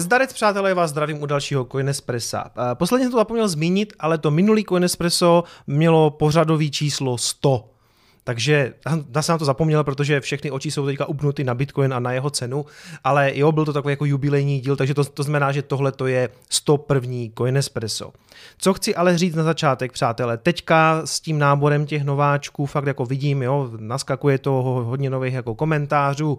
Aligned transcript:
Zdarec, 0.00 0.32
přátelé, 0.32 0.74
vás 0.74 0.90
zdravím 0.90 1.22
u 1.22 1.26
dalšího 1.26 1.64
Coinespressa. 1.64 2.44
Eh, 2.50 2.74
posledně 2.74 3.04
jsem 3.04 3.12
to 3.12 3.18
zapomněl 3.18 3.48
zmínit, 3.48 3.92
ale 3.98 4.18
to 4.18 4.30
minulý 4.30 4.64
Coinespresso 4.64 5.44
mělo 5.66 6.10
pořadový 6.10 6.70
číslo 6.70 7.18
100. 7.18 7.75
Takže 8.26 8.74
já 9.14 9.22
jsem 9.22 9.32
na 9.32 9.38
to 9.38 9.44
zapomněl, 9.44 9.84
protože 9.84 10.20
všechny 10.20 10.50
oči 10.50 10.70
jsou 10.70 10.86
teďka 10.86 11.06
upnuty 11.06 11.44
na 11.44 11.54
Bitcoin 11.54 11.94
a 11.94 12.00
na 12.00 12.12
jeho 12.12 12.30
cenu, 12.30 12.66
ale 13.04 13.32
jo, 13.34 13.52
byl 13.52 13.64
to 13.64 13.72
takový 13.72 13.92
jako 13.92 14.04
jubilejní 14.04 14.60
díl, 14.60 14.76
takže 14.76 14.94
to, 14.94 15.04
to 15.04 15.22
znamená, 15.22 15.52
že 15.52 15.62
tohle 15.62 15.92
to 15.92 16.06
je 16.06 16.28
101. 16.48 17.16
Coinespresso. 17.38 18.12
Co 18.58 18.74
chci 18.74 18.94
ale 18.94 19.18
říct 19.18 19.34
na 19.34 19.42
začátek, 19.42 19.92
přátelé, 19.92 20.36
teďka 20.36 21.02
s 21.04 21.20
tím 21.20 21.38
náborem 21.38 21.86
těch 21.86 22.04
nováčků 22.04 22.66
fakt 22.66 22.86
jako 22.86 23.06
vidím, 23.06 23.42
jo, 23.42 23.70
naskakuje 23.78 24.38
to 24.38 24.50
hodně 24.86 25.10
nových 25.10 25.34
jako 25.34 25.54
komentářů, 25.54 26.38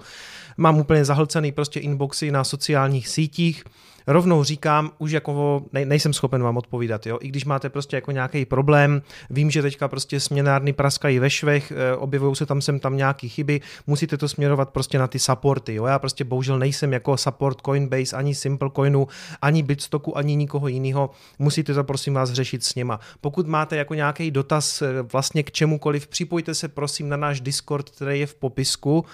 mám 0.58 0.80
úplně 0.80 1.06
zahlcený 1.06 1.52
prostě 1.52 1.80
inboxy 1.80 2.32
na 2.32 2.44
sociálních 2.44 3.08
sítích, 3.08 3.64
rovnou 4.08 4.44
říkám, 4.44 4.92
už 4.98 5.12
jako 5.12 5.64
nej, 5.74 5.86
nejsem 5.86 6.14
schopen 6.14 6.44
vám 6.44 6.58
odpovídat, 6.58 7.06
jo. 7.06 7.18
I 7.22 7.28
když 7.28 7.46
máte 7.46 7.70
prostě 7.70 7.98
jako 7.98 8.12
nějaký 8.12 8.46
problém, 8.46 9.02
vím, 9.30 9.52
že 9.52 9.62
teďka 9.62 9.88
prostě 9.88 10.20
směnárny 10.20 10.74
praskají 10.74 11.20
ve 11.20 11.30
švech, 11.30 11.72
eh, 11.72 11.96
objevují 11.96 12.36
se 12.36 12.46
tam 12.46 12.62
sem 12.62 12.80
tam 12.80 12.98
nějaký 12.98 13.30
chyby, 13.30 13.62
musíte 13.88 14.18
to 14.18 14.30
směrovat 14.30 14.70
prostě 14.70 15.00
na 15.00 15.08
ty 15.08 15.20
supporty, 15.20 15.76
jo. 15.76 15.86
Já 15.86 16.00
prostě 16.00 16.24
bohužel 16.24 16.60
nejsem 16.60 16.94
jako 16.94 17.18
support 17.18 17.62
Coinbase, 17.62 18.16
ani 18.16 18.36
Simplecoinu, 18.36 19.08
ani 19.42 19.64
Bitstocku, 19.64 20.18
ani 20.18 20.36
nikoho 20.36 20.68
jiného. 20.68 21.10
Musíte 21.40 21.74
to 21.74 21.84
prosím 21.84 22.14
vás 22.14 22.32
řešit 22.32 22.64
s 22.64 22.76
něma. 22.76 23.00
Pokud 23.22 23.48
máte 23.48 23.76
jako 23.76 23.94
nějaký 23.94 24.32
dotaz 24.32 24.82
eh, 24.82 25.02
vlastně 25.02 25.44
k 25.44 25.52
čemukoliv, 25.52 26.08
připojte 26.08 26.56
se 26.56 26.68
prosím 26.68 27.10
na 27.10 27.18
náš 27.18 27.42
Discord, 27.42 27.90
který 27.90 28.20
je 28.20 28.28
v 28.28 28.36
popisku. 28.36 29.06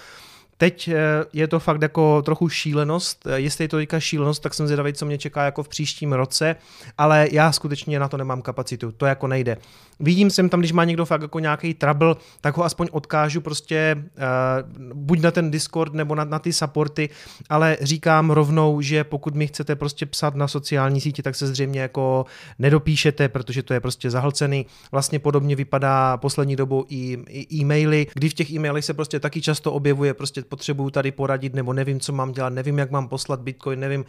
Teď 0.64 0.88
eh, 0.88 0.94
je 1.32 1.48
to 1.48 1.60
fakt 1.60 1.82
jako 1.82 2.22
trochu 2.22 2.48
šílenost, 2.48 3.26
eh, 3.26 3.40
jestli 3.40 3.64
je 3.64 3.68
to 3.68 3.76
teďka 3.76 4.00
šílenost, 4.00 4.42
tak 4.42 4.54
jsem 4.54 4.66
zvědavý, 4.66 4.92
co 4.92 5.06
mě 5.06 5.18
čeká 5.18 5.44
jako 5.44 5.62
v 5.62 5.68
příštím 5.68 6.12
roce, 6.12 6.56
ale 6.98 7.28
já 7.32 7.52
skutečně 7.52 7.98
na 7.98 8.08
to 8.08 8.16
nemám 8.16 8.42
kapacitu, 8.42 8.92
to 8.92 9.06
jako 9.06 9.26
nejde. 9.26 9.56
Vidím 10.00 10.30
jsem 10.30 10.48
tam, 10.48 10.60
když 10.60 10.72
má 10.72 10.84
někdo 10.84 11.04
fakt 11.04 11.22
jako 11.22 11.38
nějaký 11.38 11.74
trouble, 11.74 12.14
tak 12.40 12.56
ho 12.56 12.64
aspoň 12.64 12.88
odkážu 12.92 13.40
prostě 13.40 13.96
uh, 13.96 14.92
buď 14.94 15.20
na 15.20 15.30
ten 15.30 15.50
Discord 15.50 15.94
nebo 15.94 16.14
na, 16.14 16.24
na 16.24 16.38
ty 16.38 16.52
supporty, 16.52 17.08
ale 17.48 17.76
říkám 17.80 18.30
rovnou, 18.30 18.80
že 18.80 19.04
pokud 19.04 19.34
mi 19.34 19.46
chcete 19.46 19.76
prostě 19.76 20.06
psat 20.06 20.34
na 20.34 20.48
sociální 20.48 21.00
síti, 21.00 21.22
tak 21.22 21.36
se 21.36 21.46
zřejmě 21.46 21.80
jako 21.80 22.26
nedopíšete, 22.58 23.28
protože 23.28 23.62
to 23.62 23.74
je 23.74 23.80
prostě 23.80 24.10
zahlcený. 24.10 24.66
Vlastně 24.92 25.18
podobně 25.18 25.56
vypadá 25.56 26.16
poslední 26.16 26.56
dobou 26.56 26.84
i, 26.88 27.18
i 27.28 27.56
e-maily, 27.56 28.06
kdy 28.14 28.28
v 28.28 28.34
těch 28.34 28.50
e-mailech 28.50 28.84
se 28.84 28.94
prostě 28.94 29.20
taky 29.20 29.40
často 29.40 29.72
objevuje 29.72 30.14
prostě 30.14 30.42
potřebuju 30.54 30.90
tady 30.90 31.10
poradit, 31.10 31.54
nebo 31.54 31.72
nevím, 31.72 32.00
co 32.00 32.12
mám 32.12 32.32
dělat, 32.32 32.52
nevím, 32.52 32.78
jak 32.78 32.90
mám 32.90 33.08
poslat 33.08 33.40
Bitcoin, 33.40 33.80
nevím, 33.80 34.04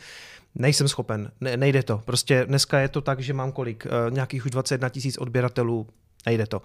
nejsem 0.56 0.88
schopen, 0.88 1.32
ne, 1.42 1.58
nejde 1.58 1.84
to. 1.84 2.02
Prostě 2.06 2.46
dneska 2.46 2.80
je 2.80 2.90
to 2.90 3.02
tak, 3.02 3.20
že 3.20 3.34
mám 3.34 3.52
kolik, 3.52 3.86
uh, 3.86 4.14
nějakých 4.14 4.46
už 4.46 4.52
21 4.52 4.90
tisíc 4.90 5.18
odběratelů, 5.18 5.88
nejde 6.26 6.46
to. 6.46 6.62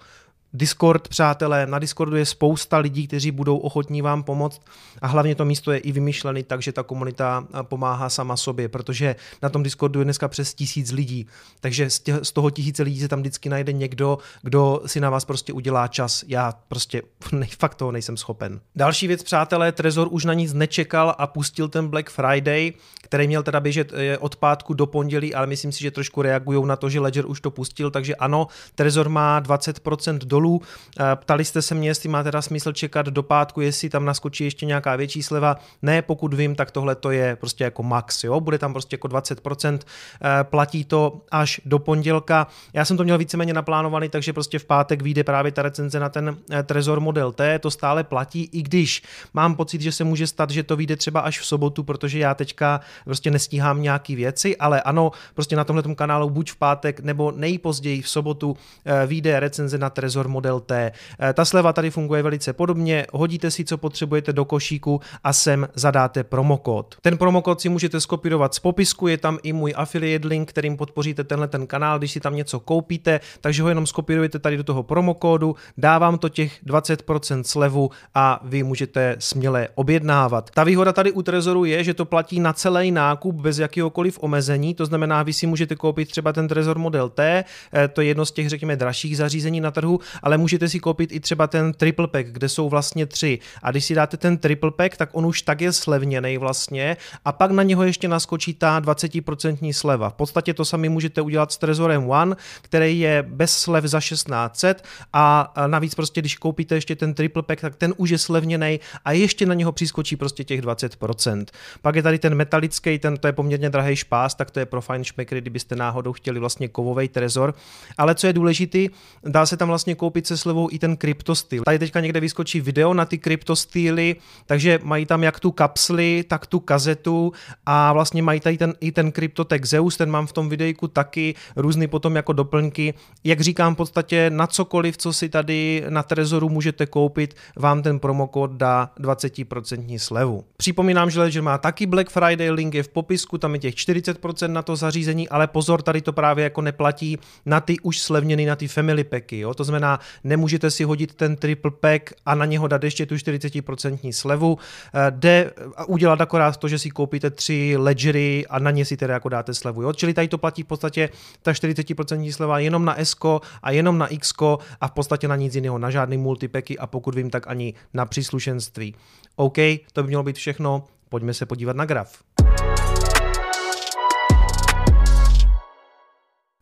Discord, 0.53 1.07
přátelé, 1.07 1.65
na 1.65 1.79
Discordu 1.79 2.15
je 2.15 2.25
spousta 2.25 2.77
lidí, 2.77 3.07
kteří 3.07 3.31
budou 3.31 3.57
ochotní 3.57 4.01
vám 4.01 4.23
pomoct 4.23 4.61
a 5.01 5.07
hlavně 5.07 5.35
to 5.35 5.45
místo 5.45 5.71
je 5.71 5.79
i 5.79 5.91
vymyšlený 5.91 6.43
tak, 6.43 6.61
že 6.61 6.71
ta 6.71 6.83
komunita 6.83 7.47
pomáhá 7.61 8.09
sama 8.09 8.37
sobě, 8.37 8.69
protože 8.69 9.15
na 9.41 9.49
tom 9.49 9.63
Discordu 9.63 9.99
je 9.99 10.03
dneska 10.03 10.27
přes 10.27 10.53
tisíc 10.53 10.91
lidí, 10.91 11.27
takže 11.59 11.89
z, 11.89 12.31
toho 12.33 12.49
tisíce 12.49 12.83
lidí 12.83 12.99
se 12.99 13.07
tam 13.07 13.19
vždycky 13.19 13.49
najde 13.49 13.73
někdo, 13.73 14.17
kdo 14.41 14.81
si 14.85 14.99
na 14.99 15.09
vás 15.09 15.25
prostě 15.25 15.53
udělá 15.53 15.87
čas. 15.87 16.23
Já 16.27 16.53
prostě 16.67 17.01
nej, 17.31 17.49
fakt 17.59 17.75
toho 17.75 17.91
nejsem 17.91 18.17
schopen. 18.17 18.59
Další 18.75 19.07
věc, 19.07 19.23
přátelé, 19.23 19.71
Trezor 19.71 20.07
už 20.11 20.25
na 20.25 20.33
nic 20.33 20.53
nečekal 20.53 21.15
a 21.17 21.27
pustil 21.27 21.67
ten 21.67 21.87
Black 21.87 22.09
Friday, 22.09 22.73
který 23.11 23.27
měl 23.27 23.43
teda 23.43 23.59
běžet 23.59 23.93
eh, 23.93 24.17
od 24.17 24.35
pátku 24.35 24.73
do 24.73 24.87
pondělí, 24.87 25.35
ale 25.35 25.47
myslím 25.47 25.71
si, 25.71 25.81
že 25.81 25.91
trošku 25.91 26.21
reagují 26.21 26.65
na 26.65 26.75
to, 26.75 26.89
že 26.89 26.99
Ledger 26.99 27.25
už 27.25 27.41
to 27.41 27.51
pustil, 27.51 27.91
takže 27.91 28.15
ano, 28.15 28.47
Trezor 28.75 29.09
má 29.09 29.41
20% 29.41 30.17
dolů. 30.17 30.61
Eh, 30.99 31.15
ptali 31.15 31.45
jste 31.45 31.61
se 31.61 31.75
mě, 31.75 31.89
jestli 31.89 32.09
má 32.09 32.23
teda 32.23 32.41
smysl 32.41 32.71
čekat 32.71 33.05
do 33.05 33.23
pátku, 33.23 33.61
jestli 33.61 33.89
tam 33.89 34.05
naskočí 34.05 34.43
ještě 34.43 34.65
nějaká 34.65 34.95
větší 34.95 35.23
sleva. 35.23 35.55
Ne, 35.81 36.01
pokud 36.01 36.33
vím, 36.33 36.55
tak 36.55 36.71
tohle 36.71 36.95
to 36.95 37.11
je 37.11 37.35
prostě 37.35 37.63
jako 37.63 37.83
max, 37.83 38.23
jo, 38.23 38.39
bude 38.39 38.57
tam 38.57 38.73
prostě 38.73 38.93
jako 38.93 39.07
20%, 39.07 39.79
eh, 40.21 40.43
platí 40.43 40.85
to 40.85 41.21
až 41.31 41.61
do 41.65 41.79
pondělka. 41.79 42.47
Já 42.73 42.85
jsem 42.85 42.97
to 42.97 43.03
měl 43.03 43.17
víceméně 43.17 43.53
naplánovaný, 43.53 44.09
takže 44.09 44.33
prostě 44.33 44.59
v 44.59 44.65
pátek 44.65 45.01
vyjde 45.01 45.23
právě 45.23 45.51
ta 45.51 45.61
recenze 45.61 45.99
na 45.99 46.09
ten 46.09 46.37
Trezor 46.63 46.99
Model 46.99 47.31
T, 47.31 47.59
to 47.59 47.71
stále 47.71 48.03
platí, 48.03 48.49
i 48.51 48.61
když 48.61 49.03
mám 49.33 49.55
pocit, 49.55 49.81
že 49.81 49.91
se 49.91 50.03
může 50.03 50.27
stát, 50.27 50.49
že 50.49 50.63
to 50.63 50.75
vyjde 50.75 50.95
třeba 50.95 51.19
až 51.19 51.39
v 51.39 51.45
sobotu, 51.45 51.83
protože 51.83 52.19
já 52.19 52.33
teďka 52.33 52.81
prostě 53.05 53.31
nestíhám 53.31 53.81
nějaký 53.81 54.15
věci, 54.15 54.57
ale 54.57 54.81
ano, 54.81 55.11
prostě 55.33 55.55
na 55.55 55.63
tomhle 55.63 55.95
kanálu 55.95 56.29
buď 56.29 56.51
v 56.51 56.55
pátek 56.55 56.99
nebo 56.99 57.31
nejpozději 57.31 58.01
v 58.01 58.09
sobotu 58.09 58.57
vyjde 59.05 59.39
recenze 59.39 59.77
na 59.77 59.89
Trezor 59.89 60.27
Model 60.27 60.59
T. 60.59 60.91
Eh, 61.19 61.33
ta 61.33 61.45
sleva 61.45 61.73
tady 61.73 61.91
funguje 61.91 62.23
velice 62.23 62.53
podobně, 62.53 63.07
hodíte 63.13 63.51
si, 63.51 63.65
co 63.65 63.77
potřebujete 63.77 64.33
do 64.33 64.45
košíku 64.45 65.01
a 65.23 65.33
sem 65.33 65.67
zadáte 65.75 66.23
promokód. 66.23 66.95
Ten 67.01 67.17
promokód 67.17 67.61
si 67.61 67.69
můžete 67.69 67.99
skopírovat 67.99 68.53
z 68.53 68.59
popisku, 68.59 69.07
je 69.07 69.17
tam 69.17 69.37
i 69.43 69.53
můj 69.53 69.73
affiliate 69.77 70.27
link, 70.27 70.49
kterým 70.49 70.77
podpoříte 70.77 71.23
tenhle 71.23 71.47
ten 71.47 71.67
kanál, 71.67 71.99
když 71.99 72.11
si 72.11 72.19
tam 72.19 72.35
něco 72.35 72.59
koupíte, 72.59 73.19
takže 73.41 73.63
ho 73.63 73.69
jenom 73.69 73.87
skopírujete 73.87 74.39
tady 74.39 74.57
do 74.57 74.63
toho 74.63 74.83
promokódu, 74.83 75.55
dávám 75.77 76.17
to 76.17 76.29
těch 76.29 76.63
20% 76.65 77.43
slevu 77.43 77.89
a 78.13 78.39
vy 78.43 78.63
můžete 78.63 79.15
směle 79.19 79.67
objednávat. 79.75 80.51
Ta 80.51 80.63
výhoda 80.63 80.93
tady 80.93 81.11
u 81.11 81.21
Trezoru 81.21 81.65
je, 81.65 81.83
že 81.83 81.93
to 81.93 82.05
platí 82.05 82.39
na 82.39 82.53
celý 82.53 82.90
nákup 82.91 83.35
bez 83.35 83.59
jakéhokoliv 83.59 84.19
omezení, 84.21 84.75
to 84.75 84.85
znamená, 84.85 85.23
vy 85.23 85.33
si 85.33 85.47
můžete 85.47 85.75
koupit 85.75 86.11
třeba 86.11 86.33
ten 86.33 86.47
Trezor 86.47 86.77
Model 86.77 87.09
T, 87.09 87.43
eh, 87.73 87.87
to 87.87 88.01
je 88.01 88.07
jedno 88.07 88.25
z 88.25 88.31
těch, 88.31 88.49
řekněme, 88.49 88.75
dražších 88.75 89.17
zařízení 89.17 89.61
na 89.61 89.71
trhu 89.71 89.99
ale 90.23 90.37
můžete 90.37 90.69
si 90.69 90.79
koupit 90.79 91.11
i 91.11 91.19
třeba 91.19 91.47
ten 91.47 91.73
triple 91.73 92.07
pack, 92.07 92.27
kde 92.27 92.49
jsou 92.49 92.69
vlastně 92.69 93.05
tři. 93.05 93.39
A 93.63 93.71
když 93.71 93.85
si 93.85 93.95
dáte 93.95 94.17
ten 94.17 94.37
triple 94.37 94.71
pack, 94.71 94.97
tak 94.97 95.09
on 95.13 95.25
už 95.25 95.41
tak 95.41 95.61
je 95.61 95.73
slevněný 95.73 96.37
vlastně 96.37 96.97
a 97.25 97.31
pak 97.31 97.51
na 97.51 97.63
něho 97.63 97.83
ještě 97.83 98.07
naskočí 98.07 98.53
ta 98.53 98.79
20% 98.79 99.73
sleva. 99.73 100.09
V 100.09 100.13
podstatě 100.13 100.53
to 100.53 100.65
sami 100.65 100.89
můžete 100.89 101.21
udělat 101.21 101.51
s 101.51 101.57
Trezorem 101.57 102.09
One, 102.09 102.35
který 102.61 102.99
je 102.99 103.23
bez 103.27 103.57
slev 103.57 103.83
za 103.83 103.99
1600 103.99 104.83
a 105.13 105.53
navíc 105.67 105.95
prostě, 105.95 106.21
když 106.21 106.35
koupíte 106.35 106.75
ještě 106.75 106.95
ten 106.95 107.13
triple 107.13 107.43
pack, 107.43 107.61
tak 107.61 107.75
ten 107.75 107.93
už 107.97 108.09
je 108.09 108.17
slevněný 108.17 108.79
a 109.05 109.11
ještě 109.11 109.45
na 109.45 109.53
něho 109.53 109.71
přiskočí 109.71 110.15
prostě 110.15 110.43
těch 110.43 110.61
20%. 110.61 111.45
Pak 111.81 111.95
je 111.95 112.03
tady 112.03 112.19
ten 112.19 112.35
metalický, 112.35 112.80
ten 112.99 113.17
to 113.17 113.27
je 113.27 113.33
poměrně 113.33 113.69
drahý 113.69 113.95
špás, 113.95 114.35
tak 114.35 114.51
to 114.51 114.59
je 114.59 114.65
pro 114.65 114.81
fine 114.81 115.03
šmekry, 115.03 115.41
kdybyste 115.41 115.75
náhodou 115.75 116.13
chtěli 116.13 116.39
vlastně 116.39 116.67
kovový 116.67 117.07
trezor. 117.07 117.53
Ale 117.97 118.15
co 118.15 118.27
je 118.27 118.33
důležitý, 118.33 118.89
dá 119.23 119.45
se 119.45 119.57
tam 119.57 119.67
vlastně 119.67 119.95
koupit 119.95 120.11
koupit 120.11 120.27
se 120.27 120.37
slevou 120.37 120.67
i 120.71 120.79
ten 120.79 120.97
kryptostyl. 120.97 121.63
Tady 121.63 121.79
teďka 121.79 121.99
někde 121.99 122.19
vyskočí 122.19 122.61
video 122.61 122.93
na 122.93 123.05
ty 123.05 123.17
kryptostýly, 123.17 124.15
takže 124.45 124.79
mají 124.83 125.05
tam 125.05 125.23
jak 125.23 125.39
tu 125.39 125.51
kapsli, 125.51 126.23
tak 126.27 126.45
tu 126.45 126.59
kazetu 126.59 127.33
a 127.65 127.93
vlastně 127.93 128.21
mají 128.21 128.39
tady 128.39 128.57
ten, 128.57 128.73
i 128.79 128.91
ten 128.91 129.11
kryptotek 129.11 129.65
Zeus, 129.65 129.97
ten 129.97 130.09
mám 130.09 130.27
v 130.27 130.33
tom 130.33 130.49
videjku 130.49 130.87
taky, 130.87 131.35
různý 131.55 131.87
potom 131.87 132.15
jako 132.15 132.33
doplňky. 132.33 132.93
Jak 133.23 133.41
říkám, 133.41 133.73
v 133.73 133.77
podstatě 133.77 134.29
na 134.29 134.47
cokoliv, 134.47 134.97
co 134.97 135.13
si 135.13 135.29
tady 135.29 135.83
na 135.89 136.03
Trezoru 136.03 136.49
můžete 136.49 136.85
koupit, 136.85 137.35
vám 137.55 137.81
ten 137.81 137.99
promokód 137.99 138.51
dá 138.51 138.91
20% 138.99 139.97
slevu. 139.97 140.43
Připomínám, 140.57 141.09
že 141.09 141.19
Ledger 141.19 141.43
má 141.43 141.57
taky 141.57 141.85
Black 141.85 142.09
Friday, 142.09 142.51
link 142.51 142.70
je 142.73 142.83
v 142.83 142.87
popisku, 142.87 143.37
tam 143.37 143.53
je 143.53 143.59
těch 143.59 143.75
40% 143.75 144.47
na 144.47 144.61
to 144.61 144.75
zařízení, 144.75 145.29
ale 145.29 145.47
pozor, 145.47 145.81
tady 145.81 146.01
to 146.01 146.13
právě 146.13 146.43
jako 146.43 146.61
neplatí 146.61 147.17
na 147.45 147.61
ty 147.61 147.79
už 147.79 147.99
slevněný, 147.99 148.45
na 148.45 148.55
ty 148.55 148.67
family 148.67 149.03
packy, 149.03 149.39
jo? 149.39 149.53
to 149.53 149.63
znamená 149.63 149.99
nemůžete 150.23 150.71
si 150.71 150.83
hodit 150.83 151.13
ten 151.13 151.35
triple 151.35 151.71
pack 151.71 152.13
a 152.25 152.35
na 152.35 152.45
něho 152.45 152.67
dát 152.67 152.83
ještě 152.83 153.05
tu 153.05 153.15
40% 153.15 154.11
slevu. 154.11 154.57
Eh, 154.93 155.11
jde 155.11 155.51
udělat 155.87 156.21
akorát 156.21 156.57
to, 156.57 156.67
že 156.67 156.79
si 156.79 156.89
koupíte 156.89 157.29
tři 157.29 157.75
ledgery 157.77 158.45
a 158.49 158.59
na 158.59 158.71
ně 158.71 158.85
si 158.85 158.97
teda 158.97 159.13
jako 159.13 159.29
dáte 159.29 159.53
slevu. 159.53 159.81
Jo? 159.81 159.93
Čili 159.93 160.13
tady 160.13 160.27
to 160.27 160.37
platí 160.37 160.63
v 160.63 160.65
podstatě 160.65 161.09
ta 161.41 161.51
40% 161.51 162.31
sleva 162.31 162.59
jenom 162.59 162.85
na 162.85 162.99
S 162.99 163.15
a 163.63 163.71
jenom 163.71 163.97
na 163.97 164.07
X 164.07 164.33
a 164.81 164.87
v 164.87 164.91
podstatě 164.91 165.27
na 165.27 165.35
nic 165.35 165.55
jiného, 165.55 165.77
na 165.77 165.89
žádný 165.89 166.17
multipacky 166.17 166.77
a 166.77 166.87
pokud 166.87 167.15
vím, 167.15 167.29
tak 167.29 167.47
ani 167.47 167.73
na 167.93 168.05
příslušenství. 168.05 168.95
OK, 169.35 169.57
to 169.93 170.03
by 170.03 170.07
mělo 170.07 170.23
být 170.23 170.35
všechno, 170.35 170.83
pojďme 171.09 171.33
se 171.33 171.45
podívat 171.45 171.75
na 171.75 171.85
graf. 171.85 172.19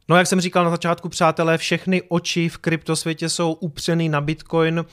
No 0.10 0.18
jak 0.18 0.28
jsem 0.28 0.42
říkal 0.42 0.64
na 0.64 0.70
začátku, 0.70 1.10
přátelé, 1.10 1.58
všechny 1.58 2.02
oči 2.08 2.50
v 2.50 2.58
kryptosvětě 2.58 3.30
jsou 3.30 3.54
upřeny 3.54 4.10
na 4.10 4.22
Bitcoin, 4.22 4.86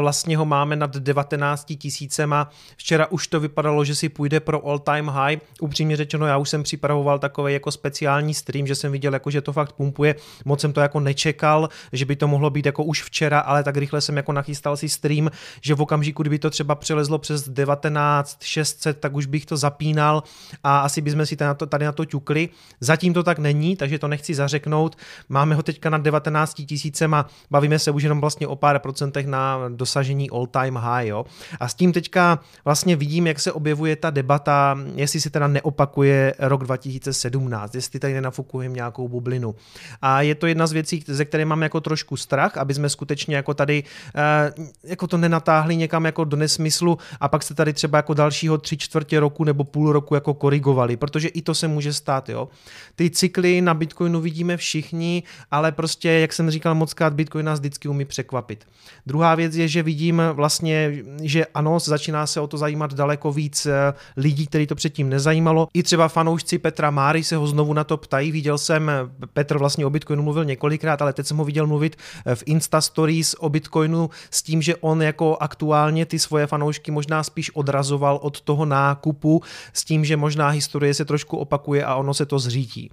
vlastně 0.00 0.36
ho 0.36 0.44
máme 0.44 0.76
nad 0.76 0.96
19 0.96 1.72
tisícema. 1.78 2.50
Včera 2.76 3.06
už 3.06 3.26
to 3.26 3.40
vypadalo, 3.40 3.84
že 3.84 3.94
si 3.94 4.08
půjde 4.08 4.40
pro 4.40 4.66
all 4.66 4.78
time 4.78 5.08
high. 5.08 5.38
Upřímně 5.60 5.96
řečeno, 5.96 6.26
já 6.26 6.36
už 6.36 6.48
jsem 6.48 6.62
připravoval 6.62 7.18
takový 7.18 7.52
jako 7.52 7.72
speciální 7.72 8.34
stream, 8.34 8.66
že 8.66 8.74
jsem 8.74 8.92
viděl, 8.92 9.12
jako, 9.12 9.30
že 9.30 9.40
to 9.40 9.52
fakt 9.52 9.72
pumpuje. 9.72 10.14
Moc 10.44 10.60
jsem 10.60 10.72
to 10.72 10.80
jako 10.80 11.00
nečekal, 11.00 11.68
že 11.92 12.04
by 12.04 12.16
to 12.16 12.28
mohlo 12.28 12.50
být 12.50 12.66
jako 12.66 12.84
už 12.84 13.02
včera, 13.02 13.40
ale 13.40 13.64
tak 13.64 13.76
rychle 13.76 14.00
jsem 14.00 14.16
jako 14.16 14.32
nachystal 14.32 14.76
si 14.76 14.88
stream, 14.88 15.30
že 15.60 15.74
v 15.74 15.80
okamžiku, 15.80 16.22
kdyby 16.22 16.38
to 16.38 16.50
třeba 16.50 16.74
přelezlo 16.74 17.18
přes 17.18 17.48
19 17.48 18.38
600, 18.42 19.00
tak 19.00 19.14
už 19.14 19.26
bych 19.26 19.46
to 19.46 19.56
zapínal 19.56 20.22
a 20.64 20.78
asi 20.78 21.00
bychom 21.00 21.26
si 21.26 21.36
tady 21.36 21.46
na 21.46 21.54
to, 21.54 21.66
tady 21.66 21.84
na 21.84 21.92
to 21.92 22.04
ťukli. 22.04 22.48
Zatím 22.80 23.14
to 23.14 23.22
tak 23.22 23.38
není, 23.38 23.76
takže 23.76 23.98
to 23.98 24.08
nechci 24.08 24.34
zařeknout. 24.34 24.96
Máme 25.28 25.54
ho 25.54 25.62
teďka 25.62 25.90
na 25.90 25.98
19 25.98 26.54
tisícem 26.54 27.14
a 27.14 27.26
bavíme 27.50 27.78
se 27.78 27.90
už 27.90 28.02
jenom 28.02 28.20
vlastně 28.20 28.46
o 28.46 28.56
pár 28.56 28.78
procentech 28.78 29.26
na 29.26 29.68
dosažení 29.76 30.30
all 30.30 30.46
time 30.46 30.76
high. 30.76 31.06
Jo? 31.06 31.24
A 31.60 31.68
s 31.68 31.74
tím 31.74 31.92
teďka 31.92 32.38
vlastně 32.64 32.96
vidím, 32.96 33.26
jak 33.26 33.40
se 33.40 33.52
objevuje 33.52 33.96
ta 33.96 34.10
debata, 34.10 34.78
jestli 34.94 35.20
se 35.20 35.30
teda 35.30 35.46
neopakuje 35.46 36.34
rok 36.38 36.64
2017, 36.64 37.74
jestli 37.74 38.00
tady 38.00 38.14
nenafukujeme 38.14 38.74
nějakou 38.74 39.08
bublinu. 39.08 39.54
A 40.02 40.22
je 40.22 40.34
to 40.34 40.46
jedna 40.46 40.66
z 40.66 40.72
věcí, 40.72 41.04
ze 41.06 41.24
které 41.24 41.44
mám 41.44 41.62
jako 41.62 41.80
trošku 41.80 42.16
strach, 42.16 42.56
aby 42.56 42.74
jsme 42.74 42.88
skutečně 42.88 43.36
jako 43.36 43.54
tady 43.54 43.84
eh, 44.16 44.52
jako 44.84 45.06
to 45.06 45.16
nenatáhli 45.16 45.76
někam 45.76 46.04
jako 46.04 46.24
do 46.24 46.36
nesmyslu 46.36 46.98
a 47.20 47.28
pak 47.28 47.42
se 47.42 47.54
tady 47.54 47.72
třeba 47.72 47.98
jako 47.98 48.14
dalšího 48.14 48.58
tři 48.58 48.76
čtvrtě 48.76 49.20
roku 49.20 49.44
nebo 49.44 49.64
půl 49.64 49.92
roku 49.92 50.14
jako 50.14 50.34
korigovali, 50.34 50.96
protože 50.96 51.28
i 51.28 51.42
to 51.42 51.54
se 51.54 51.68
může 51.68 51.92
stát. 51.92 52.28
Jo? 52.28 52.48
Ty 52.96 53.10
cykly 53.10 53.60
na 53.60 53.74
Bitcoinu 53.74 54.20
vidíme 54.20 54.56
všichni, 54.56 55.22
ale 55.50 55.72
prostě, 55.72 56.10
jak 56.10 56.32
jsem 56.32 56.50
říkal, 56.50 56.74
moc 56.74 56.94
krát 56.94 57.14
Bitcoin 57.14 57.46
nás 57.46 57.58
vždycky 57.58 57.88
umí 57.88 58.04
překvapit. 58.04 58.66
Druhá 59.06 59.34
věc 59.34 59.56
je, 59.56 59.65
že 59.68 59.82
vidím 59.82 60.22
vlastně, 60.32 60.92
že 61.22 61.46
ano, 61.46 61.80
začíná 61.80 62.26
se 62.26 62.40
o 62.40 62.46
to 62.46 62.58
zajímat 62.58 62.94
daleko 62.94 63.32
víc 63.32 63.66
eh, 63.66 63.94
lidí, 64.16 64.46
který 64.46 64.66
to 64.66 64.74
předtím 64.74 65.08
nezajímalo. 65.08 65.68
I 65.74 65.82
třeba 65.82 66.08
fanoušci 66.08 66.58
Petra 66.58 66.90
Máry 66.90 67.24
se 67.24 67.36
ho 67.36 67.46
znovu 67.46 67.72
na 67.72 67.84
to 67.84 67.96
ptají. 67.96 68.32
Viděl 68.32 68.58
jsem, 68.58 68.90
Petr 69.32 69.58
vlastně 69.58 69.86
o 69.86 69.90
Bitcoinu 69.90 70.22
mluvil 70.22 70.44
několikrát, 70.44 71.02
ale 71.02 71.12
teď 71.12 71.26
jsem 71.26 71.36
ho 71.36 71.44
viděl 71.44 71.66
mluvit 71.66 71.96
eh, 72.26 72.34
v 72.34 72.42
Insta 72.46 72.80
Stories 72.80 73.34
o 73.38 73.48
Bitcoinu 73.48 74.10
s 74.30 74.42
tím, 74.42 74.62
že 74.62 74.76
on 74.76 75.02
jako 75.02 75.36
aktuálně 75.40 76.06
ty 76.06 76.18
svoje 76.18 76.46
fanoušky 76.46 76.90
možná 76.90 77.22
spíš 77.22 77.50
odrazoval 77.54 78.18
od 78.22 78.40
toho 78.40 78.64
nákupu 78.64 79.42
s 79.72 79.84
tím, 79.84 80.04
že 80.04 80.16
možná 80.16 80.48
historie 80.48 80.94
se 80.94 81.04
trošku 81.04 81.36
opakuje 81.36 81.84
a 81.84 81.94
ono 81.94 82.14
se 82.14 82.26
to 82.26 82.38
zřítí. 82.38 82.90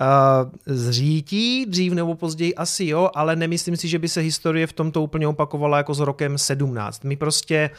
Uh, 0.00 0.50
zřítí 0.66 1.66
dřív 1.66 1.92
nebo 1.92 2.14
později 2.14 2.54
asi 2.54 2.84
jo, 2.84 3.10
ale 3.14 3.36
nemyslím 3.36 3.76
si, 3.76 3.88
že 3.88 3.98
by 3.98 4.08
se 4.08 4.20
historie 4.20 4.66
v 4.66 4.72
tomto 4.72 5.02
úplně 5.02 5.28
opakovala 5.28 5.76
jako 5.76 5.94
s 5.94 6.00
rokem 6.00 6.38
17. 6.38 7.04
My 7.04 7.16
prostě, 7.16 7.70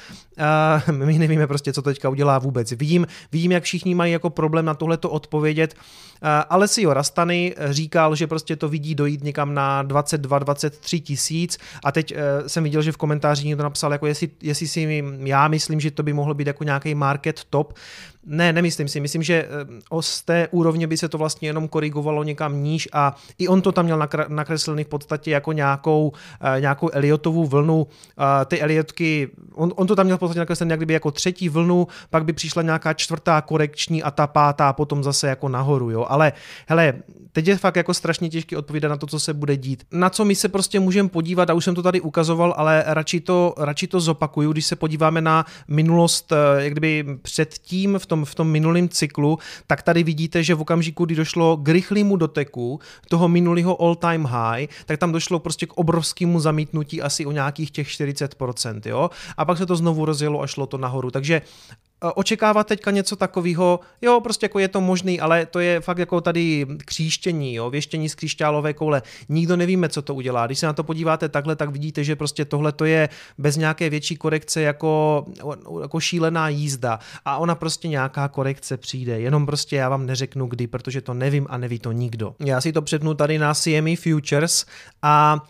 uh, 0.88 0.96
my 0.96 1.20
nevíme 1.20 1.48
prostě, 1.48 1.74
co 1.74 1.82
teďka 1.82 2.10
udělá 2.10 2.40
vůbec. 2.40 2.72
Vidím, 2.72 3.08
vidím, 3.32 3.52
jak 3.52 3.64
všichni 3.64 3.96
mají 3.96 4.14
jako 4.14 4.30
problém 4.30 4.66
na 4.66 4.74
tohleto 4.74 5.10
odpovědět, 5.10 5.74
uh, 5.74 6.30
ale 6.50 6.68
si 6.68 6.82
jo, 6.82 6.94
Rastany 6.94 7.56
říkal, 7.70 8.16
že 8.16 8.28
prostě 8.28 8.56
to 8.56 8.70
vidí 8.70 8.96
dojít 8.96 9.24
někam 9.24 9.54
na 9.54 9.84
22-23 9.84 11.02
tisíc 11.02 11.58
a 11.84 11.92
teď 11.92 12.14
jsem 12.48 12.64
viděl, 12.64 12.82
že 12.82 12.92
v 12.92 12.98
komentáři 12.98 13.48
někdo 13.48 13.64
napsal, 13.64 13.92
jako 13.92 14.08
jestli, 14.08 14.30
jestli 14.42 14.68
si 14.68 15.04
já 15.20 15.48
myslím, 15.48 15.80
že 15.80 15.92
to 15.92 16.04
by 16.04 16.14
mohlo 16.14 16.34
být 16.34 16.48
jako 16.48 16.64
nějaký 16.64 16.96
market 16.96 17.44
top, 17.50 17.74
ne, 18.26 18.54
nemyslím 18.54 18.88
si. 18.88 19.00
Myslím, 19.00 19.24
že 19.24 19.34
eh, 19.34 20.02
z 20.02 20.22
té 20.22 20.48
úrovně 20.52 20.88
by 20.88 20.98
se 20.98 21.10
to 21.10 21.18
vlastně 21.18 21.50
jenom 21.50 21.68
korigovalo 21.68 22.24
někam 22.24 22.64
níž 22.64 22.90
a 22.94 23.16
i 23.38 23.48
on 23.48 23.62
to 23.62 23.72
tam 23.72 23.86
měl 23.86 24.08
nakreslený 24.28 24.84
v 24.84 24.88
podstatě 24.88 25.32
jako 25.32 25.52
nějakou, 25.52 26.12
eh, 26.42 26.62
nějakou 26.62 26.90
Eliotovu 26.94 27.46
vlnu. 27.46 27.88
Ty 28.46 28.62
Eliotky, 28.62 29.30
on, 29.54 29.74
on 29.76 29.88
to 29.88 29.96
tam 29.96 30.06
měl 30.06 30.18
v 30.18 30.20
podstatě 30.20 30.40
nakreslený 30.40 30.70
jak 30.70 30.80
kdyby 30.80 30.94
jako 30.94 31.12
třetí 31.12 31.50
vlnu, 31.50 31.88
pak 32.10 32.26
by 32.26 32.34
přišla 32.34 32.62
nějaká 32.62 32.94
čtvrtá 32.94 33.42
korekční 33.42 34.04
a 34.04 34.12
ta 34.12 34.28
pátá 34.28 34.74
potom 34.74 35.04
zase 35.04 35.28
jako 35.28 35.50
nahoru, 35.50 35.90
jo. 35.90 36.06
Ale 36.10 36.34
hele, 36.68 36.94
teď 37.32 37.48
je 37.48 37.58
fakt 37.58 37.76
jako 37.76 37.94
strašně 37.94 38.30
těžké 38.30 38.58
odpovídat 38.58 38.90
na 38.90 38.98
to, 38.98 39.08
co 39.08 39.20
se 39.20 39.34
bude 39.34 39.58
dít. 39.58 39.84
Na 39.92 40.10
co 40.10 40.26
my 40.26 40.36
se 40.36 40.50
prostě 40.50 40.80
můžeme 40.80 41.10
podívat, 41.10 41.50
a 41.50 41.54
už 41.54 41.64
jsem 41.64 41.76
to 41.76 41.84
tady 41.84 42.02
ukazoval, 42.02 42.54
ale 42.58 42.84
radši 42.88 43.20
to, 43.20 43.54
radši 43.58 43.88
to 43.88 44.00
zopakuju, 44.00 44.52
když 44.52 44.66
se 44.66 44.76
podíváme 44.76 45.22
na 45.22 45.46
minulost, 45.68 46.32
eh, 46.32 46.64
jak 46.64 46.74
kdyby 46.74 47.06
předtím 47.22 48.00
v 48.00 48.06
tom 48.06 48.15
tom, 48.16 48.26
v 48.26 48.36
tom 48.36 48.48
minulém 48.48 48.90
cyklu, 48.90 49.40
tak 49.68 49.82
tady 49.82 50.04
vidíte, 50.04 50.44
že 50.44 50.56
v 50.56 50.62
okamžiku, 50.62 51.06
kdy 51.06 51.16
došlo 51.16 51.58
k 51.58 51.70
rychlému 51.70 52.16
doteku 52.16 52.80
toho 53.10 53.28
minulého 53.28 53.82
all-time 53.82 54.26
high, 54.26 54.68
tak 54.86 55.00
tam 55.00 55.12
došlo 55.12 55.40
prostě 55.40 55.66
k 55.66 55.74
obrovskému 55.74 56.40
zamítnutí 56.40 57.02
asi 57.02 57.26
o 57.26 57.32
nějakých 57.32 57.72
těch 57.72 57.88
40%, 57.88 58.82
jo? 58.86 59.10
A 59.38 59.46
pak 59.46 59.58
se 59.58 59.66
to 59.66 59.76
znovu 59.76 60.06
rozjelo 60.06 60.42
a 60.42 60.48
šlo 60.48 60.66
to 60.66 60.78
nahoru. 60.78 61.12
Takže 61.12 61.42
očekávat 62.16 62.68
teďka 62.68 62.92
něco 62.92 63.16
takového, 63.16 63.80
jo, 64.02 64.22
prostě 64.22 64.46
jako 64.46 64.60
je 64.60 64.68
to 64.68 64.82
možný, 64.82 65.20
ale 65.20 65.46
to 65.46 65.60
je 65.60 65.82
fakt 65.82 65.98
jako 65.98 66.22
tady 66.22 66.66
kříštění, 66.86 67.54
jo, 67.54 67.70
věštění 67.70 68.10
z 68.10 68.16
křišťálové 68.16 68.74
koule. 68.74 69.02
Nikdo 69.30 69.58
nevíme, 69.58 69.90
co 69.90 70.02
to 70.02 70.16
udělá. 70.16 70.46
Když 70.46 70.60
se 70.60 70.66
na 70.66 70.74
to 70.74 70.84
podíváte 70.84 71.30
takhle, 71.30 71.56
tak 71.56 71.70
vidíte, 71.70 72.04
že 72.04 72.16
prostě 72.16 72.46
tohle 72.46 72.72
to 72.72 72.86
je 72.86 73.10
bez 73.38 73.58
nějaké 73.58 73.90
větší 73.90 74.16
korekce 74.16 74.62
jako, 74.62 75.26
jako 75.82 76.00
šílená 76.00 76.50
jízda 76.50 77.00
a 77.26 77.38
ona 77.38 77.56
prostě 77.56 77.88
nějaká 77.88 78.28
korekce 78.28 78.78
přijde. 78.78 79.20
Jenom 79.20 79.46
prostě 79.46 79.76
já 79.76 79.90
vám 79.90 80.06
neřeknu 80.06 80.48
kdy, 80.48 80.68
protože 80.68 81.02
to 81.02 81.14
nevím 81.14 81.48
a 81.50 81.58
neví 81.58 81.80
to 81.80 81.92
nikdo. 81.92 82.36
Já 82.40 82.62
si 82.62 82.74
to 82.74 82.82
přepnu 82.82 83.14
tady 83.14 83.40
na 83.40 83.54
CME 83.54 83.96
Futures 83.96 84.66
a 85.02 85.44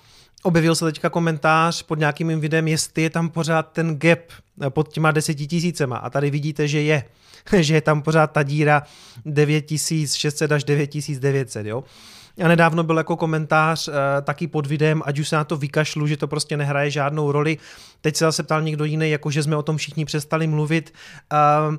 objevil 0.46 0.76
se 0.76 0.86
teďka 0.86 1.10
komentář 1.10 1.84
pod 1.84 2.00
nějakým 2.00 2.28
mým 2.28 2.40
videem, 2.40 2.68
jestli 2.68 3.04
je 3.04 3.10
tam 3.10 3.30
pořád 3.30 3.72
ten 3.72 4.00
gap 4.00 4.20
pod 4.70 4.94
těma 4.94 5.12
deseti 5.12 5.48
tisícema 5.48 5.98
a 5.98 6.10
tady 6.10 6.30
vidíte, 6.30 6.68
že 6.68 6.82
je, 6.82 7.04
že 7.60 7.74
je 7.74 7.82
tam 7.82 8.02
pořád 8.02 8.32
ta 8.32 8.44
díra 8.44 8.84
9600 9.26 10.52
až 10.52 10.64
9900, 10.64 11.66
jo. 11.66 11.84
A 12.44 12.48
nedávno 12.48 12.84
byl 12.84 12.98
jako 12.98 13.16
komentář 13.18 13.88
uh, 13.88 13.94
taky 14.24 14.48
pod 14.48 14.66
videem, 14.66 15.02
ať 15.06 15.20
už 15.20 15.30
se 15.30 15.36
na 15.36 15.44
to 15.44 15.58
vykašlu, 15.58 16.08
že 16.08 16.18
to 16.18 16.28
prostě 16.28 16.58
nehraje 16.58 16.92
žádnou 16.92 17.32
roli. 17.32 17.58
Teď 18.02 18.16
se 18.16 18.26
zase 18.26 18.44
ptal 18.44 18.62
někdo 18.62 18.86
jiný, 18.86 19.10
jako 19.10 19.32
že 19.32 19.44
jsme 19.44 19.56
o 19.56 19.64
tom 19.64 19.78
všichni 19.78 20.06
přestali 20.06 20.48
mluvit. 20.48 20.94
Uh, 21.34 21.76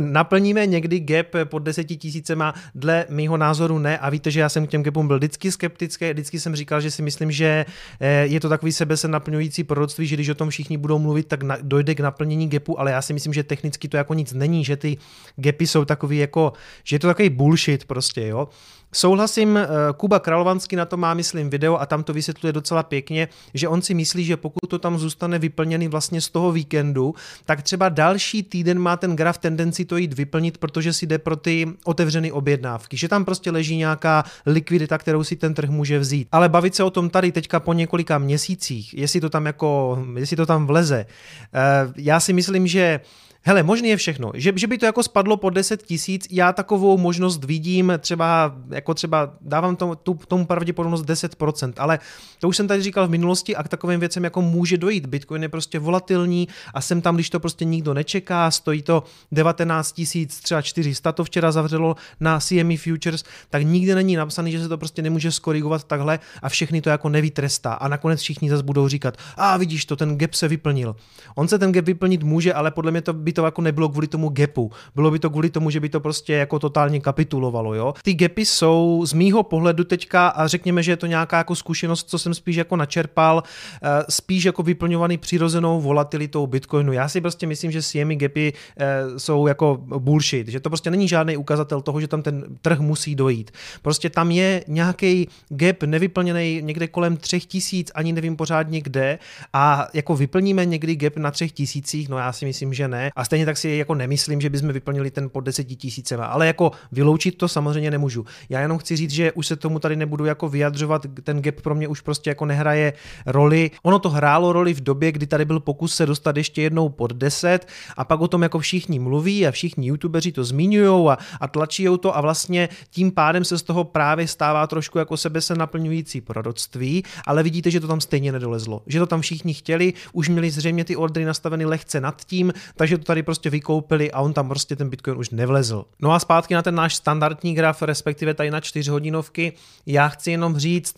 naplníme 0.00 0.66
někdy 0.66 1.00
gap 1.00 1.26
pod 1.44 1.58
deseti 1.58 1.96
tisícema? 1.96 2.54
Dle 2.74 3.06
mýho 3.08 3.36
názoru 3.36 3.78
ne. 3.78 3.98
A 3.98 4.10
víte, 4.10 4.30
že 4.30 4.40
já 4.40 4.48
jsem 4.48 4.66
k 4.66 4.70
těm 4.70 4.82
gapům 4.82 5.06
byl 5.06 5.16
vždycky 5.16 5.52
skeptický. 5.52 6.10
Vždycky 6.10 6.40
jsem 6.40 6.56
říkal, 6.56 6.80
že 6.80 6.90
si 6.90 7.02
myslím, 7.02 7.30
že 7.30 7.66
eh, 8.00 8.26
je 8.26 8.40
to 8.40 8.48
takový 8.48 8.72
sebe 8.72 8.96
se 8.96 9.08
naplňující 9.08 9.64
proroctví, 9.64 10.06
že 10.06 10.16
když 10.16 10.28
o 10.28 10.34
tom 10.34 10.50
všichni 10.50 10.76
budou 10.76 10.98
mluvit, 10.98 11.28
tak 11.28 11.44
dojde 11.62 11.94
k 11.94 12.00
naplnění 12.00 12.48
gapu, 12.48 12.80
ale 12.80 12.90
já 12.90 13.02
si 13.02 13.12
myslím, 13.12 13.32
že 13.32 13.42
technicky 13.42 13.88
to 13.88 13.96
jako 13.96 14.14
nic 14.14 14.32
není, 14.32 14.64
že 14.64 14.76
ty 14.76 14.96
gapy 15.36 15.66
jsou 15.66 15.84
takový 15.84 16.18
jako, 16.18 16.52
že 16.84 16.96
je 16.96 17.00
to 17.00 17.06
takový 17.06 17.30
bullshit 17.30 17.84
prostě, 17.84 18.26
jo. 18.26 18.48
Souhlasím, 18.92 19.56
eh, 19.56 19.68
Kuba 19.96 20.18
Kralovanský 20.18 20.76
na 20.76 20.84
to 20.84 20.96
má, 20.96 21.14
myslím, 21.14 21.50
video 21.50 21.76
a 21.80 21.86
tam 21.86 22.02
to 22.02 22.12
vysvětluje 22.12 22.52
docela 22.52 22.82
pěkně, 22.82 23.28
že 23.54 23.68
on 23.68 23.82
si 23.82 23.94
myslí, 23.94 24.24
že 24.24 24.36
pokud 24.36 24.66
to 24.68 24.78
tam 24.78 24.98
zůstane 24.98 25.38
vyplněný 25.38 25.88
vlastně 25.88 26.20
z 26.20 26.28
toho 26.28 26.52
víkendu, 26.52 27.14
tak 27.44 27.62
třeba 27.62 27.88
další 27.88 28.42
týden 28.42 28.78
má 28.78 28.96
ten 28.96 29.16
graf 29.16 29.38
tendenci 29.38 29.84
to 29.84 29.96
jít 29.96 30.12
vyplnit, 30.12 30.58
protože 30.58 30.92
si 30.92 31.06
jde 31.06 31.18
pro 31.18 31.36
ty 31.36 31.66
otevřené 31.84 32.32
objednávky, 32.32 32.96
že 32.96 33.08
tam 33.08 33.24
prostě 33.24 33.50
leží 33.50 33.76
nějaká 33.76 34.24
likvidita, 34.46 34.98
kterou 34.98 35.24
si 35.24 35.36
ten 35.36 35.54
trh 35.54 35.70
může 35.70 35.98
vzít. 35.98 36.28
Ale 36.32 36.48
bavit 36.48 36.74
se 36.74 36.84
o 36.84 36.90
tom 36.90 37.10
tady 37.10 37.32
teďka 37.32 37.60
po 37.60 37.72
několika 37.72 38.18
měsících, 38.18 38.94
jestli 38.94 39.20
to 39.20 39.30
tam 39.30 39.46
jako, 39.46 39.98
jestli 40.18 40.36
to 40.36 40.46
tam 40.46 40.66
vleze, 40.66 41.06
eh, 41.54 41.92
já 41.96 42.20
si 42.20 42.32
myslím, 42.32 42.66
že 42.66 43.00
Hele, 43.48 43.62
možný 43.62 43.88
je 43.88 43.96
všechno. 43.96 44.30
Že, 44.34 44.52
že 44.56 44.66
by 44.66 44.78
to 44.78 44.86
jako 44.86 45.02
spadlo 45.02 45.36
po 45.36 45.50
10 45.50 45.82
tisíc, 45.82 46.26
já 46.30 46.52
takovou 46.52 46.98
možnost 46.98 47.44
vidím, 47.44 47.92
třeba, 47.98 48.54
jako 48.70 48.94
třeba 48.94 49.30
dávám 49.40 49.76
tomu, 49.76 49.94
tu, 49.94 50.18
tomu 50.28 50.46
pravděpodobnost 50.46 51.04
10%, 51.04 51.72
ale 51.76 51.98
to 52.38 52.48
už 52.48 52.56
jsem 52.56 52.68
tady 52.68 52.82
říkal 52.82 53.06
v 53.06 53.10
minulosti 53.10 53.56
a 53.56 53.62
k 53.62 53.68
takovým 53.68 54.00
věcem 54.00 54.24
jako 54.24 54.42
může 54.42 54.76
dojít. 54.76 55.06
Bitcoin 55.06 55.42
je 55.42 55.48
prostě 55.48 55.78
volatilní 55.78 56.48
a 56.74 56.80
jsem 56.80 57.00
tam, 57.00 57.14
když 57.14 57.30
to 57.30 57.40
prostě 57.40 57.64
nikdo 57.64 57.94
nečeká, 57.94 58.50
stojí 58.50 58.82
to 58.82 59.02
19 59.32 59.92
tisíc, 59.92 60.40
třeba 60.40 60.62
400 60.62 61.12
to 61.12 61.24
včera 61.24 61.52
zavřelo 61.52 61.96
na 62.20 62.40
CME 62.40 62.76
Futures, 62.76 63.24
tak 63.50 63.62
nikdy 63.62 63.94
není 63.94 64.16
napsaný, 64.16 64.52
že 64.52 64.62
se 64.62 64.68
to 64.68 64.78
prostě 64.78 65.02
nemůže 65.02 65.32
skorigovat 65.32 65.84
takhle 65.84 66.18
a 66.42 66.48
všechny 66.48 66.80
to 66.80 66.90
jako 66.90 67.08
nevytrestá 67.08 67.72
a 67.72 67.88
nakonec 67.88 68.20
všichni 68.20 68.50
zase 68.50 68.62
budou 68.62 68.88
říkat, 68.88 69.16
a 69.36 69.56
vidíš 69.56 69.84
to, 69.84 69.96
ten 69.96 70.18
gap 70.18 70.34
se 70.34 70.48
vyplnil. 70.48 70.96
On 71.34 71.48
se 71.48 71.58
ten 71.58 71.72
gap 71.72 71.84
vyplnit 71.84 72.22
může, 72.22 72.54
ale 72.54 72.70
podle 72.70 72.90
mě 72.90 73.02
to 73.02 73.12
by 73.12 73.37
to 73.38 73.44
jako 73.44 73.62
nebylo 73.62 73.88
kvůli 73.88 74.06
tomu 74.06 74.28
gapu. 74.28 74.72
Bylo 74.94 75.10
by 75.10 75.18
to 75.18 75.30
kvůli 75.30 75.50
tomu, 75.50 75.70
že 75.70 75.80
by 75.80 75.88
to 75.88 76.00
prostě 76.00 76.32
jako 76.32 76.58
totálně 76.58 77.00
kapitulovalo, 77.00 77.74
jo. 77.74 77.94
Ty 78.02 78.14
gapy 78.14 78.46
jsou 78.46 79.02
z 79.06 79.12
mýho 79.12 79.42
pohledu 79.42 79.84
teďka, 79.84 80.28
a 80.28 80.46
řekněme, 80.46 80.82
že 80.82 80.92
je 80.92 80.96
to 80.96 81.06
nějaká 81.06 81.38
jako 81.38 81.54
zkušenost, 81.54 82.10
co 82.10 82.18
jsem 82.18 82.34
spíš 82.34 82.56
jako 82.56 82.76
načerpal, 82.76 83.42
eh, 83.82 83.88
spíš 84.08 84.44
jako 84.44 84.62
vyplňovaný 84.62 85.18
přirozenou 85.18 85.80
volatilitou 85.80 86.46
Bitcoinu. 86.46 86.92
Já 86.92 87.08
si 87.08 87.20
prostě 87.20 87.46
myslím, 87.46 87.70
že 87.70 87.82
CME 87.82 88.16
gapy 88.16 88.52
eh, 88.78 89.18
jsou 89.18 89.46
jako 89.46 89.78
bullshit, 89.98 90.48
že 90.48 90.60
to 90.60 90.70
prostě 90.70 90.90
není 90.90 91.08
žádný 91.08 91.36
ukazatel 91.36 91.80
toho, 91.80 92.00
že 92.00 92.08
tam 92.08 92.22
ten 92.22 92.44
trh 92.62 92.80
musí 92.80 93.14
dojít. 93.14 93.50
Prostě 93.82 94.10
tam 94.10 94.30
je 94.30 94.64
nějaký 94.68 95.28
gap 95.48 95.82
nevyplněný 95.82 96.60
někde 96.62 96.88
kolem 96.88 97.16
třech 97.16 97.46
tisíc, 97.46 97.90
ani 97.94 98.12
nevím 98.12 98.36
pořádně 98.36 98.80
kde 98.80 99.18
a 99.52 99.88
jako 99.94 100.16
vyplníme 100.16 100.64
někdy 100.64 100.96
gap 100.96 101.16
na 101.16 101.30
třech 101.30 101.52
tisících, 101.52 102.08
no 102.08 102.18
já 102.18 102.32
si 102.32 102.44
myslím, 102.44 102.74
že 102.74 102.88
ne. 102.88 103.10
A 103.18 103.24
stejně 103.24 103.46
tak 103.46 103.56
si 103.56 103.68
jako 103.68 103.94
nemyslím, 103.94 104.40
že 104.40 104.50
bychom 104.50 104.72
vyplnili 104.72 105.10
ten 105.10 105.30
pod 105.30 105.40
deseti 105.40 105.76
tisícema, 105.76 106.26
ale 106.26 106.46
jako 106.46 106.70
vyloučit 106.92 107.38
to 107.38 107.48
samozřejmě 107.48 107.90
nemůžu. 107.90 108.26
Já 108.48 108.60
jenom 108.60 108.78
chci 108.78 108.96
říct, 108.96 109.10
že 109.10 109.32
už 109.32 109.46
se 109.46 109.56
tomu 109.56 109.78
tady 109.78 109.96
nebudu 109.96 110.24
jako 110.24 110.48
vyjadřovat, 110.48 111.06
ten 111.22 111.42
gap 111.42 111.54
pro 111.60 111.74
mě 111.74 111.88
už 111.88 112.00
prostě 112.00 112.30
jako 112.30 112.46
nehraje 112.46 112.92
roli. 113.26 113.70
Ono 113.82 113.98
to 113.98 114.10
hrálo 114.10 114.52
roli 114.52 114.74
v 114.74 114.80
době, 114.80 115.12
kdy 115.12 115.26
tady 115.26 115.44
byl 115.44 115.60
pokus 115.60 115.94
se 115.94 116.06
dostat 116.06 116.36
ještě 116.36 116.62
jednou 116.62 116.88
pod 116.88 117.12
10 117.12 117.68
a 117.96 118.04
pak 118.04 118.20
o 118.20 118.28
tom 118.28 118.42
jako 118.42 118.58
všichni 118.58 118.98
mluví 118.98 119.46
a 119.46 119.50
všichni 119.50 119.86
youtubeři 119.86 120.32
to 120.32 120.44
zmiňují 120.44 121.08
a, 121.08 121.18
a 121.40 121.48
tlačí 121.48 121.86
to 122.00 122.16
a 122.16 122.20
vlastně 122.20 122.68
tím 122.90 123.10
pádem 123.10 123.44
se 123.44 123.58
z 123.58 123.62
toho 123.62 123.84
právě 123.84 124.28
stává 124.28 124.66
trošku 124.66 124.98
jako 124.98 125.16
sebe 125.16 125.40
se 125.40 125.54
naplňující 125.54 126.20
proroctví, 126.20 127.02
ale 127.26 127.42
vidíte, 127.42 127.70
že 127.70 127.80
to 127.80 127.88
tam 127.88 128.00
stejně 128.00 128.32
nedolezlo. 128.32 128.82
Že 128.86 128.98
to 128.98 129.06
tam 129.06 129.20
všichni 129.20 129.54
chtěli, 129.54 129.92
už 130.12 130.28
měli 130.28 130.50
zřejmě 130.50 130.84
ty 130.84 130.96
ordery 130.96 131.24
nastaveny 131.24 131.64
lehce 131.64 132.00
nad 132.00 132.24
tím, 132.24 132.52
takže 132.76 132.98
to 132.98 133.07
tady 133.08 133.22
prostě 133.22 133.50
vykoupili 133.50 134.12
a 134.12 134.20
on 134.20 134.32
tam 134.32 134.48
prostě 134.48 134.76
ten 134.76 134.90
Bitcoin 134.90 135.18
už 135.18 135.30
nevlezl. 135.30 135.84
No 136.02 136.12
a 136.12 136.18
zpátky 136.18 136.54
na 136.54 136.62
ten 136.62 136.74
náš 136.74 136.94
standardní 136.94 137.54
graf, 137.54 137.82
respektive 137.82 138.34
tady 138.34 138.50
na 138.50 138.60
čtyřhodinovky, 138.60 139.52
já 139.86 140.08
chci 140.08 140.30
jenom 140.30 140.58
říct, 140.58 140.96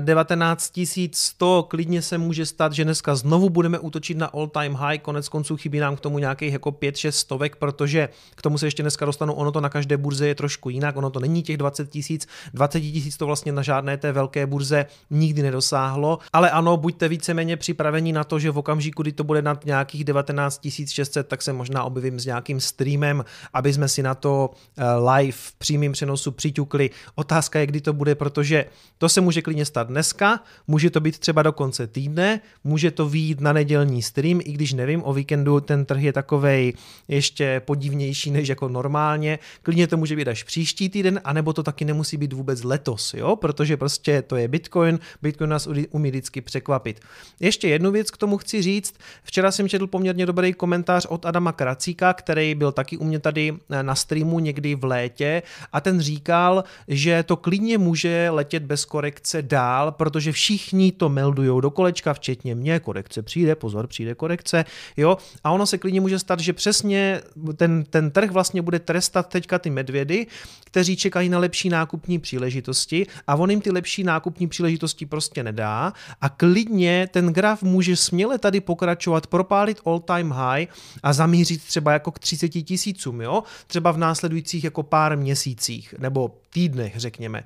19 0.00 0.78
eh, 0.78 1.08
100, 1.12 1.62
klidně 1.62 2.02
se 2.02 2.18
může 2.18 2.46
stát, 2.46 2.72
že 2.72 2.84
dneska 2.84 3.14
znovu 3.14 3.50
budeme 3.50 3.78
útočit 3.78 4.16
na 4.16 4.26
all 4.26 4.46
time 4.46 4.74
high, 4.74 4.98
konec 4.98 5.28
konců 5.28 5.56
chybí 5.56 5.78
nám 5.78 5.96
k 5.96 6.00
tomu 6.00 6.18
nějakých 6.18 6.52
jako 6.52 6.70
5-6 6.70 7.10
stovek, 7.10 7.56
protože 7.56 8.08
k 8.34 8.42
tomu 8.42 8.58
se 8.58 8.66
ještě 8.66 8.82
dneska 8.82 9.06
dostanu, 9.06 9.34
ono 9.34 9.52
to 9.52 9.60
na 9.60 9.68
každé 9.68 9.96
burze 9.96 10.28
je 10.28 10.34
trošku 10.34 10.70
jinak, 10.70 10.96
ono 10.96 11.10
to 11.10 11.20
není 11.20 11.42
těch 11.42 11.56
20 11.56 11.90
tisíc, 11.90 12.26
20 12.54 12.80
tisíc 12.80 13.16
to 13.16 13.26
vlastně 13.26 13.52
na 13.52 13.62
žádné 13.62 13.96
té 13.96 14.12
velké 14.12 14.46
burze 14.46 14.86
nikdy 15.10 15.42
nedosáhlo, 15.42 16.18
ale 16.32 16.50
ano, 16.50 16.76
buďte 16.76 17.08
víceméně 17.08 17.56
připraveni 17.56 18.12
na 18.12 18.24
to, 18.24 18.38
že 18.38 18.50
v 18.50 18.58
okamžiku, 18.58 19.02
kdy 19.02 19.12
to 19.12 19.24
bude 19.24 19.42
nad 19.42 19.64
nějakých 19.64 20.04
19 20.04 20.68
600, 20.86 21.28
tak 21.32 21.42
se 21.42 21.52
možná 21.52 21.84
objevím 21.84 22.20
s 22.20 22.26
nějakým 22.26 22.60
streamem, 22.60 23.24
aby 23.52 23.72
jsme 23.72 23.88
si 23.88 24.02
na 24.02 24.14
to 24.14 24.50
eh, 24.76 24.84
live 24.94 25.32
v 25.32 25.52
přímém 25.52 25.92
přenosu 25.92 26.30
přiťukli. 26.32 26.90
Otázka 27.14 27.58
je, 27.58 27.66
kdy 27.66 27.80
to 27.80 27.92
bude, 27.92 28.14
protože 28.14 28.64
to 28.98 29.08
se 29.08 29.20
může 29.20 29.42
klidně 29.42 29.64
stát 29.64 29.88
dneska, 29.88 30.40
může 30.66 30.90
to 30.90 31.00
být 31.00 31.18
třeba 31.18 31.42
do 31.42 31.52
konce 31.52 31.86
týdne, 31.86 32.40
může 32.64 32.90
to 32.90 33.08
výjít 33.08 33.40
na 33.40 33.52
nedělní 33.52 34.02
stream, 34.02 34.40
i 34.44 34.52
když 34.52 34.72
nevím, 34.72 35.02
o 35.04 35.12
víkendu 35.12 35.60
ten 35.60 35.84
trh 35.84 36.02
je 36.02 36.12
takovej 36.12 36.72
ještě 37.08 37.62
podivnější 37.64 38.30
než 38.30 38.48
jako 38.48 38.68
normálně. 38.68 39.38
Klidně 39.62 39.86
to 39.86 39.96
může 39.96 40.16
být 40.16 40.28
až 40.28 40.42
příští 40.42 40.88
týden, 40.88 41.20
anebo 41.24 41.52
to 41.52 41.62
taky 41.62 41.84
nemusí 41.84 42.16
být 42.16 42.32
vůbec 42.32 42.62
letos, 42.62 43.14
jo, 43.14 43.36
protože 43.36 43.76
prostě 43.76 44.22
to 44.22 44.36
je 44.36 44.48
Bitcoin, 44.48 44.98
Bitcoin 45.22 45.50
nás 45.50 45.68
umí 45.90 46.10
vždycky 46.10 46.40
překvapit. 46.40 47.00
Ještě 47.40 47.68
jednu 47.68 47.90
věc 47.90 48.10
k 48.10 48.16
tomu 48.16 48.38
chci 48.38 48.62
říct. 48.62 48.94
Včera 49.24 49.50
jsem 49.52 49.68
četl 49.68 49.86
poměrně 49.86 50.26
dobrý 50.26 50.52
komentář 50.52 51.06
od 51.08 51.21
Adama 51.26 51.52
Kracíka, 51.52 52.12
který 52.12 52.54
byl 52.54 52.72
taky 52.72 52.96
u 52.96 53.04
mě 53.04 53.18
tady 53.18 53.54
eh, 53.70 53.82
na 53.82 53.94
streamu 53.94 54.38
někdy 54.38 54.74
v 54.74 54.84
létě. 54.84 55.42
A 55.72 55.80
ten 55.80 56.00
říkal, 56.00 56.64
že 56.88 57.22
to 57.22 57.36
klidně 57.36 57.78
může 57.78 58.30
letět 58.30 58.62
bez 58.62 58.84
korekce 58.84 59.42
dál, 59.42 59.92
protože 59.92 60.32
všichni 60.32 60.92
to 60.92 61.08
meldují 61.08 61.62
do 61.62 61.70
kolečka, 61.70 62.14
včetně 62.14 62.54
mě, 62.54 62.80
korekce 62.80 63.22
přijde, 63.22 63.54
pozor, 63.54 63.86
přijde 63.86 64.14
korekce, 64.14 64.64
jo, 64.96 65.16
a 65.44 65.50
ono 65.50 65.66
se 65.66 65.78
klidně 65.78 66.00
může 66.00 66.18
stát, 66.18 66.40
že 66.40 66.52
přesně 66.52 67.20
ten, 67.56 67.84
ten 67.90 68.10
trh 68.10 68.30
vlastně 68.30 68.62
bude 68.62 68.78
trestat 68.78 69.28
teďka 69.28 69.58
ty 69.58 69.70
medvědy, 69.70 70.26
kteří 70.64 70.96
čekají 70.96 71.28
na 71.28 71.38
lepší 71.38 71.68
nákupní 71.68 72.18
příležitosti 72.18 73.06
a 73.26 73.34
on 73.34 73.50
jim 73.50 73.60
ty 73.60 73.70
lepší 73.70 74.04
nákupní 74.04 74.48
příležitosti 74.48 75.06
prostě 75.06 75.42
nedá. 75.42 75.92
A 76.20 76.28
klidně 76.28 77.08
ten 77.10 77.32
graf 77.32 77.62
může 77.62 77.96
směle 77.96 78.38
tady 78.38 78.60
pokračovat, 78.60 79.26
propálit 79.26 79.80
all 79.86 80.00
time 80.00 80.30
high 80.30 80.66
a 81.02 81.11
zamířit 81.12 81.64
třeba 81.64 81.92
jako 81.92 82.10
k 82.10 82.18
30 82.18 82.48
tisícům, 82.48 83.20
jo? 83.20 83.42
Třeba 83.66 83.92
v 83.92 83.98
následujících 83.98 84.64
jako 84.64 84.82
pár 84.82 85.16
měsících 85.16 85.94
nebo 85.98 86.34
týdnech, 86.50 86.92
řekněme 86.96 87.44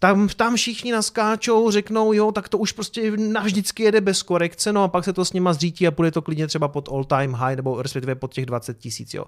tam, 0.00 0.28
tam 0.28 0.56
všichni 0.56 0.92
naskáčou, 0.92 1.70
řeknou, 1.70 2.12
jo, 2.12 2.32
tak 2.32 2.48
to 2.48 2.58
už 2.58 2.72
prostě 2.72 3.12
navždycky 3.16 3.82
jede 3.82 4.00
bez 4.00 4.22
korekce, 4.22 4.72
no 4.72 4.82
a 4.82 4.88
pak 4.88 5.04
se 5.04 5.12
to 5.12 5.24
s 5.24 5.32
nima 5.32 5.52
zřítí 5.52 5.86
a 5.86 5.90
půjde 5.90 6.10
to 6.10 6.22
klidně 6.22 6.46
třeba 6.46 6.68
pod 6.68 6.88
all 6.88 7.04
time 7.04 7.32
high, 7.32 7.56
nebo 7.56 7.82
respektive 7.82 8.14
pod 8.14 8.34
těch 8.34 8.46
20 8.46 8.78
tisíc, 8.78 9.14
jo. 9.14 9.24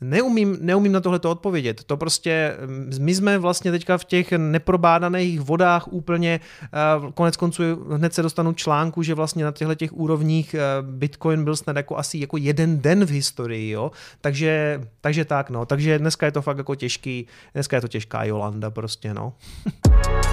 Neumím, 0.00 0.58
neumím 0.60 0.92
na 0.92 1.00
tohle 1.00 1.18
to 1.18 1.30
odpovědět. 1.30 1.84
To 1.84 1.96
prostě, 1.96 2.56
mm, 2.66 2.90
my 3.00 3.14
jsme 3.14 3.38
vlastně 3.38 3.70
teďka 3.70 3.98
v 3.98 4.04
těch 4.04 4.32
neprobádaných 4.32 5.40
vodách 5.40 5.92
úplně, 5.92 6.40
eh, 6.64 6.68
konec 7.14 7.36
konců 7.36 7.62
hned 7.90 8.14
se 8.14 8.22
dostanu 8.22 8.52
článku, 8.52 9.02
že 9.02 9.14
vlastně 9.14 9.44
na 9.44 9.52
těchto 9.52 9.74
těch 9.74 9.92
úrovních 9.92 10.54
eh, 10.54 10.60
Bitcoin 10.82 11.44
byl 11.44 11.56
snad 11.56 11.76
jako 11.76 11.96
asi 11.96 12.18
jako 12.18 12.36
jeden 12.36 12.80
den 12.80 13.04
v 13.04 13.10
historii, 13.10 13.70
jo. 13.70 13.90
Takže, 14.20 14.80
takže 15.00 15.24
tak, 15.24 15.50
no. 15.50 15.66
Takže 15.66 15.98
dneska 15.98 16.26
je 16.26 16.32
to 16.32 16.42
fakt 16.42 16.58
jako 16.58 16.74
těžký, 16.74 17.26
dneska 17.54 17.76
je 17.76 17.80
to 17.80 17.88
těžká 17.88 18.24
Jolanda 18.24 18.70
prostě, 18.70 19.14
no. 19.14 19.32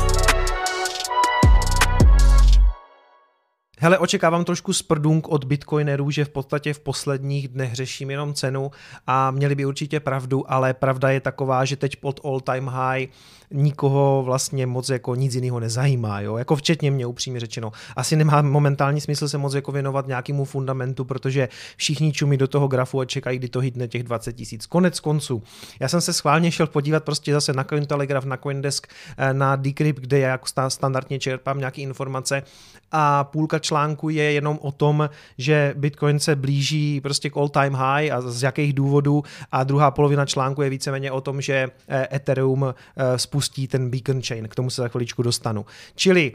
Hele, 3.79 3.97
očekávám 3.97 4.45
trošku 4.45 4.73
sprdunk 4.73 5.27
od 5.27 5.43
bitcoinerů, 5.43 6.11
že 6.11 6.25
v 6.25 6.29
podstatě 6.29 6.73
v 6.73 6.79
posledních 6.79 7.47
dnech 7.47 7.73
řeším 7.73 8.11
jenom 8.11 8.33
cenu 8.33 8.71
a 9.07 9.31
měli 9.31 9.55
by 9.55 9.65
určitě 9.65 9.99
pravdu, 9.99 10.51
ale 10.51 10.73
pravda 10.73 11.09
je 11.09 11.19
taková, 11.19 11.65
že 11.65 11.75
teď 11.75 11.95
pod 11.95 12.19
all 12.23 12.39
time 12.39 12.67
high 12.67 13.07
nikoho 13.51 14.23
vlastně 14.25 14.67
moc 14.67 14.89
jako 14.89 15.15
nic 15.15 15.35
jiného 15.35 15.59
nezajímá, 15.59 16.21
jo? 16.21 16.37
jako 16.37 16.55
včetně 16.55 16.91
mě 16.91 17.05
upřímně 17.05 17.39
řečeno. 17.39 17.71
Asi 17.95 18.15
nemá 18.15 18.41
momentální 18.41 19.01
smysl 19.01 19.27
se 19.27 19.37
moc 19.37 19.53
jako 19.53 19.71
věnovat 19.71 20.07
nějakému 20.07 20.45
fundamentu, 20.45 21.05
protože 21.05 21.49
všichni 21.77 22.13
čumí 22.13 22.37
do 22.37 22.47
toho 22.47 22.67
grafu 22.67 22.99
a 22.99 23.05
čekají, 23.05 23.39
kdy 23.39 23.49
to 23.49 23.59
hitne 23.59 23.87
těch 23.87 24.03
20 24.03 24.33
tisíc. 24.33 24.65
Konec 24.65 24.99
konců. 24.99 25.43
Já 25.79 25.87
jsem 25.87 26.01
se 26.01 26.13
schválně 26.13 26.51
šel 26.51 26.67
podívat 26.67 27.03
prostě 27.03 27.33
zase 27.33 27.53
na 27.53 27.63
Cointelegraph, 27.63 28.25
na 28.25 28.37
Coindesk, 28.37 28.87
eh, 29.17 29.33
na 29.33 29.55
Decrypt, 29.55 29.99
kde 29.99 30.19
já 30.19 30.29
jako 30.29 30.45
standardně 30.67 31.19
čerpám 31.19 31.59
nějaké 31.59 31.81
informace 31.81 32.43
a 32.91 33.23
půlka 33.23 33.59
článku 33.67 34.09
je 34.09 34.23
jenom 34.23 34.59
o 34.61 34.71
tom, 34.71 35.09
že 35.37 35.73
Bitcoin 35.77 36.19
se 36.19 36.35
blíží 36.35 37.01
prostě 37.01 37.29
k 37.29 37.37
all 37.37 37.49
time 37.49 37.75
high 37.75 38.11
a 38.11 38.21
z 38.21 38.43
jakých 38.43 38.73
důvodů. 38.73 39.23
A 39.51 39.63
druhá 39.63 39.91
polovina 39.91 40.25
článku 40.25 40.61
je 40.61 40.69
víceméně 40.69 41.11
o 41.11 41.21
tom, 41.21 41.41
že 41.41 41.67
eh, 41.87 42.15
Ethereum 42.15 42.65
eh, 42.65 43.17
spustí 43.17 43.67
ten 43.67 43.89
beacon 43.89 44.21
chain, 44.21 44.47
k 44.47 44.55
tomu 44.55 44.69
se 44.69 44.81
za 44.81 44.87
chviličku 44.87 45.23
dostanu. 45.23 45.65
Čili 45.95 46.33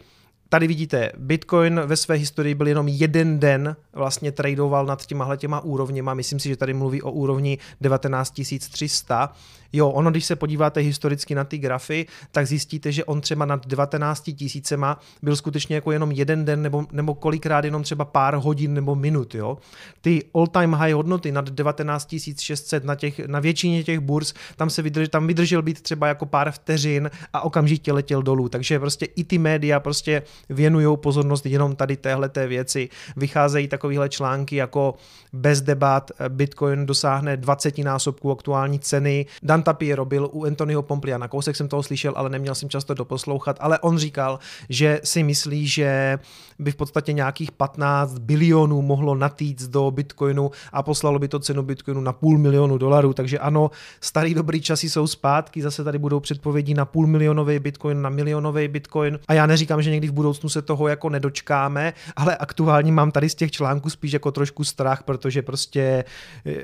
Tady 0.52 0.66
vidíte, 0.66 1.12
Bitcoin 1.16 1.80
ve 1.86 1.96
své 1.96 2.14
historii 2.14 2.54
byl 2.54 2.66
jenom 2.66 2.88
jeden 2.88 3.38
den, 3.38 3.76
vlastně 3.92 4.32
tradoval 4.32 4.86
nad 4.86 5.06
těma 5.06 5.36
těma 5.36 5.60
úrovněma, 5.60 6.14
myslím 6.14 6.40
si, 6.40 6.48
že 6.48 6.56
tady 6.56 6.74
mluví 6.74 7.02
o 7.02 7.10
úrovni 7.10 7.58
19 7.80 8.40
300 8.72 9.32
Jo, 9.72 9.88
ono, 9.88 10.10
když 10.10 10.24
se 10.24 10.36
podíváte 10.36 10.80
historicky 10.80 11.34
na 11.34 11.44
ty 11.44 11.58
grafy, 11.58 12.06
tak 12.30 12.46
zjistíte, 12.46 12.92
že 12.92 13.04
on 13.04 13.20
třeba 13.20 13.44
nad 13.44 13.66
19 13.66 14.30
tisícema 14.36 15.00
byl 15.22 15.36
skutečně 15.36 15.74
jako 15.74 15.92
jenom 15.92 16.12
jeden 16.12 16.44
den 16.44 16.62
nebo, 16.62 16.86
nebo 16.92 17.14
kolikrát 17.14 17.64
jenom 17.64 17.82
třeba 17.82 18.04
pár 18.04 18.34
hodin 18.34 18.74
nebo 18.74 18.94
minut, 18.94 19.34
jo. 19.34 19.58
Ty 20.00 20.24
all-time 20.34 20.74
high 20.74 20.92
hodnoty 20.92 21.32
nad 21.32 21.50
19 21.50 22.14
600 22.38 22.84
na, 22.84 22.94
těch, 22.94 23.18
na 23.18 23.40
většině 23.40 23.84
těch 23.84 24.00
burz, 24.00 24.34
tam 24.56 24.70
se 24.70 24.82
vydrž, 24.82 25.08
tam 25.08 25.26
vydržel 25.26 25.62
být 25.62 25.82
třeba 25.82 26.06
jako 26.06 26.26
pár 26.26 26.50
vteřin 26.50 27.10
a 27.32 27.40
okamžitě 27.40 27.92
letěl 27.92 28.22
dolů, 28.22 28.48
takže 28.48 28.78
prostě 28.78 29.06
i 29.06 29.24
ty 29.24 29.38
média 29.38 29.80
prostě 29.80 30.22
věnují 30.48 30.96
pozornost 30.96 31.46
jenom 31.46 31.76
tady 31.76 31.96
téhle 31.96 32.28
té 32.28 32.46
věci. 32.46 32.88
Vycházejí 33.16 33.68
takovéhle 33.68 34.08
články 34.08 34.56
jako 34.56 34.94
bez 35.32 35.60
debat 35.60 36.10
Bitcoin 36.28 36.86
dosáhne 36.86 37.36
20 37.36 37.78
násobků 37.78 38.32
aktuální 38.32 38.78
ceny. 38.78 39.26
Dan 39.42 39.61
Tapiero 39.62 40.04
byl 40.04 40.28
u 40.32 40.44
Antonio 40.44 40.82
Pompliana. 40.82 41.28
Kousek 41.28 41.56
jsem 41.56 41.68
toho 41.68 41.82
slyšel, 41.82 42.12
ale 42.16 42.28
neměl 42.28 42.54
jsem 42.54 42.68
často 42.68 42.94
doposlouchat, 42.94 43.56
ale 43.60 43.78
on 43.78 43.98
říkal, 43.98 44.38
že 44.68 45.00
si 45.04 45.22
myslí, 45.22 45.66
že 45.66 46.18
by 46.58 46.70
v 46.72 46.76
podstatě 46.76 47.12
nějakých 47.12 47.52
15 47.52 48.18
bilionů 48.18 48.82
mohlo 48.82 49.14
natýct 49.14 49.68
do 49.68 49.90
Bitcoinu 49.90 50.50
a 50.72 50.82
poslalo 50.82 51.18
by 51.18 51.28
to 51.28 51.38
cenu 51.38 51.62
Bitcoinu 51.62 52.00
na 52.00 52.12
půl 52.12 52.38
milionu 52.38 52.78
dolarů, 52.78 53.12
takže 53.12 53.38
ano, 53.38 53.70
starý 54.00 54.34
dobrý 54.34 54.60
časy 54.60 54.90
jsou 54.90 55.06
zpátky, 55.06 55.62
zase 55.62 55.84
tady 55.84 55.98
budou 55.98 56.20
předpovědi 56.20 56.74
na 56.74 56.84
půl 56.84 57.06
milionový 57.06 57.58
Bitcoin, 57.58 58.02
na 58.02 58.10
milionový 58.10 58.68
Bitcoin 58.68 59.18
a 59.28 59.34
já 59.34 59.46
neříkám, 59.46 59.82
že 59.82 59.90
někdy 59.90 60.08
v 60.08 60.12
budoucnu 60.12 60.48
se 60.48 60.62
toho 60.62 60.88
jako 60.88 61.08
nedočkáme, 61.08 61.92
ale 62.16 62.36
aktuálně 62.36 62.92
mám 62.92 63.10
tady 63.10 63.28
z 63.28 63.34
těch 63.34 63.50
článků 63.50 63.90
spíš 63.90 64.12
jako 64.12 64.32
trošku 64.32 64.64
strach, 64.64 65.02
protože 65.02 65.42
prostě 65.42 66.04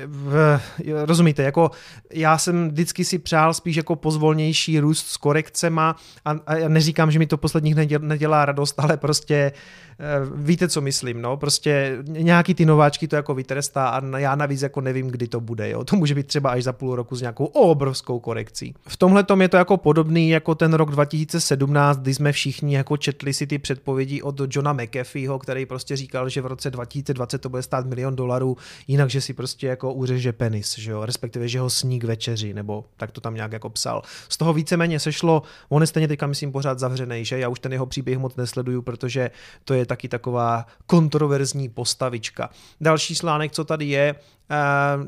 v, 0.07 0.61
rozumíte, 1.05 1.43
jako 1.43 1.71
já 2.13 2.39
jsem 2.39 2.71
vždycky 2.89 3.05
si 3.05 3.19
přál 3.19 3.55
spíš 3.55 3.77
jako 3.77 3.97
pozvolnější 3.97 4.81
růst 4.81 5.07
s 5.07 5.17
korekcema 5.17 5.97
a, 6.25 6.31
a 6.31 6.69
neříkám, 6.69 7.11
že 7.11 7.19
mi 7.19 7.27
to 7.27 7.37
posledních 7.37 7.75
nedělá 7.99 8.45
radost, 8.45 8.75
ale 8.81 8.97
prostě 8.97 9.53
Eh, 10.01 10.31
víte, 10.35 10.69
co 10.69 10.81
myslím, 10.81 11.23
no, 11.23 11.37
prostě 11.37 11.99
nějaký 12.07 12.55
ty 12.55 12.67
nováčky 12.67 13.09
to 13.09 13.17
jako 13.17 13.35
vytrestá 13.35 13.89
a 13.89 14.19
já 14.19 14.35
navíc 14.35 14.63
jako 14.63 14.81
nevím, 14.81 15.09
kdy 15.09 15.29
to 15.29 15.41
bude, 15.41 15.71
jo. 15.71 15.85
To 15.85 15.97
může 15.97 16.15
být 16.15 16.27
třeba 16.27 16.51
až 16.51 16.65
za 16.65 16.73
půl 16.73 16.97
roku 16.97 17.17
s 17.17 17.21
nějakou 17.21 17.45
obrovskou 17.45 18.21
korekcí. 18.21 18.75
V 18.89 18.97
tomhle 18.97 19.23
tom 19.23 19.43
je 19.43 19.49
to 19.49 19.57
jako 19.57 19.77
podobný 19.77 20.29
jako 20.31 20.55
ten 20.55 20.75
rok 20.75 20.91
2017, 20.91 21.99
kdy 21.99 22.15
jsme 22.15 22.33
všichni 22.33 22.75
jako 22.75 22.97
četli 22.97 23.35
si 23.35 23.47
ty 23.47 23.59
předpovědi 23.59 24.23
od 24.23 24.41
Johna 24.51 24.73
McAfeeho, 24.73 25.39
který 25.39 25.67
prostě 25.67 25.97
říkal, 25.97 26.29
že 26.29 26.43
v 26.43 26.47
roce 26.47 26.71
2020 26.71 27.39
to 27.39 27.49
bude 27.49 27.63
stát 27.63 27.87
milion 27.87 28.17
dolarů, 28.17 28.57
jinak, 28.89 29.11
že 29.11 29.21
si 29.21 29.33
prostě 29.33 29.67
jako 29.67 29.93
uřeže 29.93 30.33
penis, 30.33 30.79
že 30.79 30.91
jo, 30.91 31.05
respektive, 31.05 31.49
že 31.49 31.61
ho 31.61 31.71
sní 31.71 31.99
k 31.99 32.05
večeři, 32.05 32.55
nebo 32.55 32.78
tak 32.97 33.13
to 33.13 33.21
tam 33.21 33.35
nějak 33.35 33.53
jako 33.53 33.71
psal. 33.71 34.03
Z 34.29 34.37
toho 34.37 34.53
víceméně 34.53 35.01
sešlo, 35.01 35.43
on 35.69 35.83
je 35.83 35.87
stejně 35.87 36.09
teďka 36.09 36.27
myslím 36.27 36.53
pořád 36.53 36.79
zavřený, 36.79 37.25
že 37.25 37.39
já 37.39 37.49
už 37.49 37.61
ten 37.61 37.73
jeho 37.73 37.87
příběh 37.87 38.19
moc 38.19 38.37
nesleduju, 38.37 38.83
protože 38.83 39.31
to 39.65 39.75
je 39.75 39.87
taky 39.87 40.09
taková 40.09 40.67
kontroverzní 40.87 41.69
postavička. 41.69 42.51
Další 42.81 43.15
slánek, 43.15 43.53
co 43.53 43.65
tady 43.65 43.85
je, 43.85 44.15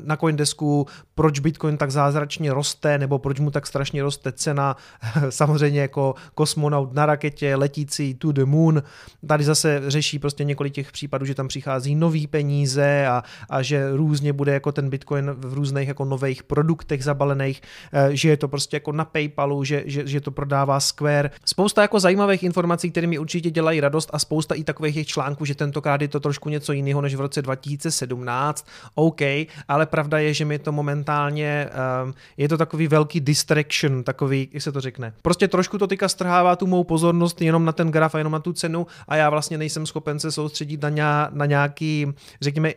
na 0.03 0.17
Coindesku, 0.17 0.87
proč 1.15 1.39
Bitcoin 1.39 1.77
tak 1.77 1.91
zázračně 1.91 2.53
roste, 2.53 2.97
nebo 2.97 3.19
proč 3.19 3.39
mu 3.39 3.51
tak 3.51 3.67
strašně 3.67 4.03
roste 4.03 4.31
cena, 4.31 4.75
samozřejmě 5.29 5.81
jako 5.81 6.15
kosmonaut 6.33 6.93
na 6.93 7.05
raketě, 7.05 7.55
letící 7.55 8.13
to 8.13 8.31
the 8.31 8.45
moon. 8.45 8.83
Tady 9.27 9.43
zase 9.43 9.81
řeší 9.87 10.19
prostě 10.19 10.43
několik 10.43 10.73
těch 10.73 10.91
případů, 10.91 11.25
že 11.25 11.35
tam 11.35 11.47
přichází 11.47 11.95
nový 11.95 12.27
peníze 12.27 13.07
a, 13.07 13.23
a 13.49 13.61
že 13.61 13.91
různě 13.91 14.33
bude 14.33 14.53
jako 14.53 14.71
ten 14.71 14.89
Bitcoin 14.89 15.31
v 15.31 15.53
různých 15.53 15.87
jako 15.87 16.05
nových 16.05 16.43
produktech 16.43 17.03
zabalených, 17.03 17.61
eh, 17.93 18.09
že 18.15 18.29
je 18.29 18.37
to 18.37 18.47
prostě 18.47 18.75
jako 18.75 18.91
na 18.91 19.05
Paypalu, 19.05 19.63
že, 19.63 19.83
že, 19.85 20.07
že 20.07 20.21
to 20.21 20.31
prodává 20.31 20.79
Square. 20.79 21.31
Spousta 21.45 21.81
jako 21.81 21.99
zajímavých 21.99 22.43
informací, 22.43 22.91
které 22.91 23.07
mi 23.07 23.19
určitě 23.19 23.51
dělají 23.51 23.79
radost 23.79 24.09
a 24.13 24.19
spousta 24.19 24.55
i 24.55 24.63
takových 24.63 24.95
těch 24.95 25.07
článků, 25.07 25.45
že 25.45 25.55
tentokrát 25.55 26.01
je 26.01 26.07
to 26.07 26.19
trošku 26.19 26.49
něco 26.49 26.73
jiného 26.73 27.01
než 27.01 27.15
v 27.15 27.21
roce 27.21 27.41
2017. 27.41 28.67
OK, 28.95 29.21
ale 29.67 29.85
pravda 29.85 30.19
je, 30.19 30.33
že 30.33 30.45
mi 30.45 30.59
to 30.59 30.71
momentálně, 30.71 31.69
um, 32.03 32.13
je 32.37 32.49
to 32.49 32.57
takový 32.57 32.87
velký 32.87 33.19
distraction, 33.19 34.03
takový, 34.03 34.49
jak 34.51 34.63
se 34.63 34.71
to 34.71 34.81
řekne. 34.81 35.13
Prostě 35.21 35.47
trošku 35.47 35.77
to 35.77 35.87
teďka 35.87 36.09
strhává 36.09 36.55
tu 36.55 36.67
mou 36.67 36.83
pozornost 36.83 37.41
jenom 37.41 37.65
na 37.65 37.71
ten 37.71 37.91
graf 37.91 38.15
a 38.15 38.17
jenom 38.17 38.33
na 38.33 38.39
tu 38.39 38.53
cenu 38.53 38.87
a 39.07 39.15
já 39.15 39.29
vlastně 39.29 39.57
nejsem 39.57 39.85
schopen 39.85 40.19
se 40.19 40.31
soustředit 40.31 40.81
na, 40.81 40.89
ně, 40.89 41.03
na 41.31 41.45
nějaký, 41.45 42.13
řekněme, 42.41 42.73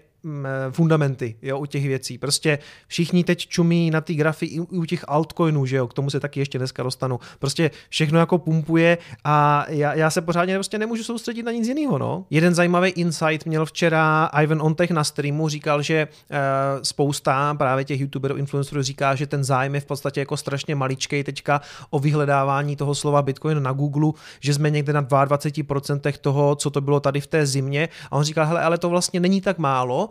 fundamenty 0.70 1.36
jo, 1.42 1.58
u 1.58 1.66
těch 1.66 1.86
věcí. 1.86 2.18
Prostě 2.18 2.58
všichni 2.86 3.24
teď 3.24 3.46
čumí 3.46 3.90
na 3.90 4.00
ty 4.00 4.14
grafy 4.14 4.46
i 4.46 4.60
u 4.60 4.84
těch 4.84 5.04
altcoinů, 5.08 5.66
že 5.66 5.76
jo, 5.76 5.86
k 5.86 5.94
tomu 5.94 6.10
se 6.10 6.20
taky 6.20 6.40
ještě 6.40 6.58
dneska 6.58 6.82
dostanu. 6.82 7.20
Prostě 7.38 7.70
všechno 7.88 8.18
jako 8.18 8.38
pumpuje 8.38 8.98
a 9.24 9.66
já, 9.68 9.94
já 9.94 10.10
se 10.10 10.20
pořádně 10.20 10.54
prostě 10.54 10.78
nemůžu 10.78 11.04
soustředit 11.04 11.42
na 11.42 11.52
nic 11.52 11.68
jiného. 11.68 11.98
No. 11.98 12.24
Jeden 12.30 12.54
zajímavý 12.54 12.90
insight 12.90 13.46
měl 13.46 13.66
včera 13.66 14.30
Ivan 14.42 14.62
Ontech 14.62 14.90
na 14.90 15.04
streamu, 15.04 15.48
říkal, 15.48 15.82
že 15.82 16.08
uh, 16.08 16.36
spousta 16.82 17.54
právě 17.54 17.84
těch 17.84 18.00
youtuberů, 18.00 18.36
influencerů 18.36 18.82
říká, 18.82 19.14
že 19.14 19.26
ten 19.26 19.44
zájem 19.44 19.74
je 19.74 19.80
v 19.80 19.86
podstatě 19.86 20.20
jako 20.20 20.36
strašně 20.36 20.74
maličkej 20.74 21.24
teďka 21.24 21.60
o 21.90 21.98
vyhledávání 21.98 22.76
toho 22.76 22.94
slova 22.94 23.22
Bitcoin 23.22 23.62
na 23.62 23.72
Google, 23.72 24.12
že 24.40 24.54
jsme 24.54 24.70
někde 24.70 24.92
na 24.92 25.02
22% 25.02 26.12
toho, 26.20 26.56
co 26.56 26.70
to 26.70 26.80
bylo 26.80 27.00
tady 27.00 27.20
v 27.20 27.26
té 27.26 27.46
zimě. 27.46 27.88
A 28.10 28.16
on 28.16 28.24
říkal, 28.24 28.46
hele, 28.46 28.60
ale 28.60 28.78
to 28.78 28.88
vlastně 28.88 29.20
není 29.20 29.40
tak 29.40 29.58
málo, 29.58 30.10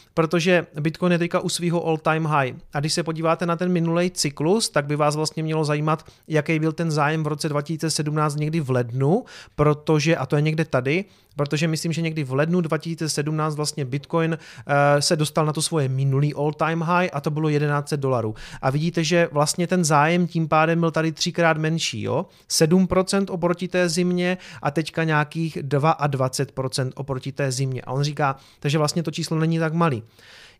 protože 0.13 0.65
Bitcoin 0.79 1.11
je 1.11 1.17
teďka 1.17 1.39
u 1.39 1.49
svého 1.49 1.87
all-time 1.87 2.25
high. 2.25 2.53
A 2.73 2.79
když 2.79 2.93
se 2.93 3.03
podíváte 3.03 3.45
na 3.45 3.55
ten 3.55 3.71
minulý 3.71 4.11
cyklus, 4.11 4.69
tak 4.69 4.85
by 4.85 4.95
vás 4.95 5.15
vlastně 5.15 5.43
mělo 5.43 5.65
zajímat, 5.65 6.05
jaký 6.27 6.59
byl 6.59 6.71
ten 6.71 6.91
zájem 6.91 7.23
v 7.23 7.27
roce 7.27 7.49
2017 7.49 8.35
někdy 8.35 8.59
v 8.59 8.69
lednu, 8.69 9.25
protože, 9.55 10.15
a 10.15 10.25
to 10.25 10.35
je 10.35 10.41
někde 10.41 10.65
tady, 10.65 11.05
protože 11.35 11.67
myslím, 11.67 11.93
že 11.93 12.01
někdy 12.01 12.23
v 12.23 12.33
lednu 12.33 12.61
2017 12.61 13.55
vlastně 13.55 13.85
Bitcoin 13.85 14.31
uh, 14.31 14.73
se 14.99 15.15
dostal 15.15 15.45
na 15.45 15.53
to 15.53 15.61
svoje 15.61 15.89
minulý 15.89 16.33
all-time 16.33 16.81
high 16.81 17.09
a 17.13 17.21
to 17.21 17.31
bylo 17.31 17.49
1100 17.51 17.95
dolarů. 17.95 18.35
A 18.61 18.69
vidíte, 18.69 19.03
že 19.03 19.29
vlastně 19.31 19.67
ten 19.67 19.85
zájem 19.85 20.27
tím 20.27 20.47
pádem 20.47 20.79
byl 20.79 20.91
tady 20.91 21.11
třikrát 21.11 21.57
menší, 21.57 22.01
jo? 22.01 22.25
7% 22.49 23.25
oproti 23.29 23.67
té 23.67 23.89
zimě 23.89 24.37
a 24.61 24.71
teďka 24.71 25.03
nějakých 25.03 25.57
22% 25.57 26.91
oproti 26.95 27.31
té 27.31 27.51
zimě. 27.51 27.81
A 27.81 27.91
on 27.91 28.03
říká, 28.03 28.35
takže 28.59 28.77
vlastně 28.77 29.03
to 29.03 29.11
číslo 29.11 29.39
není 29.39 29.59
tak 29.59 29.73
malý. 29.73 30.00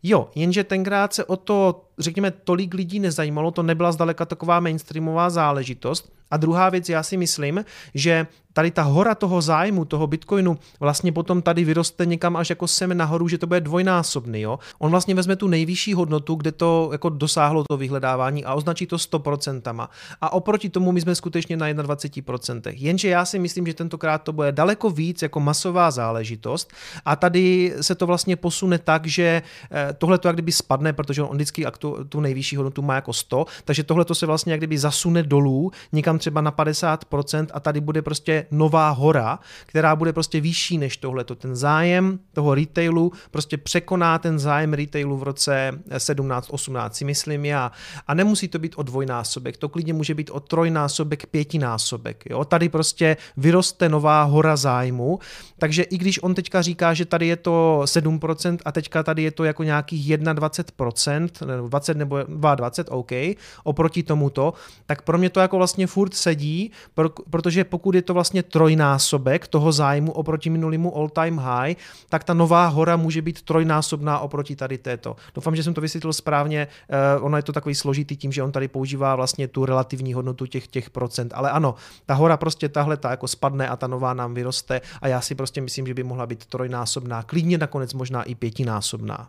Jo, 0.02 0.30
jenže 0.34 0.64
tenkrát 0.64 1.14
se 1.14 1.24
o 1.24 1.36
to, 1.36 1.84
řekněme, 1.98 2.30
tolik 2.30 2.74
lidí 2.74 3.00
nezajímalo, 3.00 3.50
to 3.50 3.62
nebyla 3.62 3.92
zdaleka 3.92 4.24
taková 4.24 4.60
mainstreamová 4.60 5.30
záležitost. 5.30 6.12
A 6.32 6.36
druhá 6.36 6.70
věc, 6.70 6.88
já 6.88 7.02
si 7.02 7.16
myslím, 7.16 7.64
že 7.94 8.26
tady 8.52 8.70
ta 8.70 8.82
hora 8.82 9.14
toho 9.14 9.42
zájmu, 9.42 9.84
toho 9.84 10.06
Bitcoinu, 10.06 10.58
vlastně 10.80 11.12
potom 11.12 11.42
tady 11.42 11.64
vyroste 11.64 12.06
někam 12.06 12.36
až 12.36 12.50
jako 12.50 12.68
sem 12.68 12.96
nahoru, 12.96 13.28
že 13.28 13.38
to 13.38 13.46
bude 13.46 13.60
dvojnásobný. 13.60 14.40
Jo? 14.40 14.58
On 14.78 14.90
vlastně 14.90 15.14
vezme 15.14 15.36
tu 15.36 15.48
nejvyšší 15.48 15.94
hodnotu, 15.94 16.34
kde 16.34 16.52
to 16.52 16.88
jako 16.92 17.08
dosáhlo 17.08 17.64
to 17.70 17.76
vyhledávání 17.76 18.44
a 18.44 18.54
označí 18.54 18.86
to 18.86 18.96
100%. 18.96 19.88
A 20.20 20.32
oproti 20.32 20.68
tomu 20.68 20.92
my 20.92 21.00
jsme 21.00 21.14
skutečně 21.14 21.56
na 21.56 21.66
21%. 21.68 22.72
Jenže 22.76 23.08
já 23.08 23.24
si 23.24 23.38
myslím, 23.38 23.66
že 23.66 23.74
tentokrát 23.74 24.18
to 24.18 24.32
bude 24.32 24.52
daleko 24.52 24.90
víc 24.90 25.22
jako 25.22 25.40
masová 25.40 25.90
záležitost 25.90 26.72
a 27.04 27.16
tady 27.16 27.74
se 27.80 27.94
to 27.94 28.06
vlastně 28.06 28.36
posune 28.36 28.78
tak, 28.78 29.06
že 29.06 29.42
eh, 29.70 29.92
tohle 29.98 30.18
to 30.18 30.28
jak 30.28 30.36
kdyby 30.36 30.52
spadne, 30.52 30.92
protože 30.92 31.22
on 31.22 31.36
vždycky 31.36 31.66
tu, 31.78 32.04
tu 32.08 32.20
nejvyšší 32.20 32.56
hodnotu 32.56 32.82
má 32.82 32.94
jako 32.94 33.12
100, 33.12 33.46
takže 33.64 33.82
tohle 33.82 34.04
to 34.04 34.14
se 34.14 34.26
vlastně 34.26 34.52
jak 34.52 34.60
kdyby 34.60 34.78
zasune 34.78 35.22
dolů, 35.22 35.70
někam 35.92 36.18
třeba 36.22 36.40
na 36.40 36.52
50% 36.52 37.46
a 37.52 37.60
tady 37.60 37.80
bude 37.80 38.02
prostě 38.02 38.46
nová 38.50 38.90
hora, 38.90 39.38
která 39.66 39.96
bude 39.96 40.12
prostě 40.12 40.40
vyšší 40.40 40.78
než 40.78 40.96
tohle. 40.96 41.24
Ten 41.24 41.56
zájem 41.56 42.18
toho 42.32 42.54
retailu 42.54 43.12
prostě 43.30 43.56
překoná 43.56 44.18
ten 44.18 44.38
zájem 44.38 44.72
retailu 44.72 45.16
v 45.16 45.22
roce 45.22 45.72
17-18, 45.90 46.90
si 46.90 47.04
myslím 47.04 47.44
já. 47.44 47.72
A 48.06 48.14
nemusí 48.14 48.48
to 48.48 48.58
být 48.58 48.74
o 48.76 48.82
dvojnásobek, 48.82 49.56
to 49.56 49.68
klidně 49.68 49.92
může 49.92 50.14
být 50.14 50.30
o 50.30 50.40
trojnásobek, 50.40 51.26
pětinásobek. 51.26 52.24
Jo? 52.30 52.44
Tady 52.44 52.68
prostě 52.68 53.16
vyroste 53.36 53.88
nová 53.88 54.22
hora 54.22 54.56
zájmu, 54.56 55.18
takže 55.58 55.82
i 55.82 55.98
když 55.98 56.22
on 56.22 56.34
teďka 56.34 56.62
říká, 56.62 56.94
že 56.94 57.04
tady 57.04 57.26
je 57.26 57.36
to 57.36 57.80
7% 57.84 58.58
a 58.64 58.72
teďka 58.72 59.02
tady 59.02 59.22
je 59.22 59.30
to 59.30 59.44
jako 59.44 59.62
nějakých 59.62 60.18
21%, 60.18 61.66
20 61.66 61.96
nebo 61.96 62.22
22, 62.22 62.96
OK, 62.96 63.10
oproti 63.64 64.02
tomuto, 64.02 64.54
tak 64.86 65.02
pro 65.02 65.18
mě 65.18 65.30
to 65.30 65.40
jako 65.40 65.56
vlastně 65.56 65.86
furt 65.86 66.01
sedí, 66.10 66.70
protože 67.30 67.64
pokud 67.64 67.94
je 67.94 68.02
to 68.02 68.14
vlastně 68.14 68.42
trojnásobek 68.42 69.46
toho 69.46 69.72
zájmu 69.72 70.12
oproti 70.12 70.50
minulému 70.50 70.96
all-time 70.96 71.38
high, 71.38 71.74
tak 72.08 72.24
ta 72.24 72.34
nová 72.34 72.66
hora 72.66 72.96
může 72.96 73.22
být 73.22 73.42
trojnásobná 73.42 74.18
oproti 74.18 74.56
tady 74.56 74.78
této. 74.78 75.16
Doufám, 75.34 75.56
že 75.56 75.62
jsem 75.62 75.74
to 75.74 75.80
vysvětlil 75.80 76.12
správně, 76.12 76.68
uh, 77.18 77.24
ono 77.26 77.36
je 77.36 77.42
to 77.42 77.52
takový 77.52 77.74
složitý 77.74 78.16
tím, 78.16 78.32
že 78.32 78.42
on 78.42 78.52
tady 78.52 78.68
používá 78.68 79.16
vlastně 79.16 79.48
tu 79.48 79.64
relativní 79.64 80.14
hodnotu 80.14 80.46
těch, 80.46 80.66
těch 80.66 80.90
procent, 80.90 81.32
ale 81.34 81.50
ano, 81.50 81.74
ta 82.06 82.14
hora 82.14 82.36
prostě 82.36 82.68
tahle 82.68 82.96
ta 82.96 83.10
jako 83.10 83.28
spadne 83.28 83.68
a 83.68 83.76
ta 83.76 83.86
nová 83.86 84.14
nám 84.14 84.34
vyroste 84.34 84.80
a 85.00 85.08
já 85.08 85.20
si 85.20 85.34
prostě 85.34 85.60
myslím, 85.60 85.86
že 85.86 85.94
by 85.94 86.02
mohla 86.02 86.26
být 86.26 86.46
trojnásobná, 86.46 87.22
klidně 87.22 87.58
nakonec 87.58 87.94
možná 87.94 88.22
i 88.22 88.34
pětinásobná. 88.34 89.26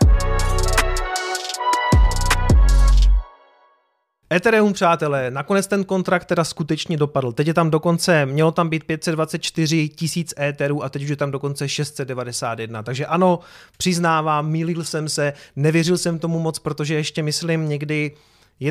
Ethereum, 4.33 4.73
přátelé, 4.73 5.31
nakonec 5.31 5.67
ten 5.67 5.83
kontrakt 5.83 6.25
teda 6.25 6.43
skutečně 6.43 6.97
dopadl. 6.97 7.31
Teď 7.31 7.47
je 7.47 7.53
tam 7.53 7.71
dokonce, 7.71 8.25
mělo 8.25 8.51
tam 8.51 8.69
být 8.69 8.83
524 8.83 9.89
tisíc 9.89 10.33
Etherů 10.39 10.83
a 10.83 10.89
teď 10.89 11.03
už 11.03 11.09
je 11.09 11.15
tam 11.15 11.31
dokonce 11.31 11.69
691. 11.69 12.83
Takže 12.83 13.05
ano, 13.05 13.39
přiznávám, 13.77 14.49
mýlil 14.49 14.83
jsem 14.83 15.09
se, 15.09 15.33
nevěřil 15.55 15.97
jsem 15.97 16.19
tomu 16.19 16.39
moc, 16.39 16.59
protože 16.59 16.95
ještě 16.95 17.23
myslím 17.23 17.69
někdy 17.69 18.11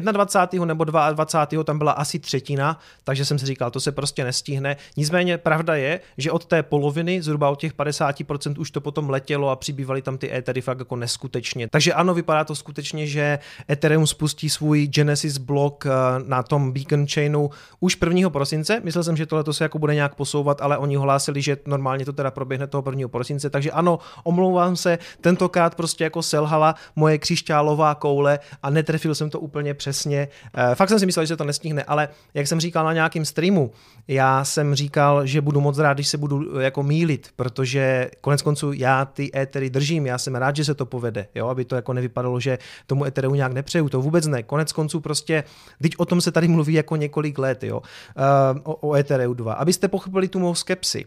21. 0.00 0.66
nebo 0.66 0.84
22. 0.84 1.64
tam 1.64 1.78
byla 1.78 1.92
asi 1.92 2.18
třetina, 2.18 2.78
takže 3.04 3.24
jsem 3.24 3.38
si 3.38 3.46
říkal, 3.46 3.70
to 3.70 3.80
se 3.80 3.92
prostě 3.92 4.24
nestihne. 4.24 4.76
Nicméně 4.96 5.38
pravda 5.38 5.74
je, 5.74 6.00
že 6.18 6.30
od 6.30 6.44
té 6.44 6.62
poloviny, 6.62 7.22
zhruba 7.22 7.50
od 7.50 7.60
těch 7.60 7.74
50% 7.74 8.54
už 8.60 8.70
to 8.70 8.80
potom 8.80 9.10
letělo 9.10 9.50
a 9.50 9.56
přibývaly 9.56 10.02
tam 10.02 10.18
ty 10.18 10.34
Ethery 10.34 10.60
fakt 10.60 10.78
jako 10.78 10.96
neskutečně. 10.96 11.68
Takže 11.68 11.94
ano, 11.94 12.14
vypadá 12.14 12.44
to 12.44 12.54
skutečně, 12.54 13.06
že 13.06 13.38
Ethereum 13.70 14.06
spustí 14.06 14.50
svůj 14.50 14.86
Genesis 14.86 15.38
blok 15.38 15.86
eh, 15.86 15.90
na 16.26 16.42
tom 16.42 16.72
Beacon 16.72 17.06
Chainu 17.06 17.50
už 17.80 17.96
1. 18.02 18.30
prosince. 18.30 18.80
Myslel 18.84 19.04
jsem, 19.04 19.16
že 19.16 19.26
tohle 19.26 19.54
se 19.54 19.64
jako 19.64 19.78
bude 19.78 19.94
nějak 19.94 20.14
posouvat, 20.14 20.60
ale 20.60 20.78
oni 20.78 20.96
hlásili, 20.96 21.42
že 21.42 21.56
normálně 21.66 22.04
to 22.04 22.12
teda 22.12 22.30
proběhne 22.30 22.66
toho 22.66 22.84
1. 22.90 23.08
prosince. 23.08 23.50
Takže 23.50 23.70
ano, 23.70 23.98
omlouvám 24.24 24.76
se, 24.76 24.98
tentokrát 25.20 25.74
prostě 25.74 26.04
jako 26.04 26.22
selhala 26.22 26.74
moje 26.96 27.18
křišťálová 27.18 27.94
koule 27.94 28.38
a 28.62 28.70
netrefil 28.70 29.14
jsem 29.14 29.30
to 29.30 29.40
úplně 29.40 29.74
přesně. 29.82 30.28
Uh, 30.68 30.74
fakt 30.74 30.88
jsem 30.88 30.98
si 30.98 31.06
myslel, 31.06 31.24
že 31.24 31.28
se 31.28 31.36
to 31.36 31.44
nestihne, 31.44 31.82
ale 31.82 32.08
jak 32.34 32.46
jsem 32.46 32.60
říkal 32.60 32.84
na 32.84 32.92
nějakém 32.92 33.24
streamu, 33.24 33.70
já 34.08 34.44
jsem 34.44 34.74
říkal, 34.74 35.26
že 35.26 35.40
budu 35.40 35.60
moc 35.60 35.78
rád, 35.78 35.94
když 35.94 36.08
se 36.08 36.18
budu 36.18 36.60
jako 36.60 36.82
mílit, 36.82 37.28
protože 37.36 38.10
konec 38.20 38.42
konců 38.42 38.72
já 38.72 39.04
ty 39.04 39.30
étery 39.36 39.70
držím, 39.70 40.06
já 40.06 40.18
jsem 40.18 40.34
rád, 40.34 40.56
že 40.56 40.64
se 40.64 40.74
to 40.74 40.86
povede, 40.86 41.26
jo, 41.34 41.48
aby 41.48 41.64
to 41.64 41.74
jako 41.76 41.92
nevypadalo, 41.92 42.40
že 42.40 42.58
tomu 42.86 43.04
éteru 43.04 43.34
nějak 43.34 43.52
nepřeju, 43.52 43.88
to 43.88 44.00
vůbec 44.00 44.26
ne. 44.26 44.42
Konec 44.42 44.72
konců 44.72 45.00
prostě, 45.00 45.44
teď 45.82 45.92
o 45.98 46.04
tom 46.04 46.20
se 46.20 46.32
tady 46.32 46.48
mluví 46.48 46.74
jako 46.74 46.96
několik 46.96 47.38
let, 47.38 47.64
jo, 47.64 47.82
uh, 47.82 48.60
o, 48.62 48.74
o 48.74 48.94
Ethereum 48.94 49.36
2. 49.36 49.52
Abyste 49.52 49.88
pochopili 49.88 50.28
tu 50.28 50.38
mou 50.38 50.54
skepsi 50.54 51.04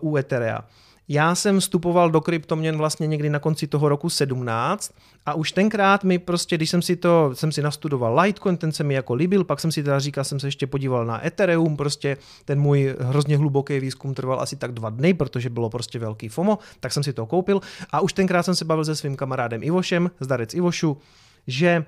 u 0.00 0.16
Etherea. 0.16 0.64
Já 1.08 1.34
jsem 1.34 1.60
vstupoval 1.60 2.10
do 2.10 2.20
kryptoměn 2.20 2.76
vlastně 2.76 3.06
někdy 3.06 3.30
na 3.30 3.38
konci 3.38 3.66
toho 3.66 3.88
roku 3.88 4.10
17 4.10 4.92
a 5.26 5.34
už 5.34 5.52
tenkrát 5.52 6.04
mi 6.04 6.18
prostě, 6.18 6.56
když 6.56 6.70
jsem 6.70 6.82
si 6.82 6.96
to, 6.96 7.30
jsem 7.32 7.52
si 7.52 7.62
nastudoval 7.62 8.20
Litecoin, 8.20 8.56
ten 8.56 8.72
se 8.72 8.84
mi 8.84 8.94
jako 8.94 9.14
líbil, 9.14 9.44
pak 9.44 9.60
jsem 9.60 9.72
si 9.72 9.82
teda 9.82 9.98
říkal, 9.98 10.24
jsem 10.24 10.40
se 10.40 10.46
ještě 10.46 10.66
podíval 10.66 11.06
na 11.06 11.26
Ethereum, 11.26 11.76
prostě 11.76 12.16
ten 12.44 12.60
můj 12.60 12.94
hrozně 13.00 13.36
hluboký 13.36 13.80
výzkum 13.80 14.14
trval 14.14 14.40
asi 14.40 14.56
tak 14.56 14.72
dva 14.72 14.90
dny, 14.90 15.14
protože 15.14 15.50
bylo 15.50 15.70
prostě 15.70 15.98
velký 15.98 16.28
FOMO, 16.28 16.58
tak 16.80 16.92
jsem 16.92 17.02
si 17.02 17.12
to 17.12 17.26
koupil. 17.26 17.60
A 17.90 18.00
už 18.00 18.12
tenkrát 18.12 18.42
jsem 18.42 18.54
se 18.54 18.64
bavil 18.64 18.84
se 18.84 18.96
svým 18.96 19.16
kamarádem 19.16 19.62
Ivošem, 19.62 20.10
zdarec 20.20 20.54
Ivošu, 20.54 20.98
že 21.46 21.84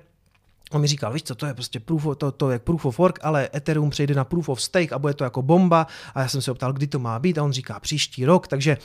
On 0.71 0.81
mi 0.81 0.87
říkal, 0.87 1.13
víš 1.13 1.23
co, 1.23 1.35
to 1.35 1.45
je 1.45 1.53
prostě 1.53 1.79
proof 1.79 2.05
of, 2.05 2.17
to, 2.17 2.31
to 2.31 2.51
je 2.51 2.59
proof 2.59 2.85
of 2.85 2.97
work, 2.97 3.19
ale 3.21 3.49
Ethereum 3.55 3.89
přejde 3.89 4.13
na 4.13 4.23
proof 4.23 4.49
of 4.49 4.61
stake 4.61 4.91
a 4.91 4.99
bude 4.99 5.13
to 5.13 5.23
jako 5.23 5.41
bomba. 5.41 5.87
A 6.15 6.21
já 6.21 6.27
jsem 6.27 6.41
se 6.41 6.51
optal, 6.51 6.73
kdy 6.73 6.87
to 6.87 6.99
má 6.99 7.19
být 7.19 7.37
a 7.37 7.43
on 7.43 7.51
říká 7.51 7.79
příští 7.79 8.25
rok, 8.25 8.47
takže 8.47 8.77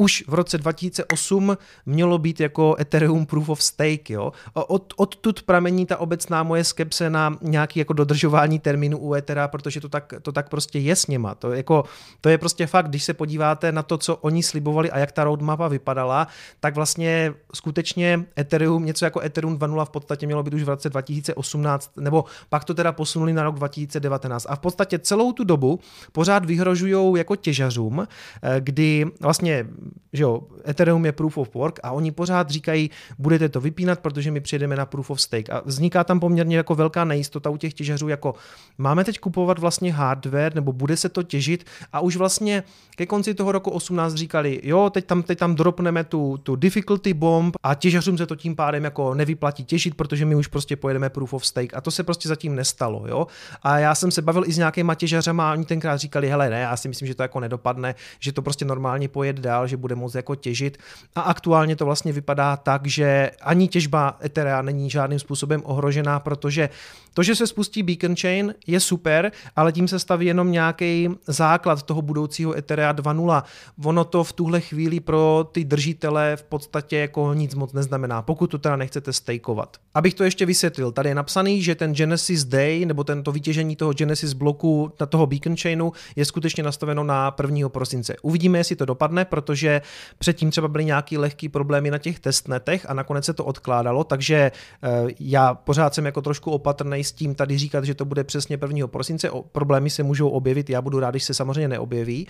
už 0.00 0.24
v 0.26 0.34
roce 0.34 0.58
2008 0.58 1.56
mělo 1.86 2.18
být 2.18 2.40
jako 2.40 2.76
Ethereum 2.80 3.26
Proof 3.26 3.48
of 3.48 3.62
Stake. 3.62 4.10
Jo? 4.10 4.32
Od, 4.54 4.94
odtud 4.96 5.42
pramení 5.42 5.86
ta 5.86 5.96
obecná 5.96 6.42
moje 6.42 6.64
skepse 6.64 7.10
na 7.10 7.36
nějaký 7.42 7.78
jako 7.78 7.92
dodržování 7.92 8.58
termínu 8.58 8.98
u 8.98 9.14
Ethera, 9.14 9.48
protože 9.48 9.80
to 9.80 9.88
tak, 9.88 10.14
to 10.22 10.32
tak 10.32 10.48
prostě 10.48 10.78
je 10.78 10.96
s 10.96 11.06
něma. 11.06 11.34
To, 11.34 11.52
jako, 11.52 11.84
to 12.20 12.28
je 12.28 12.38
prostě 12.38 12.66
fakt, 12.66 12.88
když 12.88 13.04
se 13.04 13.14
podíváte 13.14 13.72
na 13.72 13.82
to, 13.82 13.98
co 13.98 14.16
oni 14.16 14.42
slibovali 14.42 14.90
a 14.90 14.98
jak 14.98 15.12
ta 15.12 15.24
roadmapa 15.24 15.68
vypadala, 15.68 16.28
tak 16.60 16.74
vlastně 16.74 17.34
skutečně 17.54 18.24
Ethereum, 18.38 18.84
něco 18.84 19.04
jako 19.04 19.20
Ethereum 19.20 19.58
2.0 19.58 19.84
v 19.84 19.90
podstatě 19.90 20.26
mělo 20.26 20.42
být 20.42 20.54
už 20.54 20.62
v 20.62 20.68
roce 20.68 20.90
2018, 20.90 21.90
nebo 21.96 22.24
pak 22.48 22.64
to 22.64 22.74
teda 22.74 22.92
posunuli 22.92 23.32
na 23.32 23.42
rok 23.42 23.54
2019. 23.54 24.46
A 24.48 24.56
v 24.56 24.60
podstatě 24.60 24.98
celou 24.98 25.32
tu 25.32 25.44
dobu 25.44 25.80
pořád 26.12 26.44
vyhrožují 26.44 27.18
jako 27.18 27.36
těžařům, 27.36 28.08
eh, 28.42 28.60
kdy 28.60 29.06
vlastně 29.20 29.66
že 30.12 30.22
jo, 30.22 30.42
Ethereum 30.68 31.04
je 31.04 31.12
proof 31.12 31.38
of 31.38 31.54
work 31.54 31.80
a 31.82 31.90
oni 31.90 32.12
pořád 32.12 32.50
říkají, 32.50 32.90
budete 33.18 33.48
to 33.48 33.60
vypínat, 33.60 34.00
protože 34.00 34.30
my 34.30 34.40
přijedeme 34.40 34.76
na 34.76 34.86
proof 34.86 35.10
of 35.10 35.20
stake. 35.20 35.50
A 35.50 35.62
vzniká 35.64 36.04
tam 36.04 36.20
poměrně 36.20 36.56
jako 36.56 36.74
velká 36.74 37.04
nejistota 37.04 37.50
u 37.50 37.56
těch 37.56 37.74
těžařů, 37.74 38.08
jako 38.08 38.34
máme 38.78 39.04
teď 39.04 39.18
kupovat 39.18 39.58
vlastně 39.58 39.92
hardware, 39.92 40.54
nebo 40.54 40.72
bude 40.72 40.96
se 40.96 41.08
to 41.08 41.22
těžit 41.22 41.64
a 41.92 42.00
už 42.00 42.16
vlastně 42.16 42.62
ke 42.96 43.06
konci 43.06 43.34
toho 43.34 43.52
roku 43.52 43.70
18 43.70 44.14
říkali, 44.14 44.60
jo, 44.62 44.90
teď 44.90 45.06
tam, 45.06 45.22
teď 45.22 45.38
tam 45.38 45.54
dropneme 45.54 46.04
tu, 46.04 46.38
tu 46.42 46.56
difficulty 46.56 47.14
bomb 47.14 47.56
a 47.62 47.74
těžařům 47.74 48.18
se 48.18 48.26
to 48.26 48.36
tím 48.36 48.56
pádem 48.56 48.84
jako 48.84 49.14
nevyplatí 49.14 49.64
těžit, 49.64 49.94
protože 49.94 50.24
my 50.24 50.34
už 50.34 50.46
prostě 50.46 50.76
pojedeme 50.76 51.10
proof 51.10 51.32
of 51.32 51.46
stake 51.46 51.74
a 51.74 51.80
to 51.80 51.90
se 51.90 52.02
prostě 52.02 52.28
zatím 52.28 52.54
nestalo, 52.54 53.04
jo. 53.08 53.26
A 53.62 53.78
já 53.78 53.94
jsem 53.94 54.10
se 54.10 54.22
bavil 54.22 54.44
i 54.46 54.52
s 54.52 54.58
nějakýma 54.58 54.94
těžařema 54.94 55.50
a 55.50 55.52
oni 55.52 55.64
tenkrát 55.64 55.96
říkali, 55.96 56.28
hele, 56.28 56.50
ne, 56.50 56.60
já 56.60 56.76
si 56.76 56.88
myslím, 56.88 57.08
že 57.08 57.14
to 57.14 57.22
jako 57.22 57.40
nedopadne, 57.40 57.94
že 58.18 58.32
to 58.32 58.42
prostě 58.42 58.64
normálně 58.64 59.08
pojede 59.08 59.42
dál, 59.42 59.66
že 59.66 59.76
bude 59.80 59.94
moc 59.94 60.14
jako 60.14 60.34
těžit. 60.34 60.78
A 61.14 61.20
aktuálně 61.20 61.76
to 61.76 61.84
vlastně 61.84 62.12
vypadá 62.12 62.56
tak, 62.56 62.86
že 62.86 63.30
ani 63.42 63.68
těžba 63.68 64.18
Etherea 64.24 64.62
není 64.62 64.90
žádným 64.90 65.18
způsobem 65.18 65.62
ohrožená, 65.64 66.20
protože 66.20 66.68
to, 67.14 67.22
že 67.22 67.34
se 67.34 67.46
spustí 67.46 67.82
Beacon 67.82 68.16
Chain, 68.16 68.54
je 68.66 68.80
super, 68.80 69.32
ale 69.56 69.72
tím 69.72 69.88
se 69.88 69.98
staví 69.98 70.26
jenom 70.26 70.52
nějaký 70.52 71.08
základ 71.26 71.82
toho 71.82 72.02
budoucího 72.02 72.58
Etherea 72.58 72.92
2.0. 72.92 73.42
Ono 73.84 74.04
to 74.04 74.24
v 74.24 74.32
tuhle 74.32 74.60
chvíli 74.60 75.00
pro 75.00 75.48
ty 75.52 75.64
držitele 75.64 76.36
v 76.36 76.42
podstatě 76.42 76.96
jako 76.96 77.34
nic 77.34 77.54
moc 77.54 77.72
neznamená, 77.72 78.22
pokud 78.22 78.46
to 78.46 78.58
teda 78.58 78.76
nechcete 78.76 79.12
stakeovat. 79.12 79.76
Abych 79.94 80.14
to 80.14 80.24
ještě 80.24 80.46
vysvětlil, 80.46 80.92
tady 80.92 81.08
je 81.08 81.14
napsaný, 81.14 81.62
že 81.62 81.74
ten 81.74 81.94
Genesis 81.94 82.44
Day 82.44 82.86
nebo 82.86 83.04
tento 83.04 83.32
vytěžení 83.32 83.76
toho 83.76 83.92
Genesis 83.92 84.32
bloku 84.32 84.92
na 85.00 85.06
toho 85.06 85.26
Beacon 85.26 85.56
Chainu 85.56 85.92
je 86.16 86.24
skutečně 86.24 86.62
nastaveno 86.62 87.04
na 87.04 87.36
1. 87.42 87.68
prosince. 87.68 88.16
Uvidíme, 88.22 88.58
jestli 88.58 88.76
to 88.76 88.84
dopadne, 88.84 89.24
protože 89.24 89.82
předtím 90.18 90.50
třeba 90.50 90.68
byly 90.68 90.84
nějaký 90.84 91.18
lehký 91.18 91.48
problémy 91.48 91.90
na 91.90 91.98
těch 91.98 92.20
testnetech 92.20 92.90
a 92.90 92.94
nakonec 92.94 93.24
se 93.24 93.32
to 93.32 93.44
odkládalo, 93.44 94.04
takže 94.04 94.52
eh, 94.82 94.88
já 95.20 95.54
pořád 95.54 95.94
jsem 95.94 96.06
jako 96.06 96.22
trošku 96.22 96.50
opatrný 96.50 96.99
s 97.04 97.12
tím 97.12 97.34
tady 97.34 97.58
říkat, 97.58 97.84
že 97.84 97.94
to 97.94 98.04
bude 98.04 98.24
přesně 98.24 98.58
1. 98.62 98.86
prosince. 98.86 99.30
Problémy 99.52 99.90
se 99.90 100.02
můžou 100.02 100.28
objevit, 100.28 100.70
já 100.70 100.82
budu 100.82 101.00
rád, 101.00 101.10
když 101.10 101.24
se 101.24 101.34
samozřejmě 101.34 101.68
neobjeví. 101.68 102.26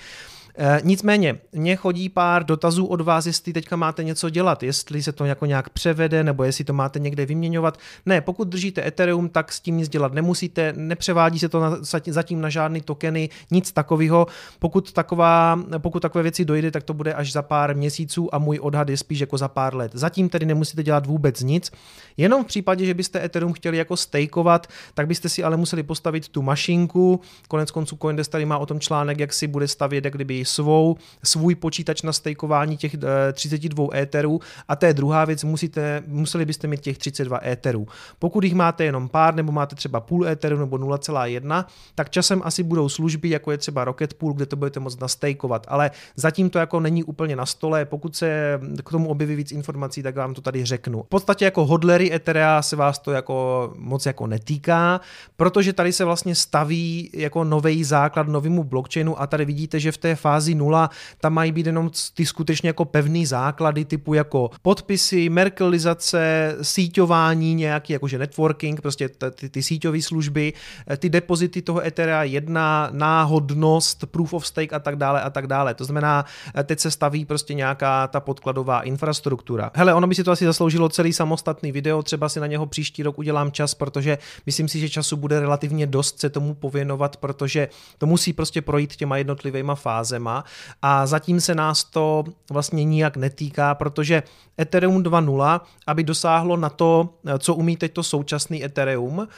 E, 0.58 0.80
nicméně, 0.84 1.38
mně 1.52 1.76
chodí 1.76 2.08
pár 2.08 2.44
dotazů 2.44 2.86
od 2.86 3.00
vás, 3.00 3.26
jestli 3.26 3.52
teďka 3.52 3.76
máte 3.76 4.04
něco 4.04 4.30
dělat, 4.30 4.62
jestli 4.62 5.02
se 5.02 5.12
to 5.12 5.24
jako 5.24 5.46
nějak 5.46 5.68
převede, 5.68 6.24
nebo 6.24 6.44
jestli 6.44 6.64
to 6.64 6.72
máte 6.72 6.98
někde 6.98 7.26
vyměňovat. 7.26 7.78
Ne, 8.06 8.20
pokud 8.20 8.48
držíte 8.48 8.86
Ethereum, 8.86 9.28
tak 9.28 9.52
s 9.52 9.60
tím 9.60 9.76
nic 9.76 9.88
dělat 9.88 10.12
nemusíte, 10.12 10.72
nepřevádí 10.76 11.38
se 11.38 11.48
to 11.48 11.60
na, 11.60 11.76
zatím 12.06 12.40
na 12.40 12.48
žádný 12.48 12.80
tokeny, 12.80 13.28
nic 13.50 13.72
takového. 13.72 14.26
Pokud, 14.58 14.92
taková, 14.92 15.60
pokud 15.78 16.00
takové 16.00 16.22
věci 16.22 16.44
dojde, 16.44 16.70
tak 16.70 16.82
to 16.82 16.94
bude 16.94 17.14
až 17.14 17.32
za 17.32 17.42
pár 17.42 17.76
měsíců 17.76 18.34
a 18.34 18.38
můj 18.38 18.58
odhad 18.62 18.88
je 18.88 18.96
spíš 18.96 19.20
jako 19.20 19.38
za 19.38 19.48
pár 19.48 19.74
let. 19.74 19.92
Zatím 19.94 20.28
tedy 20.28 20.46
nemusíte 20.46 20.82
dělat 20.82 21.06
vůbec 21.06 21.40
nic, 21.40 21.70
jenom 22.16 22.44
v 22.44 22.46
případě, 22.46 22.86
že 22.86 22.94
byste 22.94 23.24
Ethereum 23.24 23.52
chtěli 23.52 23.76
jako 23.76 23.96
stakeovat, 23.96 24.66
tak 24.94 25.06
byste 25.06 25.28
si 25.28 25.44
ale 25.44 25.56
museli 25.56 25.82
postavit 25.82 26.28
tu 26.28 26.42
mašinku. 26.42 27.20
Konec 27.48 27.70
konců 27.70 27.96
Coindesk 27.96 28.30
tady 28.30 28.44
má 28.44 28.58
o 28.58 28.66
tom 28.66 28.80
článek, 28.80 29.18
jak 29.18 29.32
si 29.32 29.46
bude 29.46 29.68
stavět 29.68 30.04
jak 30.04 30.14
kdyby 30.14 30.39
svou, 30.44 30.96
svůj 31.24 31.55
počítač 31.55 32.03
na 32.03 32.12
stejkování 32.12 32.76
těch 32.76 32.96
32 33.33 33.88
eh, 33.92 34.03
éterů 34.03 34.40
a 34.68 34.76
to 34.76 34.87
je 34.87 34.94
druhá 34.94 35.24
věc, 35.24 35.44
musíte, 35.44 36.03
museli 36.07 36.44
byste 36.44 36.66
mít 36.66 36.81
těch 36.81 36.98
32 36.98 37.40
éterů. 37.44 37.87
Pokud 38.18 38.44
jich 38.44 38.55
máte 38.55 38.85
jenom 38.85 39.09
pár 39.09 39.35
nebo 39.35 39.53
máte 39.53 39.76
třeba 39.76 40.00
půl 40.00 40.29
éteru 40.29 40.59
nebo 40.59 40.76
0,1, 40.76 41.64
tak 41.94 42.11
časem 42.11 42.42
asi 42.44 42.62
budou 42.62 42.88
služby, 42.88 43.31
jako 43.31 43.50
je 43.50 43.59
třeba 43.59 43.85
Rocket 43.85 44.14
Pool, 44.14 44.33
kde 44.33 44.46
to 44.46 44.57
budete 44.57 44.81
moct 44.81 45.00
nastejkovat, 45.00 45.66
ale 45.68 45.90
zatím 46.16 46.50
to 46.50 46.59
jako 46.59 46.81
není 46.81 47.05
úplně 47.05 47.37
na 47.37 47.46
stole, 47.46 47.85
pokud 47.85 48.16
se 48.16 48.61
k 48.85 48.90
tomu 48.90 49.09
objeví 49.09 49.35
víc 49.35 49.53
informací, 49.53 50.03
tak 50.03 50.16
vám 50.16 50.35
to 50.35 50.40
tady 50.40 50.64
řeknu. 50.64 51.03
V 51.03 51.09
podstatě 51.09 51.44
jako 51.44 51.66
hodlery 51.66 52.14
Etherea 52.14 52.62
se 52.62 52.76
vás 52.76 52.98
to 52.98 53.12
jako 53.12 53.72
moc 53.76 54.07
jako 54.07 54.26
netýká, 54.26 55.00
protože 55.37 55.72
tady 55.72 55.92
se 55.92 56.05
vlastně 56.05 56.35
staví 56.35 57.11
jako 57.14 57.44
nový 57.44 57.85
základ 57.85 58.29
novému 58.29 58.64
blockchainu 58.64 59.20
a 59.20 59.26
tady 59.26 59.44
vidíte, 59.44 59.81
že 59.81 59.92
v 59.92 59.96
té 59.98 60.14
fázi 60.14 60.30
nula 60.55 60.90
tam 61.21 61.33
mají 61.33 61.53
být 61.53 61.66
jenom 61.66 61.90
ty 62.14 62.27
skutečně 62.27 62.69
jako 62.69 62.85
pevný 62.85 63.27
základy 63.27 63.85
typu 63.85 64.14
jako 64.14 64.51
podpisy, 64.62 65.29
merkelizace, 65.29 66.57
síťování 66.62 67.55
nějaký, 67.55 67.93
jakože 67.93 68.19
networking, 68.19 68.81
prostě 68.81 69.09
ty, 69.35 69.49
ty 69.49 69.62
síťové 69.62 70.03
služby, 70.03 70.53
eh, 70.90 70.97
ty 70.97 71.09
depozity 71.09 71.62
toho 71.62 71.87
Etherea 71.87 72.23
1, 72.23 72.88
náhodnost, 72.93 74.05
proof 74.07 74.33
of 74.33 74.47
stake 74.47 74.73
a 74.73 74.79
tak 74.79 74.97
dále 74.97 75.23
a 75.23 75.31
tak 75.31 75.47
dále. 75.47 75.75
To 75.75 75.85
znamená, 75.85 76.25
eh, 76.55 76.64
teď 76.64 76.81
se 76.81 76.90
staví 76.90 77.25
prostě 77.25 77.55
nějaká 77.55 78.07
ta 78.07 78.21
podkladová 78.21 78.81
infrastruktura. 78.81 79.71
Hele, 79.75 79.95
ono 79.95 80.07
by 80.07 80.14
si 80.14 80.25
to 80.25 80.33
asi 80.33 80.45
zasloužilo 80.45 80.88
celý 80.88 81.12
samostatný 81.12 81.73
video, 81.73 82.03
třeba 82.03 82.29
si 82.29 82.40
na 82.40 82.47
něho 82.47 82.66
příští 82.66 83.03
rok 83.03 83.19
udělám 83.19 83.53
čas, 83.53 83.75
protože 83.75 84.19
myslím 84.47 84.69
si, 84.69 84.81
že 84.81 84.88
času 84.88 85.16
bude 85.16 85.40
relativně 85.40 85.87
dost 85.87 86.21
se 86.21 86.31
tomu 86.31 86.55
pověnovat, 86.55 87.16
protože 87.16 87.69
to 87.99 88.07
musí 88.07 88.33
prostě 88.33 88.62
projít 88.62 88.97
těma 88.97 89.16
jednotlivýma 89.16 89.75
fázema 90.20 90.44
a 90.83 91.06
zatím 91.06 91.40
se 91.40 91.54
nás 91.54 91.85
to 91.85 92.24
vlastně 92.50 92.85
nijak 92.85 93.16
netýká, 93.16 93.74
protože 93.74 94.22
Ethereum 94.61 95.02
2.0, 95.02 95.61
aby 95.87 96.04
dosáhlo 96.04 96.56
na 96.56 96.68
to, 96.68 97.09
co 97.38 97.54
umí 97.54 97.76
teď 97.76 97.92
to 97.92 98.02
současný 98.02 98.64
Ethereum, 98.64 99.28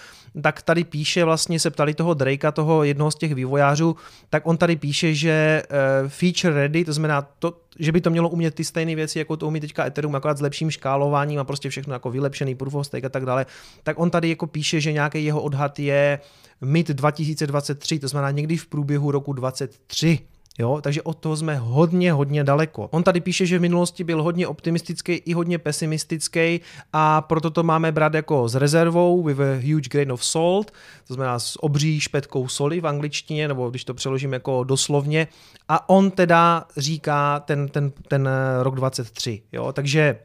tak 0.43 0.63
tady 0.63 0.85
píše, 0.85 1.25
vlastně 1.25 1.61
se 1.61 1.71
ptali 1.71 1.95
toho 1.95 2.15
Drakea, 2.15 2.53
toho 2.53 2.85
jednoho 2.85 3.11
z 3.11 3.15
těch 3.15 3.35
vývojářů, 3.35 3.97
tak 4.31 4.47
on 4.47 4.57
tady 4.57 4.77
píše, 4.77 5.15
že 5.15 5.63
uh, 5.69 6.09
feature 6.09 6.55
ready, 6.55 6.85
to 6.85 6.93
znamená, 6.93 7.23
to, 7.39 7.61
že 7.79 7.93
by 7.93 8.01
to 8.01 8.11
mělo 8.11 8.29
umět 8.29 8.55
ty 8.55 8.65
stejné 8.65 8.95
věci, 8.95 9.19
jako 9.19 9.37
to 9.37 9.47
umí 9.47 9.61
teďka 9.61 9.87
Ethereum, 9.87 10.15
akorát 10.15 10.39
s 10.39 10.41
lepším 10.41 10.71
škálováním 10.71 11.41
a 11.41 11.45
prostě 11.45 11.69
všechno 11.69 11.93
jako 11.93 12.11
vylepšený 12.11 12.55
proof 12.55 12.75
of 12.75 12.87
stake 12.87 13.05
a 13.05 13.09
tak 13.09 13.27
dále, 13.27 13.47
tak 13.83 13.99
on 13.99 14.11
tady 14.11 14.29
jako 14.29 14.47
píše, 14.47 14.81
že 14.81 14.93
nějaký 14.93 15.25
jeho 15.25 15.43
odhad 15.43 15.79
je 15.79 16.19
mid 16.61 16.89
2023, 16.89 17.99
to 17.99 18.09
znamená 18.09 18.31
někdy 18.31 18.57
v 18.57 18.67
průběhu 18.67 19.11
roku 19.11 19.33
2023. 19.33 20.32
Jo, 20.59 20.81
takže 20.83 21.03
od 21.03 21.19
toho 21.19 21.37
jsme 21.37 21.57
hodně, 21.57 22.13
hodně 22.13 22.45
daleko. 22.45 22.89
On 22.91 23.03
tady 23.03 23.21
píše, 23.21 23.47
že 23.47 23.59
v 23.59 23.63
minulosti 23.63 24.05
byl 24.05 24.23
hodně 24.23 24.47
optimistický 24.47 25.13
i 25.13 25.33
hodně 25.33 25.59
pesimistický 25.59 26.61
a 26.93 27.21
proto 27.21 27.51
to 27.51 27.63
máme 27.63 27.93
brát 27.93 28.15
jako 28.15 28.49
s 28.49 28.55
rezervou 28.55 29.23
with 29.23 29.41
a 29.41 29.55
huge 29.55 29.89
grain 29.91 30.13
of 30.13 30.25
salt, 30.25 30.71
to 31.09 31.15
znamená 31.15 31.39
s 31.39 31.63
obří 31.63 32.01
špetkou 32.01 32.49
soli 32.49 32.81
v 32.81 32.87
angličtině, 32.87 33.49
nebo 33.49 33.71
když 33.71 33.85
to 33.85 33.95
přeložím 33.95 34.33
jako 34.33 34.65
doslovně. 34.65 35.29
A 35.69 35.89
on 35.89 36.11
teda 36.11 36.65
říká 36.77 37.41
ten, 37.41 37.69
ten, 37.69 37.93
ten 38.09 38.29
rok 38.63 38.75
23. 38.75 39.43
Jo, 39.53 39.73
takže 39.73 40.19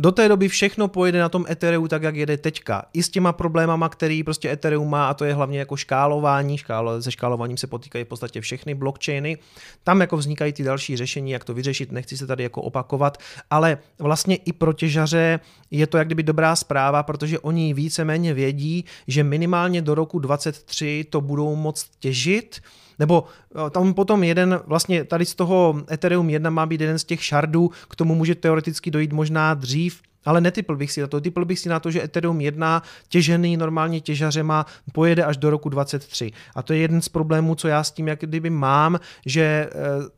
do 0.00 0.12
té 0.12 0.28
doby 0.28 0.48
všechno 0.48 0.88
pojede 0.88 1.20
na 1.20 1.28
tom 1.28 1.46
Ethereum 1.50 1.88
tak, 1.88 2.02
jak 2.02 2.16
jede 2.16 2.36
teďka. 2.36 2.84
I 2.92 3.02
s 3.02 3.08
těma 3.08 3.32
problémama, 3.32 3.88
který 3.88 4.22
prostě 4.22 4.50
Ethereum 4.50 4.90
má, 4.90 5.08
a 5.08 5.14
to 5.14 5.24
je 5.24 5.34
hlavně 5.34 5.58
jako 5.58 5.76
škálování. 5.76 6.58
Škálo, 6.58 7.02
se 7.02 7.12
škálováním 7.12 7.56
se 7.56 7.66
potýkají 7.66 8.04
v 8.04 8.08
podstatě 8.08 8.40
všechny 8.40 8.74
blockchainy. 8.74 9.38
Tam 9.84 10.00
jako 10.00 10.16
vznikají 10.16 10.52
ty 10.52 10.62
další 10.62 10.96
řešení, 10.96 11.30
jak 11.30 11.44
to 11.44 11.54
vyřešit, 11.54 11.92
nechci 11.92 12.16
se 12.16 12.26
tady 12.26 12.42
jako 12.42 12.62
opakovat, 12.62 13.18
ale 13.50 13.78
vlastně 13.98 14.36
i 14.36 14.52
pro 14.52 14.72
těžaře 14.72 15.40
je 15.70 15.86
to 15.86 15.98
jak 15.98 16.08
kdyby 16.08 16.22
dobrá 16.22 16.56
zpráva, 16.56 17.02
protože 17.02 17.38
oni 17.38 17.74
víceméně 17.74 18.34
vědí, 18.34 18.84
že 19.06 19.24
minimálně 19.24 19.82
do 19.82 19.94
roku 19.94 20.18
23 20.18 21.06
to 21.10 21.20
budou 21.20 21.54
moct 21.56 21.90
těžit, 21.98 22.60
nebo 23.00 23.24
eh, 23.66 23.70
tam 23.70 23.94
potom 23.94 24.24
jeden, 24.24 24.60
vlastně 24.66 25.04
tady 25.04 25.26
z 25.26 25.34
toho 25.34 25.82
Ethereum 25.90 26.30
1 26.30 26.50
má 26.50 26.66
být 26.66 26.80
jeden 26.80 26.98
z 26.98 27.04
těch 27.04 27.24
shardů, 27.24 27.70
k 27.88 27.96
tomu 27.96 28.14
může 28.14 28.34
teoreticky 28.34 28.90
dojít 28.90 29.12
možná 29.12 29.54
dřív, 29.54 30.02
ale 30.24 30.40
netypl 30.40 30.76
bych 30.76 30.92
si 30.92 31.00
na 31.00 31.06
to. 31.06 31.20
Typl 31.20 31.44
bych 31.44 31.58
si 31.58 31.68
na 31.68 31.80
to, 31.80 31.90
že 31.90 32.02
Ethereum 32.02 32.40
1 32.40 32.82
těžený 33.08 33.56
normálně 33.56 34.00
těžařema 34.00 34.66
pojede 34.92 35.24
až 35.24 35.36
do 35.36 35.50
roku 35.50 35.68
23. 35.68 36.30
A 36.54 36.62
to 36.62 36.72
je 36.72 36.78
jeden 36.78 37.02
z 37.02 37.08
problémů, 37.08 37.54
co 37.54 37.68
já 37.68 37.84
s 37.84 37.90
tím 37.90 38.08
jak 38.08 38.20
kdyby 38.20 38.50
mám, 38.50 39.00
že 39.26 39.42
eh, 39.42 39.70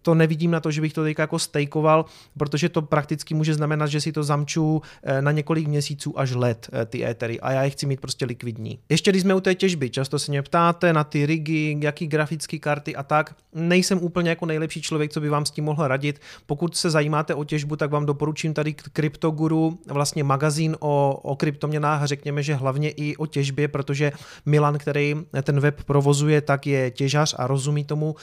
to 0.02 0.14
nevidím 0.14 0.50
na 0.50 0.60
to, 0.60 0.70
že 0.70 0.80
bych 0.80 0.92
to 0.92 1.02
teďka 1.02 1.22
jako 1.22 1.38
stejkoval, 1.38 2.04
protože 2.38 2.68
to 2.68 2.82
prakticky 2.82 3.34
může 3.34 3.54
znamenat, 3.54 3.86
že 3.86 4.00
si 4.00 4.12
to 4.12 4.22
zamču 4.22 4.82
eh, 5.02 5.22
na 5.22 5.32
několik 5.32 5.68
měsíců 5.68 6.18
až 6.18 6.34
let 6.34 6.68
eh, 6.72 6.86
ty 6.86 7.04
Ethery 7.04 7.40
a 7.40 7.52
já 7.52 7.62
je 7.62 7.70
chci 7.70 7.86
mít 7.86 8.00
prostě 8.00 8.24
likvidní. 8.24 8.78
Ještě 8.88 9.10
když 9.10 9.22
jsme 9.22 9.34
u 9.34 9.40
té 9.40 9.54
těžby, 9.54 9.90
často 9.90 10.18
se 10.18 10.32
mě 10.32 10.42
ptáte 10.42 10.92
na 10.92 11.04
ty 11.04 11.26
rigy, 11.26 11.78
jaký 11.80 12.06
grafické 12.06 12.58
karty 12.58 12.96
a 12.96 13.02
tak. 13.02 13.34
Nejsem 13.54 13.98
úplně 14.02 14.30
jako 14.30 14.46
nejlepší 14.46 14.82
člověk, 14.82 15.12
co 15.12 15.20
by 15.20 15.28
vám 15.28 15.46
s 15.46 15.50
tím 15.50 15.64
mohl 15.64 15.88
radit. 15.88 16.20
Pokud 16.46 16.76
se 16.76 16.90
zajímáte 16.90 17.34
o 17.34 17.44
těžbu, 17.44 17.76
tak 17.76 17.90
vám 17.90 18.06
doporučím 18.06 18.54
tady 18.54 18.74
CryptoGuru 18.96 19.78
vlastně 19.92 20.24
magazín 20.24 20.76
o, 20.80 21.20
o 21.22 21.36
kryptoměnách, 21.36 22.04
řekněme, 22.04 22.42
že 22.42 22.54
hlavně 22.54 22.90
i 22.90 23.16
o 23.16 23.26
těžbě, 23.26 23.68
protože 23.68 24.12
Milan, 24.46 24.78
který 24.78 25.16
ten 25.42 25.60
web 25.60 25.84
provozuje, 25.84 26.40
tak 26.40 26.66
je 26.66 26.90
těžař 26.90 27.34
a 27.38 27.46
rozumí 27.46 27.84
tomu. 27.84 28.16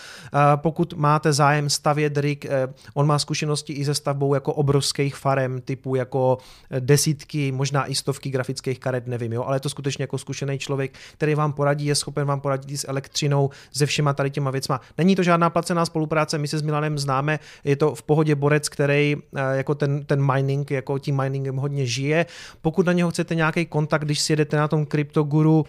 Pokud 0.56 0.94
máte 0.94 1.34
zájem 1.34 1.70
stavět 1.70 2.18
rig, 2.18 2.46
eh, 2.46 2.68
on 2.94 3.08
má 3.08 3.20
zkušenosti 3.20 3.74
i 3.74 3.86
se 3.86 3.94
stavbou 3.94 4.34
jako 4.34 4.54
obrovských 4.54 5.16
farem, 5.16 5.62
typu 5.62 5.96
jako 5.96 6.38
desítky, 6.80 7.52
možná 7.52 7.86
i 7.86 7.96
stovky 7.96 8.30
grafických 8.30 8.80
karet, 8.80 9.08
nevím, 9.08 9.34
jo, 9.34 9.44
ale 9.44 9.56
je 9.56 9.60
to 9.60 9.70
skutečně 9.70 10.04
jako 10.04 10.18
zkušený 10.18 10.60
člověk, 10.60 10.94
který 11.14 11.36
vám 11.36 11.54
poradí, 11.54 11.86
je 11.86 11.96
schopen 11.96 12.28
vám 12.28 12.42
poradit 12.42 12.78
s 12.78 12.88
elektřinou, 12.88 13.50
se 13.72 13.86
všema 13.86 14.14
tady 14.14 14.30
těma 14.32 14.52
věcma. 14.52 14.82
Není 14.98 15.16
to 15.16 15.24
žádná 15.24 15.50
placená 15.50 15.86
spolupráce, 15.86 16.38
my 16.38 16.48
se 16.48 16.60
s 16.60 16.62
Milanem 16.62 17.00
známe, 17.00 17.40
je 17.64 17.76
to 17.76 17.96
v 17.96 18.04
pohodě 18.04 18.36
borec, 18.36 18.70
který 18.70 19.16
eh, 19.36 19.58
jako 19.58 19.76
ten, 19.76 20.06
ten 20.06 20.34
mining, 20.34 20.72
jako 20.72 21.00
tím 21.00 21.18
miningem 21.18 21.58
hodně 21.60 21.86
žije. 21.86 22.26
Pokud 22.62 22.86
na 22.86 22.94
něho 22.94 23.10
chcete 23.10 23.36
nějaký 23.36 23.66
kontakt, 23.66 24.02
když 24.06 24.20
si 24.20 24.32
jedete 24.32 24.58
na 24.58 24.68
tom 24.68 24.86
CryptoGuru, 24.86 25.66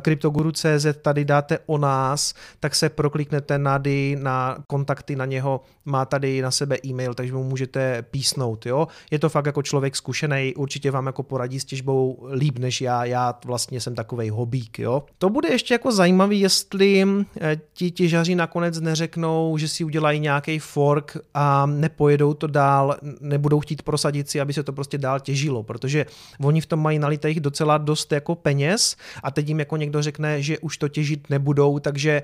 CryptoGuru.cz 0.00 0.86
tady 1.02 1.24
dáte 1.24 1.58
o 1.66 1.78
nás, 1.78 2.34
tak 2.60 2.74
se 2.74 2.88
prokliknete 2.88 3.58
nady 3.58 4.16
na 4.20 4.56
kontakty 4.66 5.16
na 5.16 5.24
něho, 5.24 5.60
má 5.84 6.04
tady 6.04 6.42
na 6.42 6.50
sebe 6.50 6.76
e-mail, 6.86 7.14
takže 7.14 7.32
mu 7.32 7.44
můžete 7.44 8.02
písnout. 8.02 8.66
Jo? 8.66 8.88
Je 9.10 9.18
to 9.18 9.28
fakt 9.28 9.46
jako 9.46 9.62
člověk 9.62 9.96
zkušený, 9.96 10.54
určitě 10.56 10.90
vám 10.90 11.06
jako 11.06 11.22
poradí 11.22 11.60
s 11.60 11.64
těžbou 11.64 12.28
líp 12.32 12.58
než 12.58 12.80
já, 12.80 13.04
já 13.04 13.38
vlastně 13.44 13.80
jsem 13.80 13.94
takovej 13.94 14.28
hobík. 14.28 14.78
Jo? 14.78 15.02
To 15.18 15.30
bude 15.30 15.48
ještě 15.48 15.74
jako 15.74 15.92
zajímavý, 15.92 16.40
jestli 16.40 17.06
eh, 17.40 17.60
ti 17.72 17.90
těžaři 17.90 18.34
nakonec 18.34 18.80
neřeknou, 18.80 19.58
že 19.58 19.68
si 19.68 19.84
udělají 19.84 20.20
nějaký 20.20 20.58
fork 20.58 21.16
a 21.34 21.66
nepojedou 21.66 22.34
to 22.34 22.46
dál, 22.46 22.96
nebudou 23.20 23.60
chtít 23.60 23.82
prosadit 23.82 24.30
si, 24.30 24.40
aby 24.40 24.52
se 24.52 24.62
to 24.62 24.72
prostě 24.72 24.98
dál 24.98 25.20
těžilo, 25.20 25.62
protože 25.62 26.06
oni 26.44 26.60
v 26.60 26.66
tom 26.66 26.82
mají 26.82 26.98
nalitých 26.98 27.40
docela 27.40 27.78
dost 27.78 28.12
jako 28.12 28.34
peněz 28.34 28.96
a 29.22 29.30
teď 29.30 29.48
jim 29.48 29.58
jako 29.58 29.67
někdo 29.76 30.02
řekne, 30.02 30.42
že 30.42 30.58
už 30.58 30.78
to 30.78 30.88
těžit 30.88 31.30
nebudou, 31.30 31.78
takže 31.78 32.22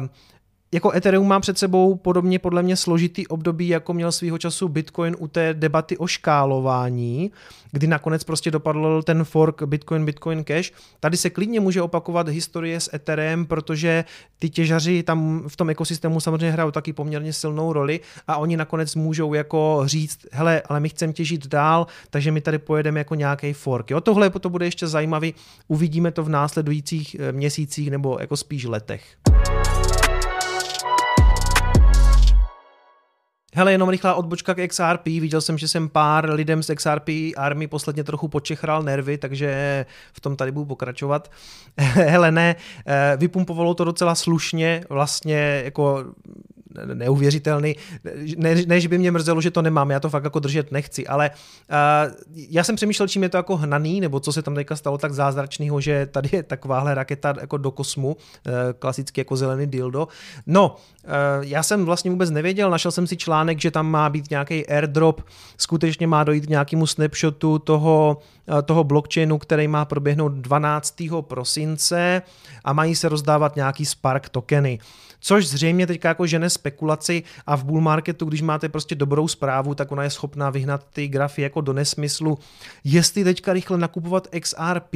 uh, 0.00 0.06
jako 0.72 0.92
Ethereum 0.92 1.28
má 1.28 1.40
před 1.40 1.58
sebou 1.58 1.94
podobně 1.94 2.38
podle 2.38 2.62
mě 2.62 2.76
složitý 2.76 3.26
období, 3.26 3.68
jako 3.68 3.92
měl 3.92 4.12
svýho 4.12 4.38
času 4.38 4.68
Bitcoin 4.68 5.16
u 5.18 5.28
té 5.28 5.54
debaty 5.54 5.96
o 5.96 6.06
škálování, 6.06 7.30
kdy 7.72 7.86
nakonec 7.86 8.24
prostě 8.24 8.50
dopadl 8.50 9.02
ten 9.02 9.24
fork 9.24 9.62
Bitcoin, 9.62 10.04
Bitcoin 10.04 10.44
Cash. 10.44 10.72
Tady 11.00 11.16
se 11.16 11.30
klidně 11.30 11.60
může 11.60 11.82
opakovat 11.82 12.28
historie 12.28 12.80
s 12.80 12.94
Ethereum, 12.94 13.46
protože 13.46 14.04
ty 14.38 14.50
těžaři 14.50 15.02
tam 15.02 15.44
v 15.48 15.56
tom 15.56 15.70
ekosystému 15.70 16.20
samozřejmě 16.20 16.50
hrajou 16.50 16.70
taky 16.70 16.92
poměrně 16.92 17.32
silnou 17.32 17.72
roli 17.72 18.00
a 18.26 18.36
oni 18.36 18.56
nakonec 18.56 18.94
můžou 18.94 19.34
jako 19.34 19.82
říct, 19.84 20.18
hele, 20.32 20.62
ale 20.68 20.80
my 20.80 20.88
chceme 20.88 21.12
těžit 21.12 21.46
dál, 21.46 21.86
takže 22.10 22.32
my 22.32 22.40
tady 22.40 22.58
pojedeme 22.58 23.00
jako 23.00 23.14
nějaký 23.14 23.52
fork. 23.52 23.90
Jo, 23.90 24.00
tohle 24.00 24.30
to 24.30 24.50
bude 24.50 24.66
ještě 24.66 24.86
zajímavý, 24.86 25.34
uvidíme 25.68 26.10
to 26.12 26.24
v 26.24 26.28
následujících 26.28 27.16
eh, 27.18 27.32
měsících 27.32 27.90
nebo 27.90 28.16
jako 28.20 28.36
spíš 28.36 28.64
letech. 28.64 29.02
Hele, 33.54 33.72
jenom 33.72 33.88
rychlá 33.88 34.14
odbočka 34.14 34.54
k 34.54 34.66
XRP. 34.66 35.04
Viděl 35.04 35.40
jsem, 35.40 35.58
že 35.58 35.68
jsem 35.68 35.88
pár 35.88 36.30
lidem 36.30 36.62
z 36.62 36.74
XRP 36.74 37.08
Army 37.36 37.66
posledně 37.66 38.04
trochu 38.04 38.28
počechral 38.28 38.82
nervy, 38.82 39.18
takže 39.18 39.86
v 40.12 40.20
tom 40.20 40.36
tady 40.36 40.52
budu 40.52 40.66
pokračovat. 40.66 41.30
Hele, 41.78 42.32
ne, 42.32 42.56
eh, 42.86 43.16
vypumpovalo 43.16 43.74
to 43.74 43.84
docela 43.84 44.14
slušně, 44.14 44.84
vlastně 44.88 45.62
jako 45.64 46.04
neuvěřitelný. 46.94 47.76
Ne, 48.36 48.54
ne, 48.66 48.80
že 48.80 48.88
by 48.88 48.98
mě 48.98 49.10
mrzelo, 49.10 49.40
že 49.40 49.50
to 49.50 49.62
nemám, 49.62 49.90
já 49.90 50.00
to 50.00 50.10
fakt 50.10 50.24
jako 50.24 50.38
držet 50.38 50.72
nechci, 50.72 51.06
ale 51.06 51.30
uh, 51.30 52.14
já 52.34 52.64
jsem 52.64 52.76
přemýšlel, 52.76 53.08
čím 53.08 53.22
je 53.22 53.28
to 53.28 53.36
jako 53.36 53.56
hnaný, 53.56 54.00
nebo 54.00 54.20
co 54.20 54.32
se 54.32 54.42
tam 54.42 54.54
teďka 54.54 54.76
stalo 54.76 54.98
tak 54.98 55.12
zázračného, 55.12 55.80
že 55.80 56.06
tady 56.06 56.28
je 56.32 56.42
takováhle 56.42 56.94
raketa 56.94 57.34
jako 57.40 57.56
do 57.56 57.70
kosmu, 57.70 58.08
uh, 58.08 58.52
klasicky 58.78 59.20
jako 59.20 59.36
zelený 59.36 59.66
dildo. 59.66 60.08
No, 60.46 60.76
uh, 61.04 61.10
já 61.40 61.62
jsem 61.62 61.84
vlastně 61.84 62.10
vůbec 62.10 62.30
nevěděl, 62.30 62.70
našel 62.70 62.92
jsem 62.92 63.06
si 63.06 63.16
článek, 63.16 63.60
že 63.60 63.70
tam 63.70 63.90
má 63.90 64.10
být 64.10 64.30
nějaký 64.30 64.66
airdrop, 64.66 65.22
skutečně 65.58 66.06
má 66.06 66.24
dojít 66.24 66.46
k 66.46 66.50
nějakému 66.50 66.86
snapshotu 66.86 67.58
toho, 67.58 68.18
toho 68.64 68.84
blockchainu, 68.84 69.38
který 69.38 69.68
má 69.68 69.84
proběhnout 69.84 70.32
12. 70.32 70.94
prosince 71.20 72.22
a 72.64 72.72
mají 72.72 72.96
se 72.96 73.08
rozdávat 73.08 73.56
nějaký 73.56 73.84
Spark 73.84 74.28
tokeny 74.28 74.78
což 75.20 75.48
zřejmě 75.48 75.86
teďka 75.86 76.08
jako 76.08 76.26
žene 76.26 76.50
spekulaci 76.50 77.22
a 77.46 77.56
v 77.56 77.64
bull 77.64 77.80
marketu, 77.80 78.24
když 78.24 78.42
máte 78.42 78.68
prostě 78.68 78.94
dobrou 78.94 79.28
zprávu, 79.28 79.74
tak 79.74 79.92
ona 79.92 80.02
je 80.02 80.10
schopná 80.10 80.50
vyhnat 80.50 80.86
ty 80.92 81.08
grafy 81.08 81.42
jako 81.42 81.60
do 81.60 81.72
nesmyslu. 81.72 82.38
Jestli 82.84 83.24
teďka 83.24 83.52
rychle 83.52 83.78
nakupovat 83.78 84.28
XRP, 84.40 84.94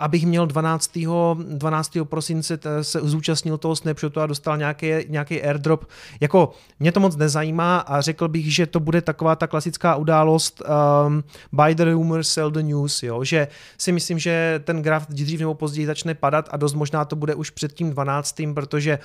abych 0.00 0.26
měl 0.26 0.46
12. 0.46 0.98
12. 1.44 1.92
prosince 2.04 2.58
se 2.82 3.00
zúčastnil 3.02 3.58
toho 3.58 3.76
snapshotu 3.76 4.20
a 4.20 4.26
dostal 4.26 4.56
nějaký, 4.56 4.86
nějaký 5.08 5.42
airdrop. 5.42 5.84
Jako 6.20 6.52
mě 6.80 6.92
to 6.92 7.00
moc 7.00 7.16
nezajímá 7.16 7.78
a 7.78 8.00
řekl 8.00 8.28
bych, 8.28 8.54
že 8.54 8.66
to 8.66 8.80
bude 8.80 9.02
taková 9.02 9.36
ta 9.36 9.46
klasická 9.46 9.96
událost 9.96 10.62
um, 11.06 11.24
buy 11.52 11.74
the 11.74 11.84
rumor, 11.84 12.24
sell 12.24 12.50
the 12.50 12.62
news, 12.62 13.02
jo? 13.02 13.24
že 13.24 13.48
si 13.78 13.92
myslím, 13.92 14.18
že 14.18 14.60
ten 14.64 14.82
graf 14.82 15.06
dřív 15.08 15.40
nebo 15.40 15.54
později 15.54 15.86
začne 15.86 16.14
padat 16.14 16.48
a 16.52 16.56
dost 16.56 16.74
možná 16.74 17.04
to 17.04 17.16
bude 17.16 17.34
už 17.34 17.50
před 17.50 17.72
tím 17.72 17.90
12. 17.90 18.36
protože 18.54 18.98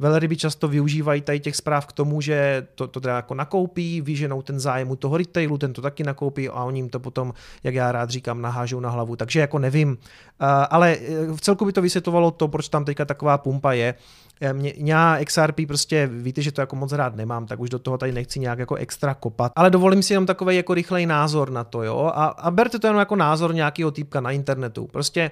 Velryby 0.00 0.36
často 0.36 0.68
využívají 0.68 1.20
tady 1.20 1.40
těch 1.40 1.56
zpráv 1.56 1.86
k 1.86 1.92
tomu, 1.92 2.20
že 2.20 2.66
to, 2.74 2.86
to 2.88 3.00
teda 3.00 3.16
jako 3.16 3.34
nakoupí, 3.34 4.00
vyženou 4.00 4.42
ten 4.42 4.60
zájem 4.60 4.90
u 4.90 4.96
toho 4.96 5.16
retailu, 5.16 5.58
ten 5.58 5.72
to 5.72 5.82
taky 5.82 6.04
nakoupí 6.04 6.48
a 6.48 6.64
oni 6.64 6.78
jim 6.78 6.88
to 6.88 7.00
potom, 7.00 7.34
jak 7.64 7.74
já 7.74 7.92
rád 7.92 8.10
říkám, 8.10 8.42
nahážou 8.42 8.80
na 8.80 8.90
hlavu. 8.90 9.16
Takže 9.16 9.40
jako 9.40 9.58
nevím, 9.58 9.98
ale 10.46 10.96
eh, 10.96 11.32
v 11.32 11.40
celku 11.40 11.64
by 11.64 11.72
to 11.72 11.82
vysvětovalo 11.82 12.30
to, 12.30 12.48
proč 12.48 12.68
tam 12.68 12.84
teďka 12.84 13.04
taková 13.04 13.38
pumpa 13.38 13.72
je. 13.72 13.94
Eh, 14.40 14.52
mě, 14.52 14.72
já 14.76 15.18
XRP 15.24 15.60
prostě, 15.66 16.06
víte, 16.12 16.42
že 16.42 16.52
to 16.52 16.60
jako 16.60 16.76
moc 16.76 16.92
rád 16.92 17.16
nemám, 17.16 17.46
tak 17.46 17.60
už 17.60 17.70
do 17.70 17.78
toho 17.78 17.98
tady 17.98 18.12
nechci 18.12 18.40
nějak 18.40 18.58
jako 18.58 18.74
extra 18.74 19.14
kopat, 19.14 19.52
ale 19.56 19.70
dovolím 19.70 20.02
si 20.02 20.12
jenom 20.12 20.26
takový 20.26 20.56
jako 20.56 20.74
rychlej 20.74 21.06
názor 21.06 21.50
na 21.50 21.64
to, 21.64 21.82
jo, 21.82 22.12
a, 22.14 22.24
a 22.24 22.50
berte 22.50 22.78
to 22.78 22.86
jenom 22.86 22.98
jako 22.98 23.16
názor 23.16 23.54
nějakého 23.54 23.90
týpka 23.90 24.20
na 24.20 24.30
internetu. 24.30 24.86
Prostě 24.86 25.30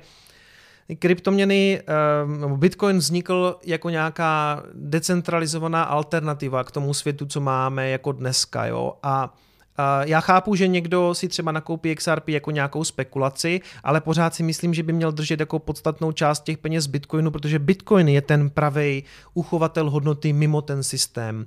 kryptoměny, 0.99 1.81
eh, 1.81 2.57
Bitcoin 2.57 2.99
vznikl 2.99 3.57
jako 3.65 3.91
nějaká 3.91 4.63
decentralizovaná 4.75 5.83
alternativa 5.83 6.65
k 6.65 6.71
tomu 6.71 6.95
světu, 6.95 7.27
co 7.27 7.41
máme 7.41 7.89
jako 7.89 8.13
dneska, 8.13 8.67
jo, 8.67 8.95
a 9.03 9.35
já 10.05 10.21
chápu, 10.21 10.55
že 10.55 10.69
někdo 10.69 11.15
si 11.15 11.29
třeba 11.29 11.53
nakoupí 11.53 11.95
XRP 11.95 12.29
jako 12.29 12.51
nějakou 12.51 12.85
spekulaci, 12.85 13.61
ale 13.85 14.01
pořád 14.01 14.35
si 14.35 14.43
myslím, 14.43 14.75
že 14.75 14.83
by 14.83 14.93
měl 14.93 15.13
držet 15.13 15.41
jako 15.41 15.59
podstatnou 15.59 16.13
část 16.13 16.45
těch 16.45 16.59
peněz 16.59 16.87
Bitcoinu, 16.87 17.31
protože 17.31 17.59
Bitcoin 17.59 18.09
je 18.09 18.23
ten 18.23 18.51
pravý 18.51 19.05
uchovatel 19.35 19.91
hodnoty 19.91 20.33
mimo 20.33 20.63
ten 20.63 20.83
systém. 20.83 21.47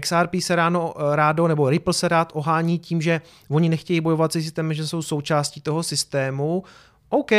XRP 0.00 0.34
se 0.40 0.56
ráno, 0.56 0.94
rádo, 1.12 1.48
nebo 1.48 1.70
Ripple 1.70 1.94
se 1.94 2.08
rád 2.08 2.32
ohání 2.34 2.78
tím, 2.78 3.02
že 3.02 3.20
oni 3.48 3.68
nechtějí 3.68 4.00
bojovat 4.00 4.32
se 4.32 4.42
systémem, 4.42 4.74
že 4.74 4.86
jsou 4.86 5.02
součástí 5.02 5.60
toho 5.60 5.82
systému. 5.82 6.64
OK, 7.08 7.32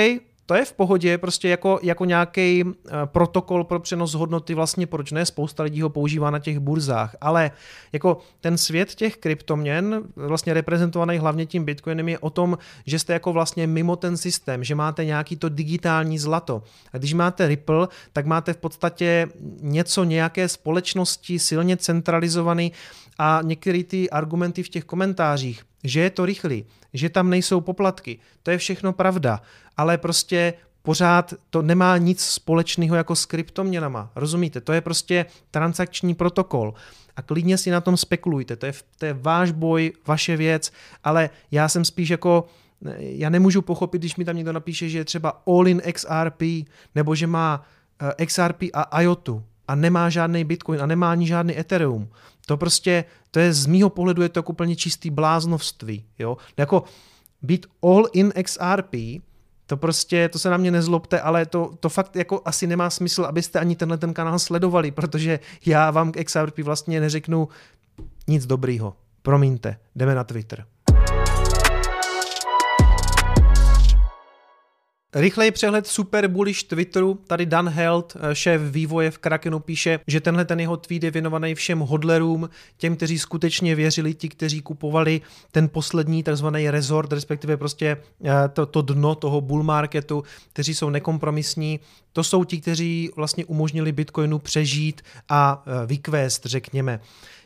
to 0.46 0.56
je 0.56 0.66
v 0.66 0.74
pohodě, 0.74 1.18
prostě 1.18 1.50
jako, 1.50 1.80
jako 1.84 2.06
nějaký 2.06 2.64
eh, 2.64 2.92
protokol 3.06 3.64
pro 3.64 3.80
přenos 3.80 4.14
hodnoty, 4.14 4.54
vlastně 4.54 4.88
proč 4.88 5.12
ne, 5.12 5.26
spousta 5.26 5.64
lidí 5.64 5.82
ho 5.82 5.90
používá 5.90 6.30
na 6.30 6.40
těch 6.40 6.60
burzách, 6.60 7.16
ale 7.22 7.52
jako 7.94 8.18
ten 8.42 8.58
svět 8.58 8.96
těch 8.96 9.18
kryptoměn, 9.18 10.04
vlastně 10.16 10.54
reprezentovaný 10.54 11.18
hlavně 11.18 11.46
tím 11.46 11.66
Bitcoinem, 11.66 12.10
je 12.10 12.20
o 12.20 12.30
tom, 12.30 12.58
že 12.86 13.00
jste 13.00 13.14
jako 13.14 13.34
vlastně 13.34 13.68
mimo 13.68 13.96
ten 13.96 14.18
systém, 14.18 14.64
že 14.64 14.76
máte 14.76 15.06
nějaký 15.06 15.36
to 15.36 15.50
digitální 15.50 16.20
zlato. 16.20 16.64
A 16.94 16.98
když 16.98 17.14
máte 17.14 17.48
Ripple, 17.48 17.88
tak 18.14 18.26
máte 18.26 18.54
v 18.54 18.58
podstatě 18.58 19.28
něco, 19.62 20.04
nějaké 20.04 20.50
společnosti 20.50 21.40
silně 21.40 21.78
centralizovaný 21.78 22.72
a 23.20 23.40
některé 23.44 23.84
ty 23.84 24.10
argumenty 24.10 24.64
v 24.64 24.70
těch 24.70 24.84
komentářích, 24.84 25.64
že 25.84 26.00
je 26.00 26.10
to 26.10 26.26
rychlý, 26.26 26.66
že 26.94 27.10
tam 27.10 27.30
nejsou 27.30 27.62
poplatky, 27.62 28.20
to 28.44 28.52
je 28.52 28.58
všechno 28.58 28.94
pravda, 28.94 29.42
ale 29.78 29.98
prostě 29.98 30.54
pořád 30.82 31.34
to 31.50 31.62
nemá 31.62 31.98
nic 31.98 32.22
společného 32.26 32.96
jako 32.96 33.16
s 33.16 33.26
kryptoměnama. 33.26 34.12
Rozumíte? 34.16 34.62
To 34.62 34.74
je 34.74 34.82
prostě 34.82 35.26
transakční 35.52 36.16
protokol. 36.16 36.74
A 37.16 37.22
klidně 37.22 37.58
si 37.58 37.72
na 37.72 37.82
tom 37.82 37.98
spekulujte. 37.98 38.56
To 38.56 38.66
je, 38.66 38.74
to 38.98 39.06
je 39.06 39.14
váš 39.14 39.52
boj, 39.52 39.92
vaše 40.08 40.38
věc, 40.38 40.72
ale 41.04 41.30
já 41.52 41.70
jsem 41.70 41.86
spíš 41.86 42.10
jako 42.10 42.46
já 42.98 43.30
nemůžu 43.30 43.62
pochopit, 43.62 44.00
když 44.00 44.16
mi 44.16 44.26
tam 44.26 44.36
někdo 44.36 44.54
napíše, 44.54 44.90
že 44.90 44.98
je 44.98 45.06
třeba 45.06 45.42
all-in 45.48 45.82
XRP, 45.94 46.42
nebo 46.96 47.16
že 47.16 47.28
má 47.28 47.66
eh, 48.20 48.26
XRP 48.26 48.64
a 48.74 49.02
IOTu 49.02 49.44
a 49.68 49.76
nemá 49.76 50.10
žádný 50.10 50.44
Bitcoin 50.44 50.82
a 50.82 50.86
nemá 50.86 51.12
ani 51.12 51.28
žádný 51.28 51.60
Ethereum. 51.60 52.10
To 52.46 52.58
prostě, 52.58 53.06
to 53.32 53.40
je 53.40 53.54
z 53.54 53.66
mýho 53.66 53.90
pohledu 53.90 54.22
je 54.22 54.30
to 54.30 54.40
jako 54.40 54.52
úplně 54.52 54.76
čistý 54.76 55.10
bláznovství. 55.10 56.06
Jo? 56.20 56.38
Jako 56.58 56.84
být 57.42 57.66
all 57.84 58.08
in 58.14 58.34
XRP, 58.44 58.96
to 59.66 59.78
prostě, 59.78 60.30
to 60.30 60.40
se 60.40 60.50
na 60.50 60.58
mě 60.58 60.72
nezlobte, 60.72 61.22
ale 61.22 61.46
to, 61.46 61.72
to 61.80 61.90
fakt 61.90 62.16
jako 62.16 62.42
asi 62.46 62.68
nemá 62.68 62.90
smysl, 62.90 63.24
abyste 63.24 63.60
ani 63.60 63.76
tenhle 63.76 63.98
ten 63.98 64.14
kanál 64.14 64.40
sledovali, 64.40 64.92
protože 64.92 65.40
já 65.66 65.92
vám 65.92 66.12
k 66.12 66.24
XRP 66.24 66.60
vlastně 66.60 67.02
neřeknu 67.02 67.48
nic 68.28 68.46
dobrýho. 68.46 68.96
Promiňte, 69.22 69.78
jdeme 69.96 70.16
na 70.16 70.24
Twitter. 70.24 70.66
Rychlej 75.16 75.52
přehled 75.52 75.88
super 75.88 76.28
bullish 76.28 76.64
Twitteru. 76.64 77.20
Tady 77.28 77.46
Dan 77.46 77.70
Held, 77.70 78.18
eh, 78.20 78.36
šéf 78.36 78.62
vývoje 78.62 79.12
v 79.12 79.18
Krakenu, 79.18 79.60
píše, 79.60 80.00
že 80.08 80.22
tenhle 80.22 80.46
ten 80.46 80.60
jeho 80.60 80.78
tweet 80.78 81.04
je 81.04 81.12
věnovaný 81.12 81.56
všem 81.56 81.80
hodlerům, 81.80 82.50
těm, 82.78 82.96
kteří 82.96 83.20
skutečně 83.20 83.76
věřili, 83.76 84.14
ti, 84.14 84.30
kteří 84.30 84.62
kupovali 84.62 85.22
ten 85.52 85.70
poslední 85.70 86.24
takzvaný 86.24 86.70
resort, 86.70 87.14
respektive 87.14 87.58
prostě 87.58 87.98
eh, 88.26 88.32
to, 88.54 88.66
to 88.66 88.82
dno 88.82 89.16
toho 89.16 89.42
bull 89.42 89.64
marketu, 89.64 90.24
kteří 90.54 90.76
jsou 90.76 90.90
nekompromisní. 90.90 91.80
To 92.14 92.24
jsou 92.24 92.44
ti, 92.44 92.62
kteří 92.62 93.10
vlastně 93.16 93.46
umožnili 93.46 93.92
Bitcoinu 93.92 94.40
přežít 94.40 95.02
a 95.30 95.64
eh, 95.66 95.86
vykvést, 95.86 96.46
řekněme. 96.46 97.00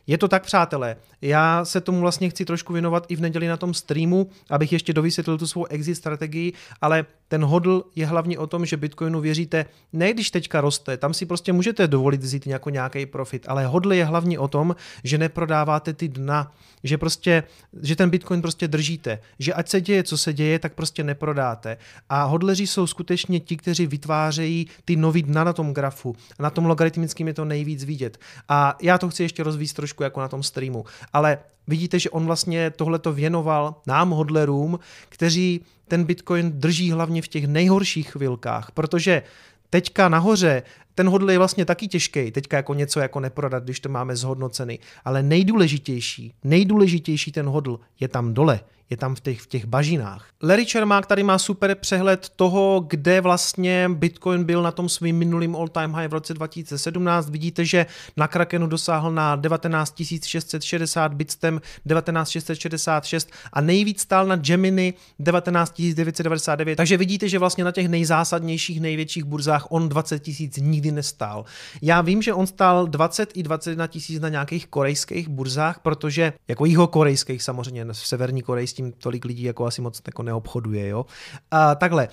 Je 0.07 0.17
to 0.17 0.27
tak, 0.27 0.43
přátelé. 0.43 0.95
Já 1.21 1.65
se 1.65 1.81
tomu 1.81 1.99
vlastně 1.99 2.29
chci 2.29 2.45
trošku 2.45 2.73
věnovat 2.73 3.05
i 3.09 3.15
v 3.15 3.21
neděli 3.21 3.47
na 3.47 3.57
tom 3.57 3.73
streamu, 3.73 4.29
abych 4.49 4.73
ještě 4.73 4.93
dovysvětlil 4.93 5.37
tu 5.37 5.47
svou 5.47 5.65
exit 5.65 5.95
strategii, 5.95 6.53
ale 6.81 7.05
ten 7.27 7.45
hodl 7.45 7.83
je 7.95 8.05
hlavně 8.05 8.39
o 8.39 8.47
tom, 8.47 8.65
že 8.65 8.77
Bitcoinu 8.77 9.21
věříte, 9.21 9.65
ne 9.93 10.13
když 10.13 10.31
teďka 10.31 10.61
roste, 10.61 10.97
tam 10.97 11.13
si 11.13 11.25
prostě 11.25 11.53
můžete 11.53 11.87
dovolit 11.87 12.21
vzít 12.21 12.47
jako 12.47 12.69
nějaký 12.69 13.05
profit, 13.05 13.45
ale 13.49 13.65
hodl 13.65 13.93
je 13.93 14.05
hlavně 14.05 14.39
o 14.39 14.47
tom, 14.47 14.75
že 15.03 15.17
neprodáváte 15.17 15.93
ty 15.93 16.07
dna, 16.07 16.51
že 16.83 16.97
prostě, 16.97 17.43
že 17.81 17.95
ten 17.95 18.09
Bitcoin 18.09 18.41
prostě 18.41 18.67
držíte, 18.67 19.19
že 19.39 19.53
ať 19.53 19.69
se 19.69 19.81
děje, 19.81 20.03
co 20.03 20.17
se 20.17 20.33
děje, 20.33 20.59
tak 20.59 20.73
prostě 20.73 21.03
neprodáte. 21.03 21.77
A 22.09 22.23
hodleři 22.23 22.67
jsou 22.67 22.87
skutečně 22.87 23.39
ti, 23.39 23.57
kteří 23.57 23.87
vytvářejí 23.87 24.67
ty 24.85 24.95
nový 24.95 25.23
dna 25.23 25.43
na 25.43 25.53
tom 25.53 25.73
grafu. 25.73 26.15
A 26.39 26.43
na 26.43 26.49
tom 26.49 26.65
logaritmickém 26.65 27.27
je 27.27 27.33
to 27.33 27.45
nejvíc 27.45 27.83
vidět. 27.83 28.17
A 28.49 28.77
já 28.81 28.97
to 28.97 29.09
chci 29.09 29.23
ještě 29.23 29.43
rozvíjet 29.43 29.73
trošku 29.73 30.03
jako 30.03 30.21
na 30.21 30.27
tom 30.27 30.43
streamu. 30.43 30.85
Ale 31.13 31.37
vidíte, 31.67 31.99
že 31.99 32.09
on 32.09 32.25
vlastně 32.25 32.71
tohleto 32.71 33.13
věnoval 33.13 33.75
nám 33.87 34.09
hodlerům, 34.09 34.79
kteří 35.09 35.61
ten 35.87 36.03
Bitcoin 36.03 36.51
drží 36.51 36.91
hlavně 36.91 37.21
v 37.21 37.27
těch 37.27 37.47
nejhorších 37.47 38.11
chvilkách, 38.11 38.71
protože 38.71 39.23
teďka 39.69 40.09
nahoře 40.09 40.63
ten 40.95 41.09
hodl 41.09 41.31
je 41.31 41.37
vlastně 41.37 41.65
taky 41.65 41.87
těžký, 41.87 42.31
teďka 42.31 42.57
jako 42.57 42.73
něco 42.73 42.99
jako 42.99 43.19
neprodat, 43.19 43.63
když 43.63 43.79
to 43.79 43.89
máme 43.89 44.15
zhodnoceny, 44.15 44.79
ale 45.05 45.23
nejdůležitější, 45.23 46.33
nejdůležitější 46.43 47.31
ten 47.31 47.45
hodl 47.45 47.79
je 47.99 48.07
tam 48.07 48.33
dole, 48.33 48.59
je 48.89 48.97
tam 48.97 49.15
v 49.15 49.19
těch, 49.19 49.41
v 49.41 49.47
těch 49.47 49.65
bažinách. 49.65 50.25
Larry 50.43 50.65
Čermák 50.65 51.05
tady 51.05 51.23
má 51.23 51.37
super 51.37 51.75
přehled 51.75 52.29
toho, 52.35 52.85
kde 52.87 53.21
vlastně 53.21 53.89
Bitcoin 53.93 54.43
byl 54.43 54.63
na 54.63 54.71
tom 54.71 54.89
svým 54.89 55.17
minulým 55.17 55.55
all-time 55.55 55.93
high 55.93 56.07
v 56.07 56.13
roce 56.13 56.33
2017. 56.33 57.29
Vidíte, 57.29 57.65
že 57.65 57.85
na 58.17 58.27
Krakenu 58.27 58.67
dosáhl 58.67 59.11
na 59.11 59.35
19 59.35 60.03
660, 60.23 61.13
Bitstem 61.13 61.61
19 61.85 62.29
666 62.29 63.31
a 63.53 63.61
nejvíc 63.61 64.01
stál 64.01 64.25
na 64.25 64.35
Gemini 64.35 64.93
19 65.19 65.81
999. 65.81 66.75
Takže 66.75 66.97
vidíte, 66.97 67.29
že 67.29 67.39
vlastně 67.39 67.63
na 67.63 67.71
těch 67.71 67.87
nejzásadnějších, 67.87 68.81
největších 68.81 69.23
burzách 69.23 69.67
on 69.69 69.89
20 69.89 70.19
tisíc 70.19 70.57
nikdy 70.57 70.91
nestál. 70.91 71.45
Já 71.81 72.01
vím, 72.01 72.21
že 72.21 72.33
on 72.33 72.47
stál 72.47 72.87
20 72.87 73.31
i 73.33 73.43
21 73.43 73.87
tisíc 73.87 74.19
na 74.19 74.29
nějakých 74.29 74.67
korejských 74.67 75.29
burzách, 75.29 75.79
protože 75.79 76.33
jako 76.47 76.65
jeho 76.65 76.87
korejských 76.87 77.43
samozřejmě, 77.43 77.85
v 77.85 78.07
Severní 78.07 78.41
Koreji 78.41 78.67
tím 78.77 78.91
tolik 78.91 79.25
lidí 79.25 79.43
jako 79.43 79.65
asi 79.65 79.81
moc 79.81 80.01
jako 80.07 80.23
neobchoduje. 80.23 80.87
Jo? 80.87 81.05
A 81.51 81.75
takhle, 81.75 82.07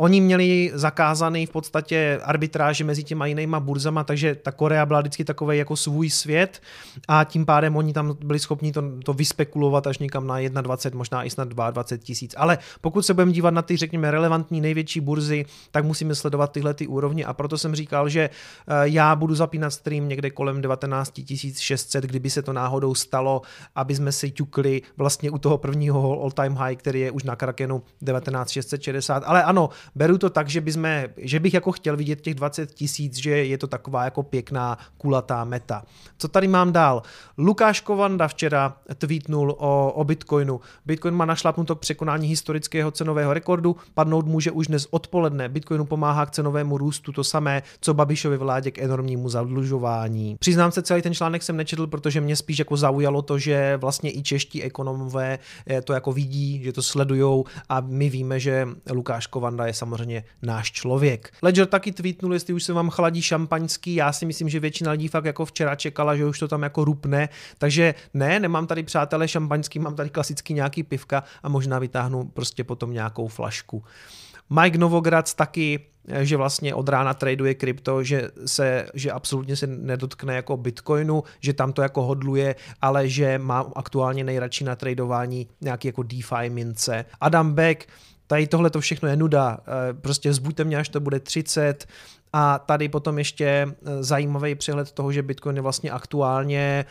Oni 0.00 0.20
měli 0.20 0.70
zakázaný 0.74 1.46
v 1.46 1.50
podstatě 1.50 2.20
arbitráže 2.24 2.84
mezi 2.84 3.04
těma 3.04 3.26
jinýma 3.26 3.60
burzama, 3.60 4.04
takže 4.04 4.34
ta 4.34 4.52
Korea 4.52 4.86
byla 4.86 5.00
vždycky 5.00 5.24
takový 5.24 5.58
jako 5.58 5.76
svůj 5.76 6.10
svět 6.10 6.62
a 7.08 7.24
tím 7.24 7.46
pádem 7.46 7.76
oni 7.76 7.92
tam 7.92 8.16
byli 8.24 8.38
schopni 8.38 8.72
to, 8.72 8.82
to 9.04 9.12
vyspekulovat 9.12 9.86
až 9.86 9.98
někam 9.98 10.26
na 10.26 10.60
21, 10.60 10.98
možná 10.98 11.24
i 11.24 11.30
snad 11.30 11.48
22 11.48 12.04
tisíc. 12.04 12.34
Ale 12.36 12.58
pokud 12.80 13.02
se 13.02 13.14
budeme 13.14 13.32
dívat 13.32 13.50
na 13.50 13.62
ty, 13.62 13.76
řekněme, 13.76 14.10
relevantní 14.10 14.60
největší 14.60 15.00
burzy, 15.00 15.46
tak 15.70 15.84
musíme 15.84 16.14
sledovat 16.14 16.52
tyhle 16.52 16.74
ty 16.74 16.86
úrovně 16.86 17.24
a 17.24 17.32
proto 17.32 17.58
jsem 17.58 17.74
říkal, 17.74 18.08
že 18.08 18.20
eh, 18.30 18.74
já 18.82 19.16
budu 19.16 19.34
zapínat 19.34 19.72
stream 19.72 20.08
někde 20.08 20.30
kolem 20.30 20.60
19 20.60 21.20
600, 21.58 22.04
kdyby 22.04 22.30
se 22.30 22.42
to 22.42 22.52
náhodou 22.52 22.94
stalo, 22.94 23.42
aby 23.74 23.94
jsme 23.94 24.12
si 24.12 24.30
ťukli 24.30 24.82
vlastně 24.96 25.30
u 25.30 25.38
toho 25.38 25.58
prvního 25.58 26.22
all-time 26.22 26.54
high, 26.54 26.76
který 26.76 27.00
je 27.00 27.10
už 27.10 27.24
na 27.24 27.36
Krakenu 27.36 27.82
19 28.02 28.50
660. 28.50 29.22
Ale 29.26 29.42
ano, 29.42 29.68
beru 29.94 30.18
to 30.18 30.30
tak, 30.30 30.48
že, 30.48 30.60
bychom, 30.60 30.88
že 31.16 31.40
bych 31.40 31.54
jako 31.54 31.72
chtěl 31.72 31.96
vidět 31.96 32.20
těch 32.20 32.34
20 32.34 32.74
tisíc, 32.74 33.16
že 33.16 33.30
je 33.30 33.58
to 33.58 33.66
taková 33.66 34.04
jako 34.04 34.22
pěkná 34.22 34.78
kulatá 34.98 35.44
meta. 35.44 35.82
Co 36.18 36.28
tady 36.28 36.48
mám 36.48 36.72
dál? 36.72 37.02
Lukáš 37.38 37.80
Kovanda 37.80 38.28
včera 38.28 38.76
tweetnul 38.98 39.56
o, 39.58 39.92
o 39.92 40.04
Bitcoinu. 40.04 40.60
Bitcoin 40.86 41.14
má 41.14 41.24
našlapnuto 41.24 41.76
k 41.76 41.80
překonání 41.80 42.28
historického 42.28 42.90
cenového 42.90 43.34
rekordu, 43.34 43.76
padnout 43.94 44.26
může 44.26 44.50
už 44.50 44.66
dnes 44.66 44.86
odpoledne. 44.90 45.48
Bitcoinu 45.48 45.84
pomáhá 45.84 46.26
k 46.26 46.30
cenovému 46.30 46.78
růstu 46.78 47.12
to 47.12 47.24
samé, 47.24 47.62
co 47.80 47.94
Babišovi 47.94 48.36
vládě 48.36 48.70
k 48.70 48.78
enormnímu 48.78 49.28
zadlužování. 49.28 50.36
Přiznám 50.38 50.72
se, 50.72 50.82
celý 50.82 51.02
ten 51.02 51.14
článek 51.14 51.42
jsem 51.42 51.56
nečetl, 51.56 51.86
protože 51.86 52.20
mě 52.20 52.36
spíš 52.36 52.58
jako 52.58 52.76
zaujalo 52.76 53.22
to, 53.22 53.38
že 53.38 53.76
vlastně 53.76 54.12
i 54.12 54.22
čeští 54.22 54.62
ekonomové 54.62 55.38
eh, 55.66 55.82
to 55.82 55.92
jako 55.92 56.12
vidí, 56.12 56.62
že 56.62 56.72
to 56.72 56.82
sledujou 56.82 57.44
a 57.68 57.80
my 57.80 58.10
víme, 58.10 58.40
že 58.40 58.68
Lukáš 58.90 59.26
Kovanda 59.26 59.66
je 59.66 59.69
samozřejmě 59.72 60.24
náš 60.42 60.72
člověk. 60.72 61.32
Ledger 61.42 61.66
taky 61.66 61.92
tweetnul, 61.92 62.34
jestli 62.34 62.54
už 62.54 62.64
se 62.64 62.72
vám 62.72 62.90
chladí 62.90 63.22
šampaňský, 63.22 63.94
já 63.94 64.12
si 64.12 64.26
myslím, 64.26 64.48
že 64.48 64.60
většina 64.60 64.92
lidí 64.92 65.08
fakt 65.08 65.24
jako 65.24 65.44
včera 65.44 65.74
čekala, 65.74 66.16
že 66.16 66.26
už 66.26 66.38
to 66.38 66.48
tam 66.48 66.62
jako 66.62 66.84
rupne, 66.84 67.28
takže 67.58 67.94
ne, 68.14 68.40
nemám 68.40 68.66
tady 68.66 68.82
přátelé 68.82 69.28
šampaňský, 69.28 69.78
mám 69.78 69.96
tady 69.96 70.10
klasický 70.10 70.54
nějaký 70.54 70.82
pivka 70.82 71.24
a 71.42 71.48
možná 71.48 71.78
vytáhnu 71.78 72.24
prostě 72.24 72.64
potom 72.64 72.92
nějakou 72.92 73.28
flašku. 73.28 73.84
Mike 74.50 74.78
Novogradz 74.78 75.34
taky 75.34 75.80
že 76.20 76.36
vlastně 76.36 76.74
od 76.74 76.88
rána 76.88 77.14
traduje 77.14 77.54
krypto, 77.54 78.04
že, 78.04 78.30
se, 78.46 78.86
že 78.94 79.12
absolutně 79.12 79.56
se 79.56 79.66
nedotkne 79.66 80.34
jako 80.34 80.56
Bitcoinu, 80.56 81.22
že 81.40 81.52
tam 81.52 81.72
to 81.72 81.82
jako 81.82 82.02
hodluje, 82.02 82.54
ale 82.80 83.08
že 83.08 83.38
má 83.38 83.72
aktuálně 83.76 84.24
nejradši 84.24 84.64
na 84.64 84.76
tradování 84.76 85.48
nějaký 85.60 85.88
jako 85.88 86.02
DeFi 86.02 86.50
mince. 86.50 87.04
Adam 87.20 87.52
Beck 87.52 87.88
tady 88.30 88.46
tohle 88.46 88.70
to 88.70 88.80
všechno 88.80 89.08
je 89.08 89.16
nuda, 89.16 89.58
eh, 89.60 89.92
prostě 89.92 90.32
zbuďte 90.32 90.64
mě, 90.64 90.76
až 90.76 90.88
to 90.88 91.00
bude 91.00 91.20
30 91.20 91.86
A 92.32 92.58
tady 92.58 92.88
potom 92.88 93.18
ještě 93.18 93.44
eh, 93.46 94.02
zajímavý 94.02 94.54
přehled 94.54 94.92
toho, 94.92 95.12
že 95.12 95.22
Bitcoin 95.22 95.56
je 95.56 95.62
vlastně 95.62 95.90
aktuálně 95.90 96.84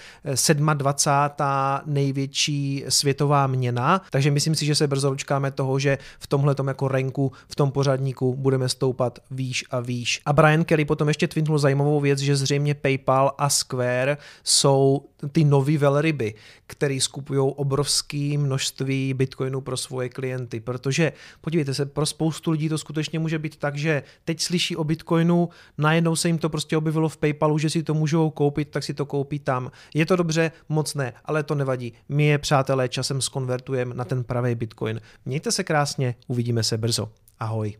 27. 0.73 1.43
Eh, 1.43 1.81
největší 1.85 2.85
světová 2.89 3.47
měna, 3.47 4.01
takže 4.11 4.31
myslím 4.31 4.55
si, 4.55 4.65
že 4.65 4.75
se 4.75 4.87
brzo 4.87 5.09
dočkáme 5.09 5.51
toho, 5.51 5.79
že 5.79 5.97
v 6.19 6.27
tomhle 6.27 6.55
jako 6.67 6.87
renku, 6.87 7.31
v 7.47 7.55
tom 7.55 7.71
pořadníku 7.71 8.35
budeme 8.35 8.69
stoupat 8.69 9.19
výš 9.31 9.65
a 9.71 9.79
výš. 9.79 10.21
A 10.25 10.33
Brian 10.33 10.63
Kelly 10.63 10.85
potom 10.85 11.07
ještě 11.07 11.27
twintnul 11.27 11.59
zajímavou 11.59 11.99
věc, 11.99 12.19
že 12.19 12.35
zřejmě 12.35 12.73
PayPal 12.73 13.31
a 13.37 13.49
Square 13.49 14.17
jsou 14.43 15.01
ty 15.31 15.43
nový 15.43 15.77
velryby, 15.77 16.33
který 16.67 17.01
skupují 17.01 17.39
obrovské 17.39 18.37
množství 18.37 19.13
bitcoinů 19.13 19.61
pro 19.61 19.77
svoje 19.77 20.09
klienty, 20.09 20.59
protože 20.59 21.13
podívejte 21.41 21.73
se, 21.73 21.85
pro 21.85 22.05
spoustu 22.05 22.51
lidí 22.51 22.69
to 22.69 22.77
skutečně 22.77 23.19
může 23.19 23.39
být 23.39 23.55
tak, 23.55 23.77
že 23.77 24.03
teď 24.25 24.41
slyší 24.41 24.75
o 24.75 24.83
bitcoinu, 25.29 25.49
najednou 25.77 26.15
se 26.15 26.27
jim 26.27 26.37
to 26.37 26.49
prostě 26.49 26.77
objevilo 26.77 27.09
v 27.09 27.17
PayPalu, 27.17 27.57
že 27.57 27.69
si 27.69 27.83
to 27.83 27.93
můžou 27.93 28.29
koupit, 28.29 28.69
tak 28.71 28.83
si 28.83 28.93
to 28.93 29.05
koupí 29.05 29.39
tam. 29.39 29.71
Je 29.93 30.05
to 30.05 30.15
dobře? 30.15 30.51
Moc 30.69 30.95
ne, 30.95 31.13
ale 31.25 31.43
to 31.43 31.55
nevadí. 31.55 31.93
My 32.09 32.25
je, 32.25 32.37
přátelé, 32.37 32.89
časem 32.89 33.21
skonvertujeme 33.21 33.95
na 33.95 34.05
ten 34.05 34.23
pravý 34.23 34.55
bitcoin. 34.55 35.01
Mějte 35.25 35.51
se 35.51 35.63
krásně, 35.63 36.15
uvidíme 36.27 36.63
se 36.63 36.77
brzo. 36.77 37.09
Ahoj. 37.39 37.77